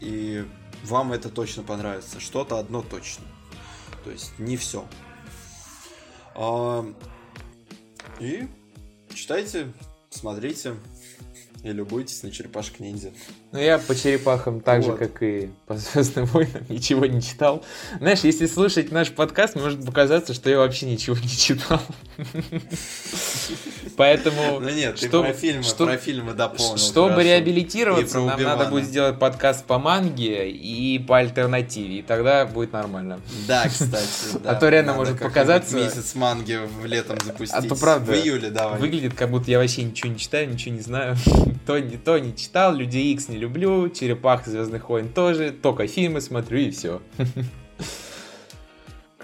и 0.00 0.46
вам 0.84 1.12
это 1.12 1.28
точно 1.28 1.62
понравится. 1.62 2.20
Что-то 2.20 2.58
одно 2.58 2.82
точно. 2.82 3.24
То 4.04 4.10
есть 4.10 4.38
не 4.38 4.56
все. 4.56 4.86
Э, 6.34 6.92
и 8.18 8.48
читайте, 9.14 9.72
смотрите 10.10 10.76
и 11.62 11.72
любуйтесь 11.72 12.22
на 12.22 12.30
черепашек 12.30 12.80
ниндзя. 12.80 13.12
Ну, 13.52 13.58
я 13.58 13.78
по 13.78 13.94
черепахам 13.94 14.60
так 14.62 14.82
вот. 14.82 14.92
же, 14.92 14.96
как 14.96 15.22
и 15.22 15.50
по 15.66 15.76
Звездным 15.76 16.24
войнам, 16.26 16.62
ничего 16.70 17.04
не 17.04 17.20
читал. 17.20 17.62
Знаешь, 17.98 18.20
если 18.20 18.46
слушать 18.46 18.90
наш 18.90 19.10
подкаст, 19.12 19.56
может 19.56 19.84
показаться, 19.84 20.32
что 20.32 20.48
я 20.48 20.56
вообще 20.56 20.86
ничего 20.86 21.16
не 21.16 21.28
читал. 21.28 21.80
Поэтому... 23.98 24.58
Ну 24.58 24.70
нет, 24.70 24.96
ты 24.98 25.10
про 25.10 25.34
фильмы, 25.34 25.64
про 25.76 25.96
фильмы 25.98 26.32
дополнил. 26.32 26.78
Чтобы 26.78 27.22
реабилитироваться, 27.22 28.20
нам 28.20 28.42
надо 28.42 28.70
будет 28.70 28.86
сделать 28.86 29.18
подкаст 29.18 29.66
по 29.66 29.78
манге 29.78 30.50
и 30.50 30.98
по 30.98 31.18
альтернативе, 31.18 31.98
и 31.98 32.02
тогда 32.02 32.46
будет 32.46 32.72
нормально. 32.72 33.20
Да, 33.46 33.68
кстати. 33.68 34.02
А 34.44 34.54
то 34.54 34.68
реально 34.68 34.94
может 34.94 35.18
показаться... 35.18 35.76
месяц 35.76 36.14
манги 36.14 36.58
в 36.80 36.86
летом 36.86 37.18
запустить. 37.24 37.56
А 37.56 37.62
то 37.62 37.76
правда. 37.76 38.12
В 38.12 38.14
июле 38.14 38.50
давай. 38.50 38.80
Выглядит, 38.80 39.14
как 39.14 39.30
будто 39.30 39.50
я 39.50 39.58
вообще 39.58 39.82
ничего 39.84 40.10
не 40.10 40.18
читаю, 40.18 40.50
ничего 40.50 40.74
не 40.74 40.80
знаю. 40.80 41.16
то, 41.66 41.78
не, 41.78 41.96
то 41.96 42.18
не 42.18 42.34
читал, 42.34 42.74
Люди 42.74 42.98
Икс 42.98 43.28
не 43.28 43.41
люблю, 43.42 43.88
Черепах 43.90 44.46
Звездных 44.46 44.88
войн 44.88 45.08
тоже, 45.08 45.50
только 45.50 45.86
фильмы 45.86 46.20
смотрю 46.20 46.58
и 46.58 46.70
все. 46.70 47.00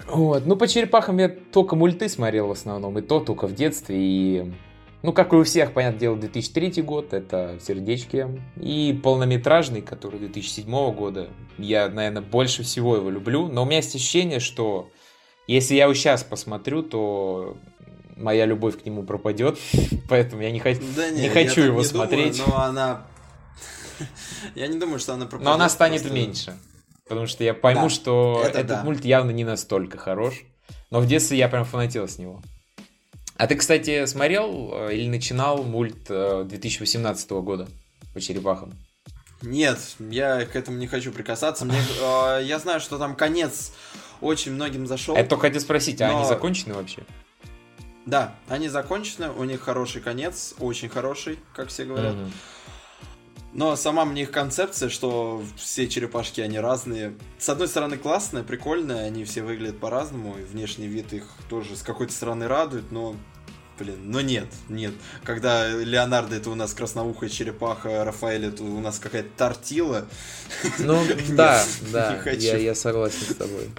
Вот, 0.07 0.45
ну 0.45 0.55
по 0.55 0.67
черепахам 0.67 1.19
я 1.19 1.29
только 1.29 1.75
мульты 1.75 2.09
смотрел 2.09 2.47
в 2.47 2.51
основном, 2.51 2.97
и 2.97 3.01
то 3.01 3.19
только 3.19 3.47
в 3.47 3.53
детстве, 3.53 3.95
и... 3.99 4.51
Ну, 5.01 5.13
как 5.13 5.31
и 5.31 5.37
у 5.37 5.43
всех, 5.43 5.71
понятное 5.71 5.99
дело, 5.99 6.17
2003 6.17 6.81
год, 6.81 7.13
это 7.13 7.57
«Сердечки», 7.61 8.27
и 8.59 8.99
полнометражный, 9.01 9.81
который 9.81 10.19
2007 10.19 10.69
года, 10.93 11.29
я, 11.57 11.87
наверное, 11.87 12.21
больше 12.21 12.63
всего 12.63 12.97
его 12.97 13.09
люблю, 13.09 13.47
но 13.47 13.61
у 13.61 13.65
меня 13.65 13.77
есть 13.77 13.95
ощущение, 13.95 14.41
что 14.41 14.89
если 15.47 15.75
я 15.75 15.83
его 15.83 15.93
сейчас 15.93 16.25
посмотрю, 16.25 16.83
то 16.83 17.55
моя 18.17 18.45
любовь 18.45 18.81
к 18.81 18.85
нему 18.85 19.03
пропадет, 19.03 19.57
поэтому 20.09 20.41
я 20.41 20.51
не, 20.51 20.59
хочу, 20.59 20.81
да 20.95 21.09
не, 21.09 21.21
не 21.21 21.29
хочу 21.29 21.61
его 21.61 21.79
не 21.79 21.85
смотреть. 21.85 22.37
Думаю, 22.37 22.53
но 22.53 22.63
она 22.65 23.07
Я 24.55 24.67
не 24.67 24.79
думаю, 24.79 24.99
что 24.99 25.13
она 25.13 25.25
пропадет. 25.25 25.45
Но 25.45 25.53
она 25.53 25.69
станет 25.69 26.01
просто... 26.01 26.15
меньше. 26.15 26.57
Потому 27.07 27.27
что 27.27 27.43
я 27.43 27.53
пойму, 27.53 27.83
да, 27.83 27.89
что 27.89 28.41
это 28.45 28.59
этот 28.59 28.67
да. 28.67 28.83
мульт 28.83 29.03
явно 29.03 29.31
не 29.31 29.43
настолько 29.43 29.97
хорош. 29.97 30.43
Но 30.91 30.99
в 30.99 31.07
детстве 31.07 31.37
я 31.37 31.49
прям 31.49 31.65
фанател 31.65 32.07
с 32.07 32.17
него. 32.17 32.41
А 33.35 33.47
ты, 33.47 33.55
кстати, 33.55 34.05
смотрел 34.05 34.71
э, 34.73 34.95
или 34.95 35.07
начинал 35.07 35.63
мульт 35.63 36.07
2018 36.07 37.31
э, 37.31 37.39
года 37.39 37.67
по 38.13 38.19
черепахам? 38.19 38.73
Нет, 39.41 39.79
я 39.99 40.45
к 40.45 40.55
этому 40.55 40.77
не 40.77 40.87
хочу 40.87 41.11
прикасаться. 41.11 41.65
Мне, 41.65 41.79
э, 42.01 42.41
я 42.43 42.59
знаю, 42.59 42.79
что 42.79 42.97
там 42.97 43.15
конец 43.15 43.71
очень 44.21 44.51
многим 44.51 44.85
зашел. 44.87 45.15
Это 45.15 45.29
только 45.29 45.47
хотел 45.47 45.61
спросить, 45.61 46.01
а 46.01 46.09
но... 46.09 46.17
они 46.17 46.27
закончены 46.27 46.73
вообще? 46.73 47.03
Да, 48.05 48.35
они 48.47 48.69
закончены, 48.69 49.29
у 49.29 49.43
них 49.43 49.61
хороший 49.61 50.01
конец, 50.01 50.55
очень 50.59 50.89
хороший, 50.89 51.39
как 51.53 51.69
все 51.69 51.85
говорят. 51.85 52.15
Угу. 52.15 52.31
Но 53.51 53.75
сама 53.75 54.05
мне 54.05 54.23
их 54.23 54.31
концепция, 54.31 54.89
что 54.89 55.43
все 55.57 55.87
черепашки, 55.87 56.39
они 56.41 56.59
разные. 56.59 57.15
С 57.39 57.49
одной 57.49 57.67
стороны, 57.67 57.97
классная, 57.97 58.43
прикольная, 58.43 59.05
они 59.05 59.25
все 59.25 59.41
выглядят 59.41 59.79
по-разному, 59.79 60.37
и 60.37 60.43
внешний 60.43 60.87
вид 60.87 61.13
их 61.13 61.25
тоже 61.49 61.75
с 61.75 61.81
какой-то 61.81 62.13
стороны 62.13 62.47
радует, 62.47 62.91
но 62.91 63.15
Блин, 63.79 64.11
но 64.11 64.19
нет, 64.19 64.47
нет. 64.67 64.93
Когда 65.23 65.69
Леонардо 65.69 66.35
это 66.35 66.49
у 66.49 66.55
нас 66.55 66.73
красноухая 66.73 67.29
черепаха, 67.29 68.03
Рафаэль 68.03 68.47
это 68.47 68.61
у 68.61 68.79
нас 68.81 68.99
какая-то 68.99 69.29
тортила. 69.37 70.05
Ну, 70.79 71.01
да, 71.29 71.63
да, 71.93 72.21
я, 72.31 72.57
я 72.57 72.75
согласен 72.75 73.21
с 73.21 73.35
тобой. 73.35 73.69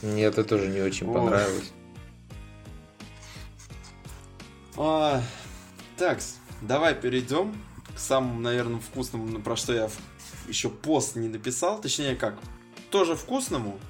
Мне 0.00 0.24
это 0.24 0.42
тоже 0.42 0.68
не 0.68 0.80
очень 0.80 1.12
понравилось. 1.12 1.70
А, 4.78 5.22
так, 5.98 6.18
давай 6.62 6.94
перейдем 6.94 7.54
к 7.96 7.98
самому, 7.98 8.40
наверное, 8.40 8.78
вкусному, 8.78 9.40
про 9.40 9.56
что 9.56 9.72
я 9.72 9.88
еще 10.48 10.68
пост 10.68 11.16
не 11.16 11.28
написал. 11.28 11.80
Точнее, 11.80 12.14
как, 12.14 12.38
тоже 12.90 13.16
вкусному, 13.16 13.80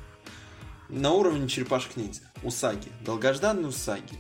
на 0.89 1.11
уровне 1.11 1.49
черепашек 1.49 1.97
ниндзя. 1.97 2.23
Усаги. 2.45 2.89
Долгожданный 3.05 3.69
Усаги. 3.69 4.17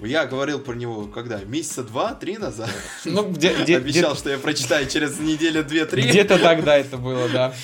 Я 0.00 0.26
говорил 0.26 0.58
про 0.58 0.74
него 0.74 1.06
когда? 1.06 1.38
Месяца 1.44 1.82
два-три 1.82 2.36
назад? 2.36 2.70
Ну, 3.04 3.30
где, 3.30 3.54
где, 3.62 3.78
Обещал, 3.78 4.12
где... 4.12 4.20
что 4.20 4.30
я 4.30 4.38
прочитаю 4.38 4.86
через 4.86 5.18
неделю 5.18 5.64
две-три. 5.64 6.02
Где-то 6.02 6.38
тогда 6.38 6.76
это 6.76 6.98
было, 6.98 7.28
да. 7.30 7.54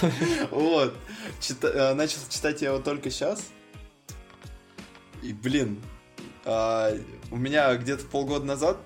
Вот. 0.50 0.94
Чита... 1.40 1.68
Э, 1.68 1.94
начал 1.94 2.18
читать 2.28 2.60
я 2.62 2.70
его 2.70 2.80
только 2.80 3.10
сейчас. 3.10 3.46
И, 5.22 5.32
блин, 5.32 5.80
а, 6.44 6.92
у 7.30 7.36
меня 7.36 7.74
где-то 7.76 8.04
полгода 8.06 8.44
назад 8.44 8.76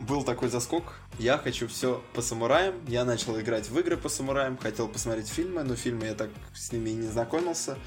был 0.00 0.24
такой 0.24 0.48
заскок. 0.48 0.94
Я 1.18 1.38
хочу 1.38 1.68
все 1.68 2.02
по 2.14 2.22
самураям. 2.22 2.74
Я 2.86 3.04
начал 3.04 3.38
играть 3.38 3.68
в 3.68 3.78
игры 3.78 3.96
по 3.96 4.08
самураям, 4.08 4.56
хотел 4.56 4.88
посмотреть 4.88 5.28
фильмы, 5.28 5.62
но 5.62 5.76
фильмы 5.76 6.06
я 6.06 6.14
так 6.14 6.30
с 6.54 6.72
ними 6.72 6.90
и 6.90 6.94
не 6.94 7.06
знакомился. 7.06 7.78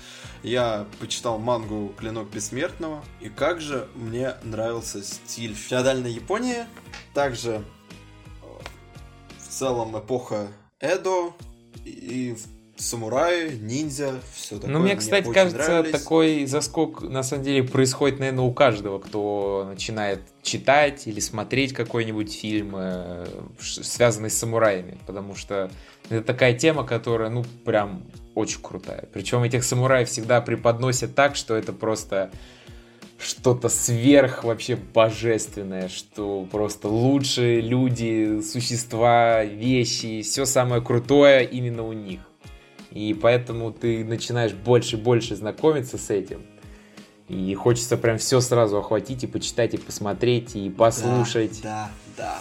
Я 0.44 0.88
почитал 0.99 1.40
мангу 1.40 1.94
«Клинок 1.98 2.30
бессмертного». 2.30 3.03
И 3.19 3.30
как 3.30 3.61
же 3.61 3.90
мне 3.95 4.35
нравился 4.44 5.03
стиль 5.03 5.56
феодальной 5.56 6.11
Японии. 6.11 6.65
Также 7.14 7.64
в 8.41 9.48
целом 9.49 9.98
эпоха 9.98 10.48
Эдо 10.80 11.34
и 11.85 12.35
в 12.35 12.62
самураи, 12.84 13.55
ниндзя, 13.55 14.14
все 14.34 14.55
такое. 14.55 14.72
Ну, 14.72 14.80
мне, 14.80 14.95
кстати, 14.95 15.26
мне 15.26 15.34
кажется, 15.34 15.72
нравились. 15.72 15.91
такой 15.91 16.45
заскок 16.45 17.01
на 17.01 17.23
самом 17.23 17.43
деле 17.43 17.64
происходит, 17.64 18.19
наверное, 18.19 18.43
у 18.43 18.53
каждого, 18.53 18.99
кто 18.99 19.65
начинает 19.69 20.22
читать 20.41 21.07
или 21.07 21.19
смотреть 21.19 21.73
какой-нибудь 21.73 22.34
фильм, 22.34 22.76
э, 22.76 23.26
связанный 23.60 24.30
с 24.30 24.38
самураями, 24.38 24.97
потому 25.05 25.35
что 25.35 25.72
это 26.10 26.23
такая 26.23 26.53
тема, 26.53 26.84
которая, 26.84 27.30
ну, 27.30 27.45
прям 27.65 28.03
очень 28.35 28.61
крутая. 28.61 29.07
Причем 29.14 29.43
этих 29.43 29.64
самураев 29.64 30.10
всегда 30.10 30.41
преподносят 30.41 31.15
так, 31.15 31.35
что 31.35 31.55
это 31.55 31.73
просто 31.73 32.31
что-то 33.23 33.69
сверх 33.69 34.43
вообще 34.43 34.76
божественное, 34.76 35.88
что 35.88 36.47
просто 36.51 36.88
лучшие 36.88 37.61
люди, 37.61 38.41
существа, 38.41 39.43
вещи, 39.43 40.22
все 40.22 40.45
самое 40.45 40.81
крутое 40.81 41.45
именно 41.45 41.84
у 41.84 41.93
них. 41.93 42.22
И 42.94 43.15
поэтому 43.15 43.72
ты 43.72 44.06
начинаешь 44.06 44.53
больше 44.53 44.98
и 44.98 44.99
больше 44.99 45.36
знакомиться 45.36 45.98
с 45.98 46.11
этим. 46.11 46.44
И 47.28 47.56
хочется 47.56 47.98
прям 47.98 48.20
все 48.20 48.40
сразу 48.40 48.78
охватить 48.78 49.24
и 49.24 49.28
почитать, 49.28 49.74
и 49.74 49.78
посмотреть, 49.78 50.56
и 50.56 50.70
послушать. 50.70 51.61
Да, 51.64 51.90
да, 52.15 52.36
да. 52.36 52.40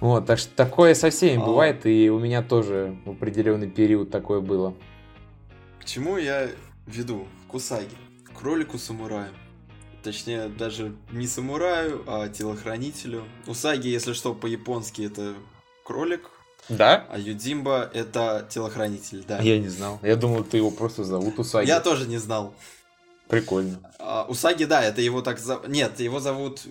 Вот, 0.00 0.24
так 0.24 0.38
что 0.38 0.48
такое 0.56 0.94
со 0.94 1.10
всеми 1.10 1.42
а... 1.42 1.44
бывает, 1.44 1.84
и 1.84 2.08
у 2.08 2.18
меня 2.18 2.42
тоже 2.42 2.96
в 3.04 3.10
определенный 3.10 3.68
период 3.68 4.10
такое 4.10 4.40
было. 4.40 4.74
К 5.78 5.84
чему 5.84 6.16
я 6.16 6.48
веду? 6.86 7.26
Кусаги. 7.46 7.94
Кролику-самураю. 8.38 9.30
Точнее, 10.02 10.48
даже 10.48 10.96
не 11.12 11.26
самураю, 11.26 12.02
а 12.06 12.28
телохранителю. 12.28 13.24
Усаги, 13.46 13.88
если 13.88 14.14
что, 14.14 14.32
по-японски 14.32 15.02
это 15.02 15.34
кролик, 15.84 16.30
да? 16.70 17.06
А 17.10 17.18
Юдимба 17.18 17.90
это 17.92 18.46
телохранитель, 18.48 19.24
да. 19.26 19.40
Я 19.40 19.58
не 19.58 19.68
знал. 19.68 19.98
Я 20.02 20.16
думал, 20.16 20.44
ты 20.44 20.56
его 20.56 20.70
просто 20.70 21.04
зовут 21.04 21.38
Усаги. 21.38 21.68
Я 21.68 21.80
тоже 21.80 22.06
не 22.06 22.18
знал. 22.18 22.54
Прикольно. 23.28 23.78
А, 23.98 24.26
Усаги, 24.28 24.64
да, 24.64 24.82
это 24.82 25.00
его 25.00 25.22
так 25.22 25.38
зовут. 25.38 25.68
Нет, 25.68 26.00
его 26.00 26.20
зовут 26.20 26.62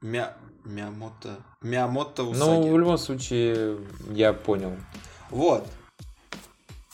Мя... 0.00 0.36
Миамото. 0.64 1.36
Миамото 1.62 2.24
Усаги. 2.24 2.38
Ну, 2.38 2.72
в 2.72 2.78
любом 2.78 2.98
случае, 2.98 3.78
я 4.10 4.32
понял. 4.32 4.76
Вот. 5.30 5.66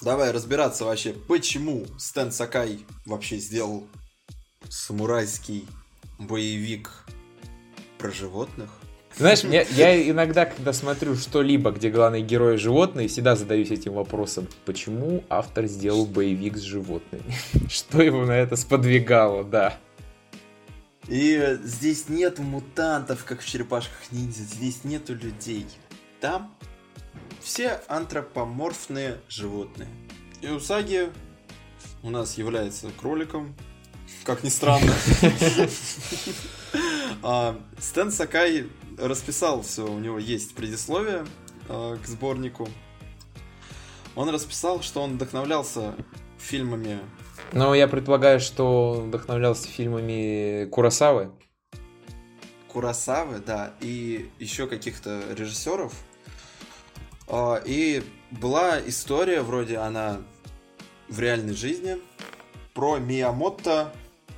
Давай 0.01 0.31
разбираться 0.33 0.85
вообще, 0.85 1.13
почему 1.13 1.87
Стэн 1.99 2.31
Сакай 2.31 2.85
вообще 3.07 3.39
сделал 3.39 3.87
самурайский 4.69 5.67
боевик 6.19 6.91
про 7.99 8.11
животных. 8.11 8.71
Знаешь, 9.17 9.45
я, 9.45 9.63
я 9.63 10.11
иногда, 10.11 10.45
когда 10.45 10.73
смотрю 10.73 11.15
что-либо, 11.15 11.71
где 11.71 11.89
главные 11.89 12.23
герои 12.23 12.57
животные, 12.57 13.07
всегда 13.07 13.37
задаюсь 13.37 13.71
этим 13.71 13.93
вопросом, 13.93 14.49
почему 14.65 15.23
автор 15.29 15.67
сделал 15.67 16.05
боевик 16.05 16.57
с 16.57 16.63
животными? 16.63 17.25
Что 17.69 18.03
его 18.03 18.25
на 18.27 18.33
это 18.33 18.57
сподвигало, 18.57 19.45
да. 19.45 19.79
И 21.07 21.59
здесь 21.63 22.09
нет 22.09 22.39
мутантов, 22.39 23.25
как 23.25 23.43
в 23.43 23.47
черепашках 23.47 24.11
ниндзя, 24.11 24.43
здесь 24.43 24.85
нету 24.85 25.15
людей. 25.15 25.67
Там 26.21 26.55
все 27.41 27.83
антропоморфные 27.89 29.19
животные. 29.29 29.89
И 30.41 30.49
Усаги 30.49 31.11
у 32.03 32.11
нас 32.11 32.37
является 32.37 32.91
кроликом, 33.01 33.55
как 34.25 34.43
ни 34.43 34.49
странно. 34.49 34.93
А, 37.23 37.57
Стэн 37.79 38.11
Сакай 38.11 38.67
расписал 38.99 39.63
все, 39.63 39.87
у 39.87 39.99
него 39.99 40.19
есть 40.19 40.55
предисловие 40.55 41.25
э, 41.69 41.97
к 42.03 42.07
сборнику. 42.07 42.69
Он 44.17 44.29
расписал, 44.29 44.83
что 44.83 45.03
он 45.03 45.15
вдохновлялся 45.15 45.95
фильмами. 46.39 47.01
Ну, 47.53 47.75
я 47.75 47.89
предполагаю, 47.89 48.41
что 48.41 49.03
вдохновлялся 49.07 49.69
фильмами 49.69 50.67
Курасавы. 50.67 51.33
Курасавы, 52.69 53.39
да, 53.39 53.75
и 53.81 54.31
еще 54.39 54.67
каких-то 54.67 55.23
режиссеров. 55.37 55.93
Э, 57.29 57.61
и 57.65 58.03
была 58.31 58.81
история, 58.87 59.43
вроде 59.43 59.79
она 59.79 60.21
в 61.09 61.21
реальной 61.21 61.55
жизни, 61.55 61.99
про 62.73 62.99
Миямото, 62.99 63.93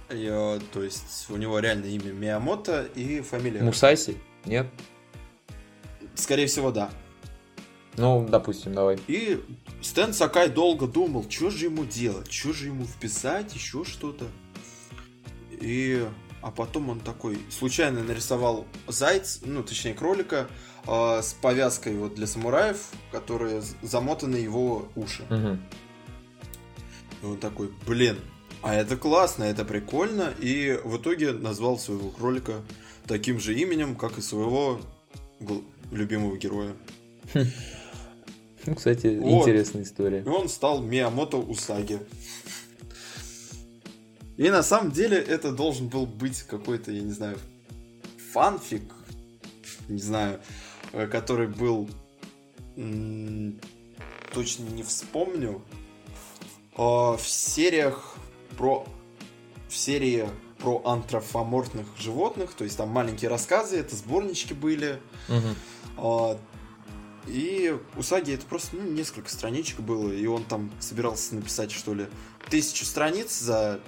э, 0.08 0.60
то 0.72 0.82
есть 0.82 1.26
у 1.30 1.36
него 1.36 1.58
реальное 1.58 1.90
имя 1.90 2.12
Миямото 2.12 2.88
и 2.94 3.20
фамилия... 3.20 3.62
Мусаси? 3.62 4.16
Нет? 4.46 4.66
Скорее 6.14 6.46
всего, 6.46 6.70
да. 6.70 6.90
Ну, 7.96 8.26
допустим, 8.28 8.74
давай. 8.74 8.98
И 9.06 9.42
Стэн 9.82 10.12
Сакай 10.12 10.48
долго 10.48 10.86
думал, 10.86 11.28
что 11.28 11.50
же 11.50 11.66
ему 11.66 11.84
делать, 11.84 12.30
что 12.30 12.52
же 12.52 12.66
ему 12.66 12.84
вписать, 12.84 13.54
еще 13.54 13.84
что-то. 13.84 14.26
И... 15.50 16.06
А 16.42 16.52
потом 16.52 16.90
он 16.90 17.00
такой 17.00 17.40
случайно 17.50 18.04
нарисовал 18.04 18.66
зайц, 18.86 19.40
ну, 19.42 19.64
точнее, 19.64 19.94
кролика, 19.94 20.46
э, 20.86 21.20
с 21.20 21.32
повязкой 21.32 21.96
вот 21.96 22.14
для 22.14 22.28
самураев, 22.28 22.90
которые 23.10 23.62
замотаны 23.82 24.36
его 24.36 24.88
уши. 24.94 25.24
Угу. 25.24 25.58
И 27.22 27.26
он 27.26 27.38
такой, 27.38 27.72
блин, 27.84 28.18
а 28.66 28.74
это 28.74 28.96
классно, 28.96 29.44
это 29.44 29.64
прикольно. 29.64 30.34
И 30.40 30.76
в 30.82 30.96
итоге 30.96 31.30
назвал 31.30 31.78
своего 31.78 32.10
кролика 32.10 32.62
таким 33.06 33.38
же 33.38 33.54
именем, 33.54 33.94
как 33.94 34.18
и 34.18 34.20
своего 34.20 34.80
любимого 35.92 36.36
героя. 36.36 36.74
Ну, 38.66 38.74
кстати, 38.74 39.16
вот. 39.20 39.42
интересная 39.42 39.84
история. 39.84 40.22
И 40.22 40.28
он 40.28 40.48
стал 40.48 40.82
Миямото 40.82 41.36
Усаги. 41.36 42.00
И 44.36 44.50
на 44.50 44.64
самом 44.64 44.90
деле 44.90 45.16
это 45.16 45.52
должен 45.52 45.86
был 45.86 46.04
быть 46.04 46.42
какой-то, 46.42 46.90
я 46.90 47.02
не 47.02 47.12
знаю, 47.12 47.38
фанфик, 48.32 48.92
не 49.88 50.00
знаю, 50.00 50.40
э, 50.92 51.06
который 51.06 51.46
был 51.46 51.88
точно 54.34 54.64
не 54.64 54.82
вспомню. 54.82 55.62
А, 56.76 57.16
в 57.16 57.26
сериях 57.26 58.16
про 58.56 58.86
в 59.68 59.76
серии 59.76 60.28
про 60.58 60.82
антропоморфных 60.84 61.86
животных, 61.98 62.54
то 62.54 62.64
есть 62.64 62.76
там 62.76 62.88
маленькие 62.88 63.28
рассказы, 63.28 63.78
это 63.78 63.94
сборнички 63.94 64.54
были. 64.54 65.00
Угу. 65.28 66.38
И 67.26 67.76
у 67.96 68.02
Саги 68.02 68.32
это 68.32 68.46
просто 68.46 68.76
ну, 68.76 68.82
несколько 68.82 69.28
страничек 69.28 69.80
было, 69.80 70.12
и 70.12 70.26
он 70.26 70.44
там 70.44 70.70
собирался 70.78 71.34
написать, 71.34 71.72
что 71.72 71.92
ли, 71.92 72.06
тысячу 72.48 72.84
страниц 72.84 73.38
за 73.38 73.80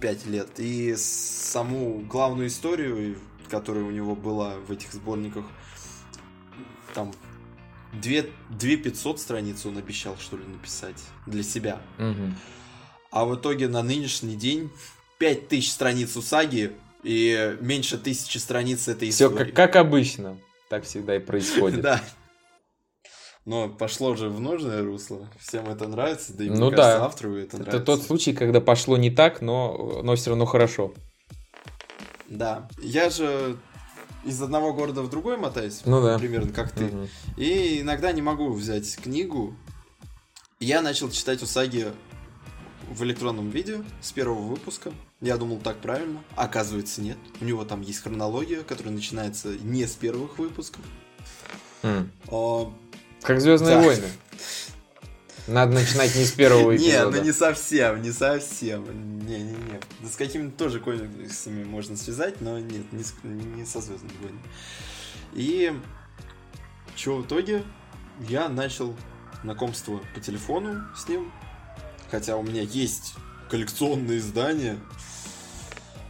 пять 0.00 0.26
лет, 0.26 0.48
и 0.58 0.94
саму 0.96 2.00
главную 2.00 2.48
историю, 2.48 3.18
которая 3.48 3.84
у 3.84 3.90
него 3.90 4.16
была 4.16 4.56
в 4.56 4.72
этих 4.72 4.92
сборниках, 4.92 5.44
там, 6.94 7.12
две, 7.92 8.28
две 8.50 8.76
500 8.76 9.20
страниц 9.20 9.64
он 9.64 9.78
обещал, 9.78 10.16
что 10.18 10.36
ли, 10.36 10.44
написать 10.44 11.02
для 11.26 11.42
себя. 11.42 11.80
Мгм. 11.98 12.36
А 13.16 13.24
в 13.24 13.34
итоге 13.34 13.66
на 13.66 13.82
нынешний 13.82 14.36
день 14.36 14.70
5000 15.16 15.70
страниц 15.70 16.14
у 16.18 16.20
Саги 16.20 16.72
и 17.02 17.56
меньше 17.62 17.96
тысячи 17.96 18.36
страниц 18.36 18.88
этой 18.88 19.10
Все 19.10 19.28
истории. 19.28 19.46
как, 19.52 19.54
как 19.72 19.76
обычно. 19.76 20.36
Так 20.68 20.84
всегда 20.84 21.16
и 21.16 21.18
происходит. 21.18 21.80
Да. 21.82 22.02
Но 23.46 23.70
пошло 23.70 24.14
же 24.16 24.28
в 24.28 24.38
нужное 24.38 24.82
русло. 24.82 25.30
Всем 25.40 25.66
это 25.70 25.88
нравится, 25.88 26.34
да 26.34 26.44
и 26.44 26.50
Ну 26.50 26.66
мне 26.66 26.76
кажется, 26.76 26.98
да. 26.98 27.04
автору 27.06 27.36
это, 27.36 27.56
Это 27.56 27.58
нравится. 27.60 27.84
тот 27.86 28.02
случай, 28.02 28.34
когда 28.34 28.60
пошло 28.60 28.98
не 28.98 29.10
так, 29.10 29.40
но, 29.40 30.02
но 30.02 30.14
все 30.14 30.30
равно 30.30 30.44
хорошо. 30.44 30.92
Да. 32.28 32.68
Я 32.82 33.08
же 33.08 33.56
из 34.26 34.42
одного 34.42 34.74
города 34.74 35.00
в 35.00 35.08
другой 35.08 35.38
мотаюсь. 35.38 35.80
Ну 35.86 36.02
да. 36.02 36.18
Примерно 36.18 36.52
как 36.52 36.70
ты. 36.72 36.84
Мгм. 36.84 37.08
И 37.38 37.80
иногда 37.80 38.12
не 38.12 38.20
могу 38.20 38.52
взять 38.52 38.94
книгу. 38.96 39.56
Я 40.60 40.82
начал 40.82 41.10
читать 41.10 41.42
Усаги 41.42 41.92
в 42.90 43.02
электронном 43.04 43.50
виде 43.50 43.82
с 44.00 44.12
первого 44.12 44.42
выпуска. 44.42 44.92
Я 45.20 45.36
думал, 45.36 45.58
так 45.58 45.78
правильно. 45.78 46.22
Оказывается, 46.36 47.00
нет. 47.00 47.16
У 47.40 47.44
него 47.44 47.64
там 47.64 47.80
есть 47.80 48.00
хронология, 48.02 48.62
которая 48.62 48.92
начинается 48.94 49.48
не 49.58 49.86
с 49.86 49.92
первых 49.94 50.38
выпусков. 50.38 50.84
М. 51.82 52.10
А, 52.28 52.72
Как 53.22 53.40
Звездные 53.40 53.76
Да. 53.76 53.82
войны. 53.82 54.08
Надо 55.48 55.72
начинать 55.74 56.14
не 56.16 56.24
с 56.24 56.32
первого 56.32 56.72
Не, 56.76 56.88
эпизода. 56.88 57.16
ну 57.18 57.24
не 57.24 57.32
совсем, 57.32 58.02
не 58.02 58.10
совсем. 58.12 58.84
Не-не-не. 59.26 59.80
Да 60.00 60.08
с 60.08 60.16
какими-то 60.16 60.56
тоже 60.56 60.80
комиксами 60.80 61.64
можно 61.64 61.96
связать, 61.96 62.40
но 62.40 62.58
нет, 62.58 62.92
не, 62.92 63.02
с- 63.04 63.14
не 63.22 63.64
со 63.64 63.80
Звездными 63.80 64.12
войнами. 64.20 64.42
И 65.34 65.72
что 66.96 67.16
в 67.18 67.26
итоге? 67.26 67.62
Я 68.28 68.48
начал 68.48 68.96
знакомство 69.42 70.00
по 70.14 70.20
телефону 70.20 70.82
с 70.96 71.06
ним. 71.08 71.30
Хотя 72.10 72.36
у 72.36 72.42
меня 72.42 72.62
есть 72.62 73.14
коллекционные 73.50 74.18
издания. 74.18 74.78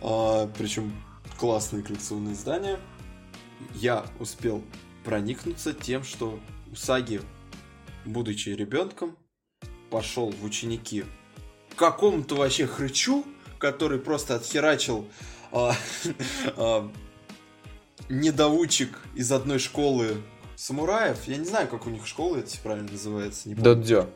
причем 0.01 0.93
классные 1.39 1.83
коллекционные 1.83 2.35
издания. 2.35 2.79
Я 3.75 4.07
успел 4.21 4.63
проникнуться 5.05 5.73
тем, 5.73 6.03
что 6.05 6.39
Усаги, 6.73 7.21
будучи 8.05 8.51
ребенком, 8.51 9.17
пошел 9.91 10.31
в 10.31 10.45
ученики 10.45 11.05
к 11.75 11.79
какому-то 11.79 12.35
вообще 12.35 12.67
хрычу, 12.67 13.25
который 13.59 13.99
просто 13.99 14.35
отхерачил 14.35 15.07
а, 15.53 15.75
а, 16.57 16.91
недоучек 18.09 18.99
из 19.15 19.31
одной 19.33 19.59
школы 19.59 20.23
самураев. 20.57 21.27
Я 21.27 21.37
не 21.37 21.45
знаю, 21.45 21.69
как 21.69 21.87
у 21.87 21.91
них 21.91 22.07
школа 22.07 22.39
эти 22.39 22.59
правильно 22.63 22.91
называется. 22.91 23.49
Не. 23.49 23.55
Додзё. 23.55 24.11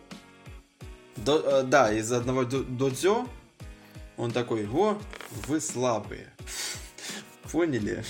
До- 1.17 1.61
э, 1.61 1.63
да, 1.65 1.93
из 1.93 2.11
одного 2.13 2.45
до- 2.45 2.63
додзё 2.65 3.29
он 4.17 4.33
такой, 4.33 4.69
о, 4.69 4.99
вы 5.47 5.61
слабые. 5.61 6.33
Поняли? 7.53 8.05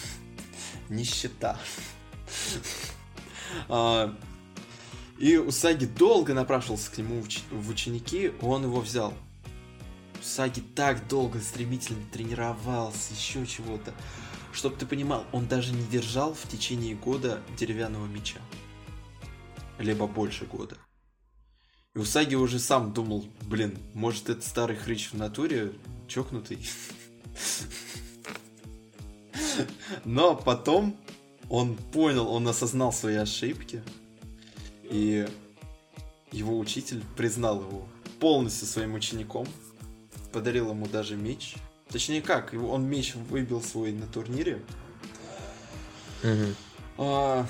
Нищета. 0.89 1.59
А, 3.69 4.17
И 5.19 5.37
Усаги 5.37 5.85
долго 5.85 6.35
напрашивался 6.35 6.91
к 6.93 6.99
нему 6.99 7.23
в 7.51 7.69
ученики, 7.69 8.33
он 8.41 8.63
его 8.63 8.81
взял. 8.81 9.13
Усаги 10.21 10.61
так 10.61 11.07
долго 11.09 11.41
стремительно 11.41 11.99
тренировался, 12.13 13.13
еще 13.13 13.45
чего-то. 13.47 13.93
Чтоб 14.53 14.77
ты 14.77 14.87
понимал, 14.87 15.25
он 15.33 15.47
даже 15.47 15.73
не 15.73 15.85
держал 15.85 16.33
в 16.33 16.49
течение 16.49 16.95
года 16.95 17.43
деревянного 17.59 18.07
меча. 18.07 18.39
Либо 19.79 20.07
больше 20.07 20.45
года. 20.47 20.77
И 21.95 21.99
Усаги 21.99 22.37
уже 22.37 22.61
сам 22.61 22.93
думал, 22.93 23.27
блин, 23.43 23.77
может 23.95 24.31
это 24.31 24.43
старый 24.43 24.77
хрыч 24.77 25.11
в 25.11 25.17
натуре, 25.17 25.73
чокнутый. 26.07 26.59
Но 30.05 30.37
потом 30.37 30.97
он 31.49 31.75
понял, 31.77 32.29
он 32.29 32.47
осознал 32.47 32.93
свои 32.93 33.17
ошибки. 33.17 33.83
И 34.85 35.27
его 36.31 36.59
учитель 36.59 37.03
признал 37.17 37.61
его 37.63 37.89
полностью 38.21 38.69
своим 38.69 38.95
учеником. 38.95 39.49
Подарил 40.33 40.71
ему 40.71 40.87
даже 40.87 41.17
меч. 41.17 41.57
Точнее 41.89 42.23
как, 42.23 42.55
он 42.55 42.87
меч 42.87 43.17
выбил 43.17 43.61
свой 43.61 43.91
на 43.91 44.07
турнире. 44.07 44.63
Мгм. 46.23 46.55
А, 46.99 47.47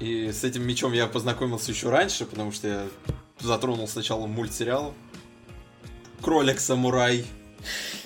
И 0.00 0.30
с 0.32 0.44
этим 0.44 0.66
мечом 0.66 0.92
я 0.92 1.06
познакомился 1.06 1.70
еще 1.70 1.88
раньше, 1.90 2.26
потому 2.26 2.52
что 2.52 2.68
я 2.68 2.86
затронул 3.40 3.86
сначала 3.88 4.26
мультсериал 4.26 4.94
Кролик-самурай, 6.20 7.24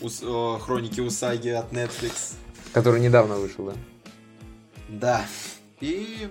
Ус- 0.01 0.23
Хроники 0.63 1.01
Усаги 1.01 1.49
от 1.49 1.73
Netflix. 1.73 2.35
Который 2.73 3.01
недавно 3.01 3.37
вышел, 3.37 3.67
да? 3.67 3.75
Да. 4.89 5.27
И 5.81 6.29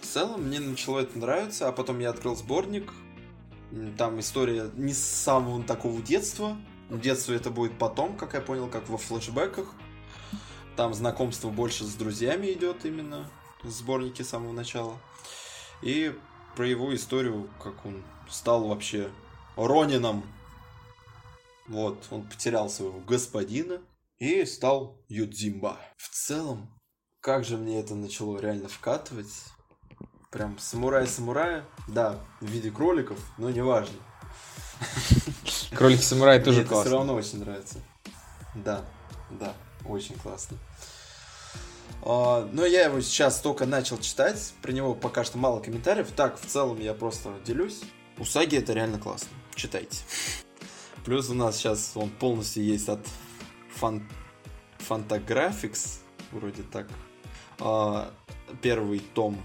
в 0.00 0.04
целом 0.06 0.44
мне 0.44 0.60
начало 0.60 1.00
это 1.00 1.18
нравиться, 1.18 1.68
а 1.68 1.72
потом 1.72 1.98
я 2.00 2.10
открыл 2.10 2.36
сборник. 2.36 2.92
Там 3.98 4.18
история 4.20 4.70
не 4.76 4.92
с 4.92 4.98
самого 5.04 5.62
такого 5.62 6.00
детства. 6.02 6.56
Детство 6.90 7.32
это 7.32 7.50
будет 7.50 7.78
потом, 7.78 8.16
как 8.16 8.34
я 8.34 8.40
понял, 8.40 8.68
как 8.68 8.88
во 8.88 8.96
флешбеках. 8.96 9.66
Там 10.76 10.94
знакомство 10.94 11.48
больше 11.50 11.84
с 11.84 11.94
друзьями 11.94 12.52
идет 12.52 12.84
именно 12.84 13.28
сборнике 13.70 14.24
с 14.24 14.28
самого 14.28 14.52
начала. 14.52 14.98
И 15.82 16.18
про 16.54 16.66
его 16.66 16.94
историю, 16.94 17.50
как 17.62 17.84
он 17.84 18.02
стал 18.28 18.66
вообще 18.68 19.10
Ронином. 19.56 20.24
Вот, 21.68 22.06
он 22.10 22.22
потерял 22.22 22.70
своего 22.70 23.00
господина 23.00 23.80
и 24.18 24.44
стал 24.44 24.98
Юдзимба. 25.08 25.76
В 25.96 26.08
целом, 26.08 26.70
как 27.20 27.44
же 27.44 27.56
мне 27.56 27.80
это 27.80 27.94
начало 27.94 28.38
реально 28.38 28.68
вкатывать. 28.68 29.32
Прям 30.30 30.58
самурай-самурая, 30.58 31.64
да, 31.88 32.20
в 32.40 32.46
виде 32.46 32.70
кроликов, 32.70 33.18
но 33.38 33.50
неважно. 33.50 33.96
Кролики-самураи 35.72 36.38
тоже 36.38 36.58
Мне 36.58 36.60
это 36.60 36.66
все 36.66 36.74
классно. 36.74 36.90
равно 36.92 37.14
очень 37.14 37.40
нравится. 37.40 37.78
Да, 38.54 38.84
да, 39.30 39.54
очень 39.84 40.16
классно. 40.16 40.58
А, 42.02 42.48
но 42.52 42.64
я 42.64 42.84
его 42.84 43.00
сейчас 43.00 43.40
только 43.40 43.66
начал 43.66 43.98
читать, 43.98 44.54
про 44.62 44.72
него 44.72 44.94
пока 44.94 45.24
что 45.24 45.38
мало 45.38 45.60
комментариев. 45.60 46.08
Так, 46.14 46.40
в 46.40 46.46
целом 46.46 46.80
я 46.80 46.94
просто 46.94 47.34
делюсь. 47.44 47.80
Усаги 48.18 48.56
это 48.56 48.72
реально 48.72 48.98
классно. 48.98 49.28
Читайте. 49.54 49.98
Плюс 51.04 51.28
у 51.30 51.34
нас 51.34 51.56
сейчас 51.56 51.92
он 51.94 52.10
полностью 52.10 52.64
есть 52.64 52.88
от 52.88 53.06
Фан... 53.74 54.08
Fantagraphics, 54.88 55.98
вроде 56.30 56.62
так. 56.62 56.86
А, 57.58 58.12
первый 58.62 59.00
том 59.00 59.40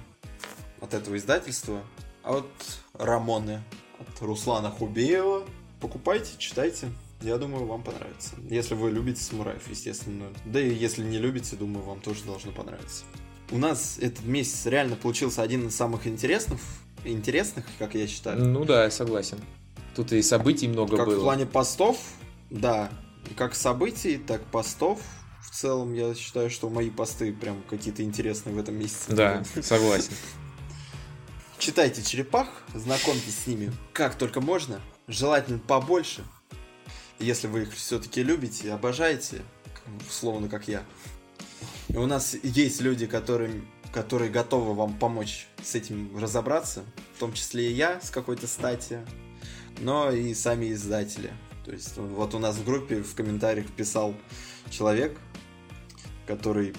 от 0.81 0.93
этого 0.93 1.17
издательства. 1.17 1.81
А 2.23 2.33
вот 2.33 2.51
Рамоны 2.93 3.63
от 3.99 4.21
Руслана 4.21 4.69
Хубеева. 4.69 5.45
Покупайте, 5.79 6.31
читайте. 6.37 6.91
Я 7.21 7.37
думаю, 7.37 7.65
вам 7.65 7.83
понравится. 7.83 8.31
Если 8.49 8.73
вы 8.73 8.91
любите 8.91 9.21
самураев, 9.21 9.67
естественно. 9.69 10.31
Да 10.45 10.59
и 10.59 10.73
если 10.73 11.03
не 11.03 11.17
любите, 11.17 11.55
думаю, 11.55 11.85
вам 11.85 12.01
тоже 12.01 12.23
должно 12.23 12.51
понравиться. 12.51 13.03
У 13.51 13.57
нас 13.57 13.97
этот 13.99 14.25
месяц 14.25 14.65
реально 14.65 14.95
получился 14.95 15.41
один 15.41 15.67
из 15.67 15.75
самых 15.75 16.07
интересных, 16.07 16.59
интересных, 17.03 17.65
как 17.77 17.95
я 17.95 18.07
считаю. 18.07 18.43
Ну 18.43 18.65
да, 18.65 18.85
я 18.85 18.91
согласен. 18.91 19.39
Тут 19.95 20.13
и 20.13 20.21
событий 20.21 20.67
много 20.67 20.97
Как 20.97 21.07
было. 21.07 21.19
в 21.19 21.21
плане 21.23 21.45
постов, 21.45 21.97
да. 22.49 22.89
Как 23.35 23.55
событий, 23.55 24.17
так 24.17 24.43
постов. 24.45 24.99
В 25.43 25.49
целом, 25.53 25.93
я 25.93 26.15
считаю, 26.15 26.49
что 26.49 26.69
мои 26.69 26.89
посты 26.89 27.33
прям 27.33 27.61
какие-то 27.69 28.03
интересные 28.03 28.55
в 28.55 28.59
этом 28.59 28.75
месяце. 28.75 29.13
Да, 29.13 29.43
согласен. 29.61 30.13
Читайте 31.59 32.01
черепах, 32.03 32.47
знакомьтесь 32.73 33.37
с 33.43 33.47
ними 33.47 33.71
как 33.93 34.15
только 34.15 34.39
можно. 34.41 34.79
Желательно 35.07 35.59
побольше. 35.59 36.23
Если 37.21 37.47
вы 37.47 37.63
их 37.63 37.73
все-таки 37.73 38.23
любите 38.23 38.67
и 38.67 38.71
обожаете, 38.71 39.41
словно 40.09 40.49
как 40.49 40.67
я. 40.67 40.83
И 41.89 41.97
у 41.97 42.07
нас 42.07 42.35
есть 42.41 42.81
люди, 42.81 43.05
которые, 43.05 43.61
которые 43.93 44.31
готовы 44.31 44.73
вам 44.73 44.97
помочь 44.97 45.47
с 45.63 45.75
этим 45.75 46.17
разобраться. 46.17 46.83
В 47.15 47.19
том 47.19 47.33
числе 47.33 47.69
и 47.69 47.73
я 47.73 48.01
с 48.01 48.09
какой-то 48.09 48.47
стати. 48.47 48.99
Но 49.79 50.11
и 50.11 50.33
сами 50.33 50.73
издатели. 50.73 51.31
То 51.63 51.71
есть 51.71 51.95
вот 51.97 52.33
у 52.33 52.39
нас 52.39 52.55
в 52.55 52.65
группе 52.65 53.01
в 53.01 53.13
комментариях 53.13 53.67
писал 53.67 54.15
человек, 54.69 55.17
который 56.25 56.73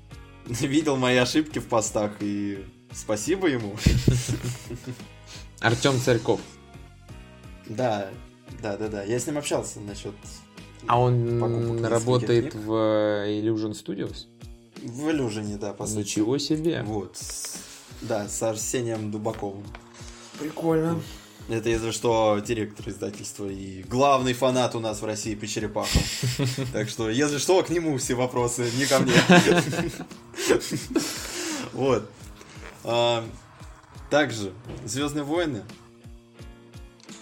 видел 0.46 0.96
мои 0.96 1.16
ошибки 1.16 1.58
в 1.58 1.66
постах, 1.66 2.12
и 2.20 2.64
спасибо 2.92 3.48
ему. 3.48 3.76
Артем 5.60 5.98
Царьков. 6.00 6.40
Да, 7.66 8.10
да, 8.62 8.76
да, 8.76 8.88
да. 8.88 9.02
Я 9.02 9.18
с 9.18 9.26
ним 9.26 9.38
общался 9.38 9.80
насчет... 9.80 10.14
А 10.86 11.00
он 11.00 11.84
работает 11.84 12.54
в 12.54 12.72
э, 12.72 13.40
Illusion 13.40 13.72
Studios? 13.72 14.26
В 14.82 15.08
Illusion, 15.08 15.58
да, 15.58 15.72
по 15.72 15.86
сути. 15.86 15.98
Ничего 15.98 16.38
себе. 16.38 16.82
Вот. 16.84 17.18
Да, 18.02 18.28
с 18.28 18.42
Арсением 18.42 19.10
Дубаковым. 19.10 19.64
Прикольно. 20.38 21.00
Это, 21.48 21.70
если 21.70 21.92
что, 21.92 22.38
директор 22.46 22.88
издательства 22.90 23.46
и 23.46 23.82
главный 23.82 24.34
фанат 24.34 24.74
у 24.74 24.80
нас 24.80 25.00
в 25.00 25.04
России 25.06 25.34
по 25.34 25.46
черепахам. 25.46 26.02
Так 26.72 26.90
что, 26.90 27.08
если 27.08 27.38
что, 27.38 27.62
к 27.62 27.70
нему 27.70 27.96
все 27.96 28.14
вопросы, 28.14 28.70
не 28.76 28.86
ко 28.86 28.98
мне. 28.98 29.14
Вот. 31.72 32.10
А, 32.84 33.24
также 34.10 34.52
Звездные 34.84 35.24
войны. 35.24 35.62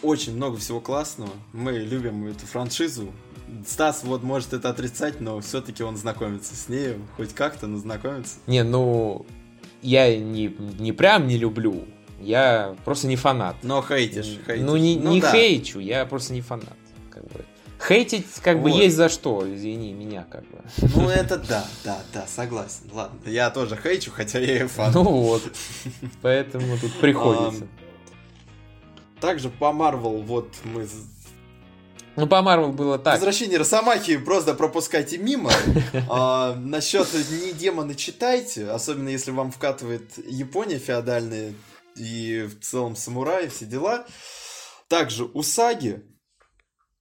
Очень 0.03 0.37
много 0.37 0.57
всего 0.59 0.81
классного. 0.81 1.31
Мы 1.53 1.73
любим 1.73 2.27
эту 2.27 2.47
франшизу. 2.47 3.13
Стас 3.67 4.03
вот 4.05 4.23
может 4.23 4.53
это 4.53 4.71
отрицать, 4.71 5.21
но 5.21 5.41
все-таки 5.41 5.83
он 5.83 5.97
знакомится 5.97 6.57
с 6.57 6.69
ней, 6.69 6.97
хоть 7.17 7.33
как-то, 7.33 7.67
но 7.67 7.79
знакомится. 7.79 8.37
Не, 8.47 8.65
ну 8.65 9.25
я 9.83 10.17
не, 10.17 10.55
не 10.79 10.93
прям 10.93 11.29
не 11.29 11.39
люблю, 11.39 11.85
я 12.21 12.75
просто 12.85 13.07
не 13.07 13.17
фанат. 13.17 13.57
Но 13.63 13.83
хейтишь, 13.83 14.39
хейтишь. 14.47 14.65
Ну 14.65 14.77
не, 14.77 14.97
ну, 14.97 15.13
не 15.13 15.21
да. 15.21 15.33
хейчу, 15.33 15.79
я 15.79 16.05
просто 16.07 16.33
не 16.33 16.41
фанат. 16.41 16.77
Как 17.11 17.23
бы. 17.25 17.45
Хейтить 17.87 18.27
как 18.43 18.57
вот. 18.57 18.65
бы 18.65 18.71
есть 18.71 18.97
за 18.97 19.09
что, 19.09 19.45
извини 19.47 19.93
меня 19.93 20.27
как 20.29 20.43
бы. 20.49 20.59
Ну 20.95 21.09
это 21.09 21.37
да, 21.39 21.65
да, 21.85 21.99
да, 22.13 22.27
согласен. 22.27 22.91
Ладно, 22.93 23.19
я 23.27 23.51
тоже 23.51 23.77
хейчу, 23.77 24.11
хотя 24.11 24.39
я 24.39 24.65
и 24.65 24.67
фан. 24.67 24.93
Ну 24.93 25.05
вот, 25.05 25.43
поэтому 26.23 26.79
тут 26.79 26.93
приходится. 26.95 27.67
Также 29.21 29.49
по 29.49 29.67
Marvel 29.67 30.23
вот 30.23 30.55
мы 30.65 30.87
ну, 32.17 32.27
по 32.27 32.41
Марвел 32.41 32.73
было 32.73 32.99
так. 32.99 33.15
Возвращение 33.15 33.59
Росомахи 33.59 34.17
просто 34.17 34.55
пропускайте 34.55 35.19
мимо. 35.19 35.51
а, 36.11 36.55
насчет 36.55 37.07
не 37.13 37.53
демоны 37.53 37.95
читайте, 37.95 38.71
особенно 38.71 39.11
если 39.11 39.33
вам 39.33 39.53
вкатывает 39.53 40.17
Япония 40.27 40.79
феодальная 40.79 41.53
и 41.95 42.45
в 42.45 42.61
целом 42.65 42.97
самураи, 42.97 43.49
все 43.49 43.67
дела. 43.67 44.07
Также 44.89 45.25
Усаги 45.25 46.05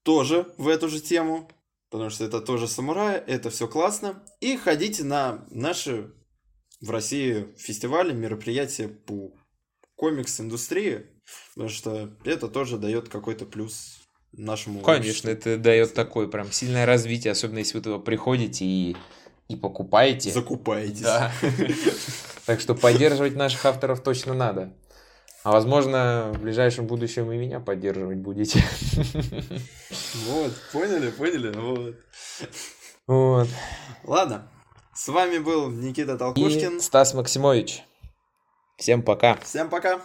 тоже 0.03 0.53
в 0.57 0.67
эту 0.67 0.89
же 0.89 0.99
тему, 0.99 1.49
потому 1.89 2.09
что 2.09 2.25
это 2.25 2.41
тоже 2.41 2.67
самураи, 2.67 3.15
это 3.15 3.49
все 3.49 3.69
классно. 3.69 4.21
И 4.41 4.57
ходите 4.57 5.05
на 5.05 5.45
наши 5.49 6.11
в 6.81 6.91
России 6.91 7.53
фестивали, 7.57 8.11
мероприятия 8.11 8.89
по 8.89 9.31
комикс-индустрии, 9.95 11.05
потому 11.53 11.69
что 11.69 12.09
это 12.23 12.47
тоже 12.47 12.77
дает 12.77 13.09
какой-то 13.09 13.45
плюс 13.45 13.99
нашему 14.33 14.81
Конечно, 14.81 15.09
обществу. 15.09 15.29
это 15.29 15.57
дает 15.57 15.93
такое 15.93 16.27
прям 16.27 16.51
сильное 16.51 16.85
развитие, 16.85 17.31
особенно 17.31 17.59
если 17.59 17.77
вы 17.77 17.83
туда 17.83 17.99
приходите 17.99 18.65
и, 18.65 18.97
и 19.47 19.55
покупаете. 19.55 20.31
Закупаетесь. 20.31 21.01
Да. 21.01 21.31
Так 22.45 22.59
что 22.59 22.75
поддерживать 22.75 23.35
наших 23.35 23.65
авторов 23.65 24.03
точно 24.03 24.35
надо. 24.35 24.71
А 25.43 25.51
возможно, 25.51 26.31
в 26.31 26.41
ближайшем 26.41 26.85
будущем 26.85 27.31
и 27.31 27.37
меня 27.37 27.59
поддерживать 27.59 28.17
будете. 28.17 28.63
Вот, 30.27 30.51
поняли, 30.71 31.09
поняли, 31.11 31.51
вот. 31.57 31.95
Вот. 33.07 33.47
Ладно, 34.03 34.51
с 34.93 35.07
вами 35.07 35.39
был 35.39 35.69
Никита 35.69 36.17
Толкушкин. 36.17 36.77
И 36.77 36.79
Стас 36.79 37.13
Максимович. 37.13 37.83
Всем 38.77 39.03
пока. 39.03 39.37
Всем 39.37 39.69
пока. 39.69 40.01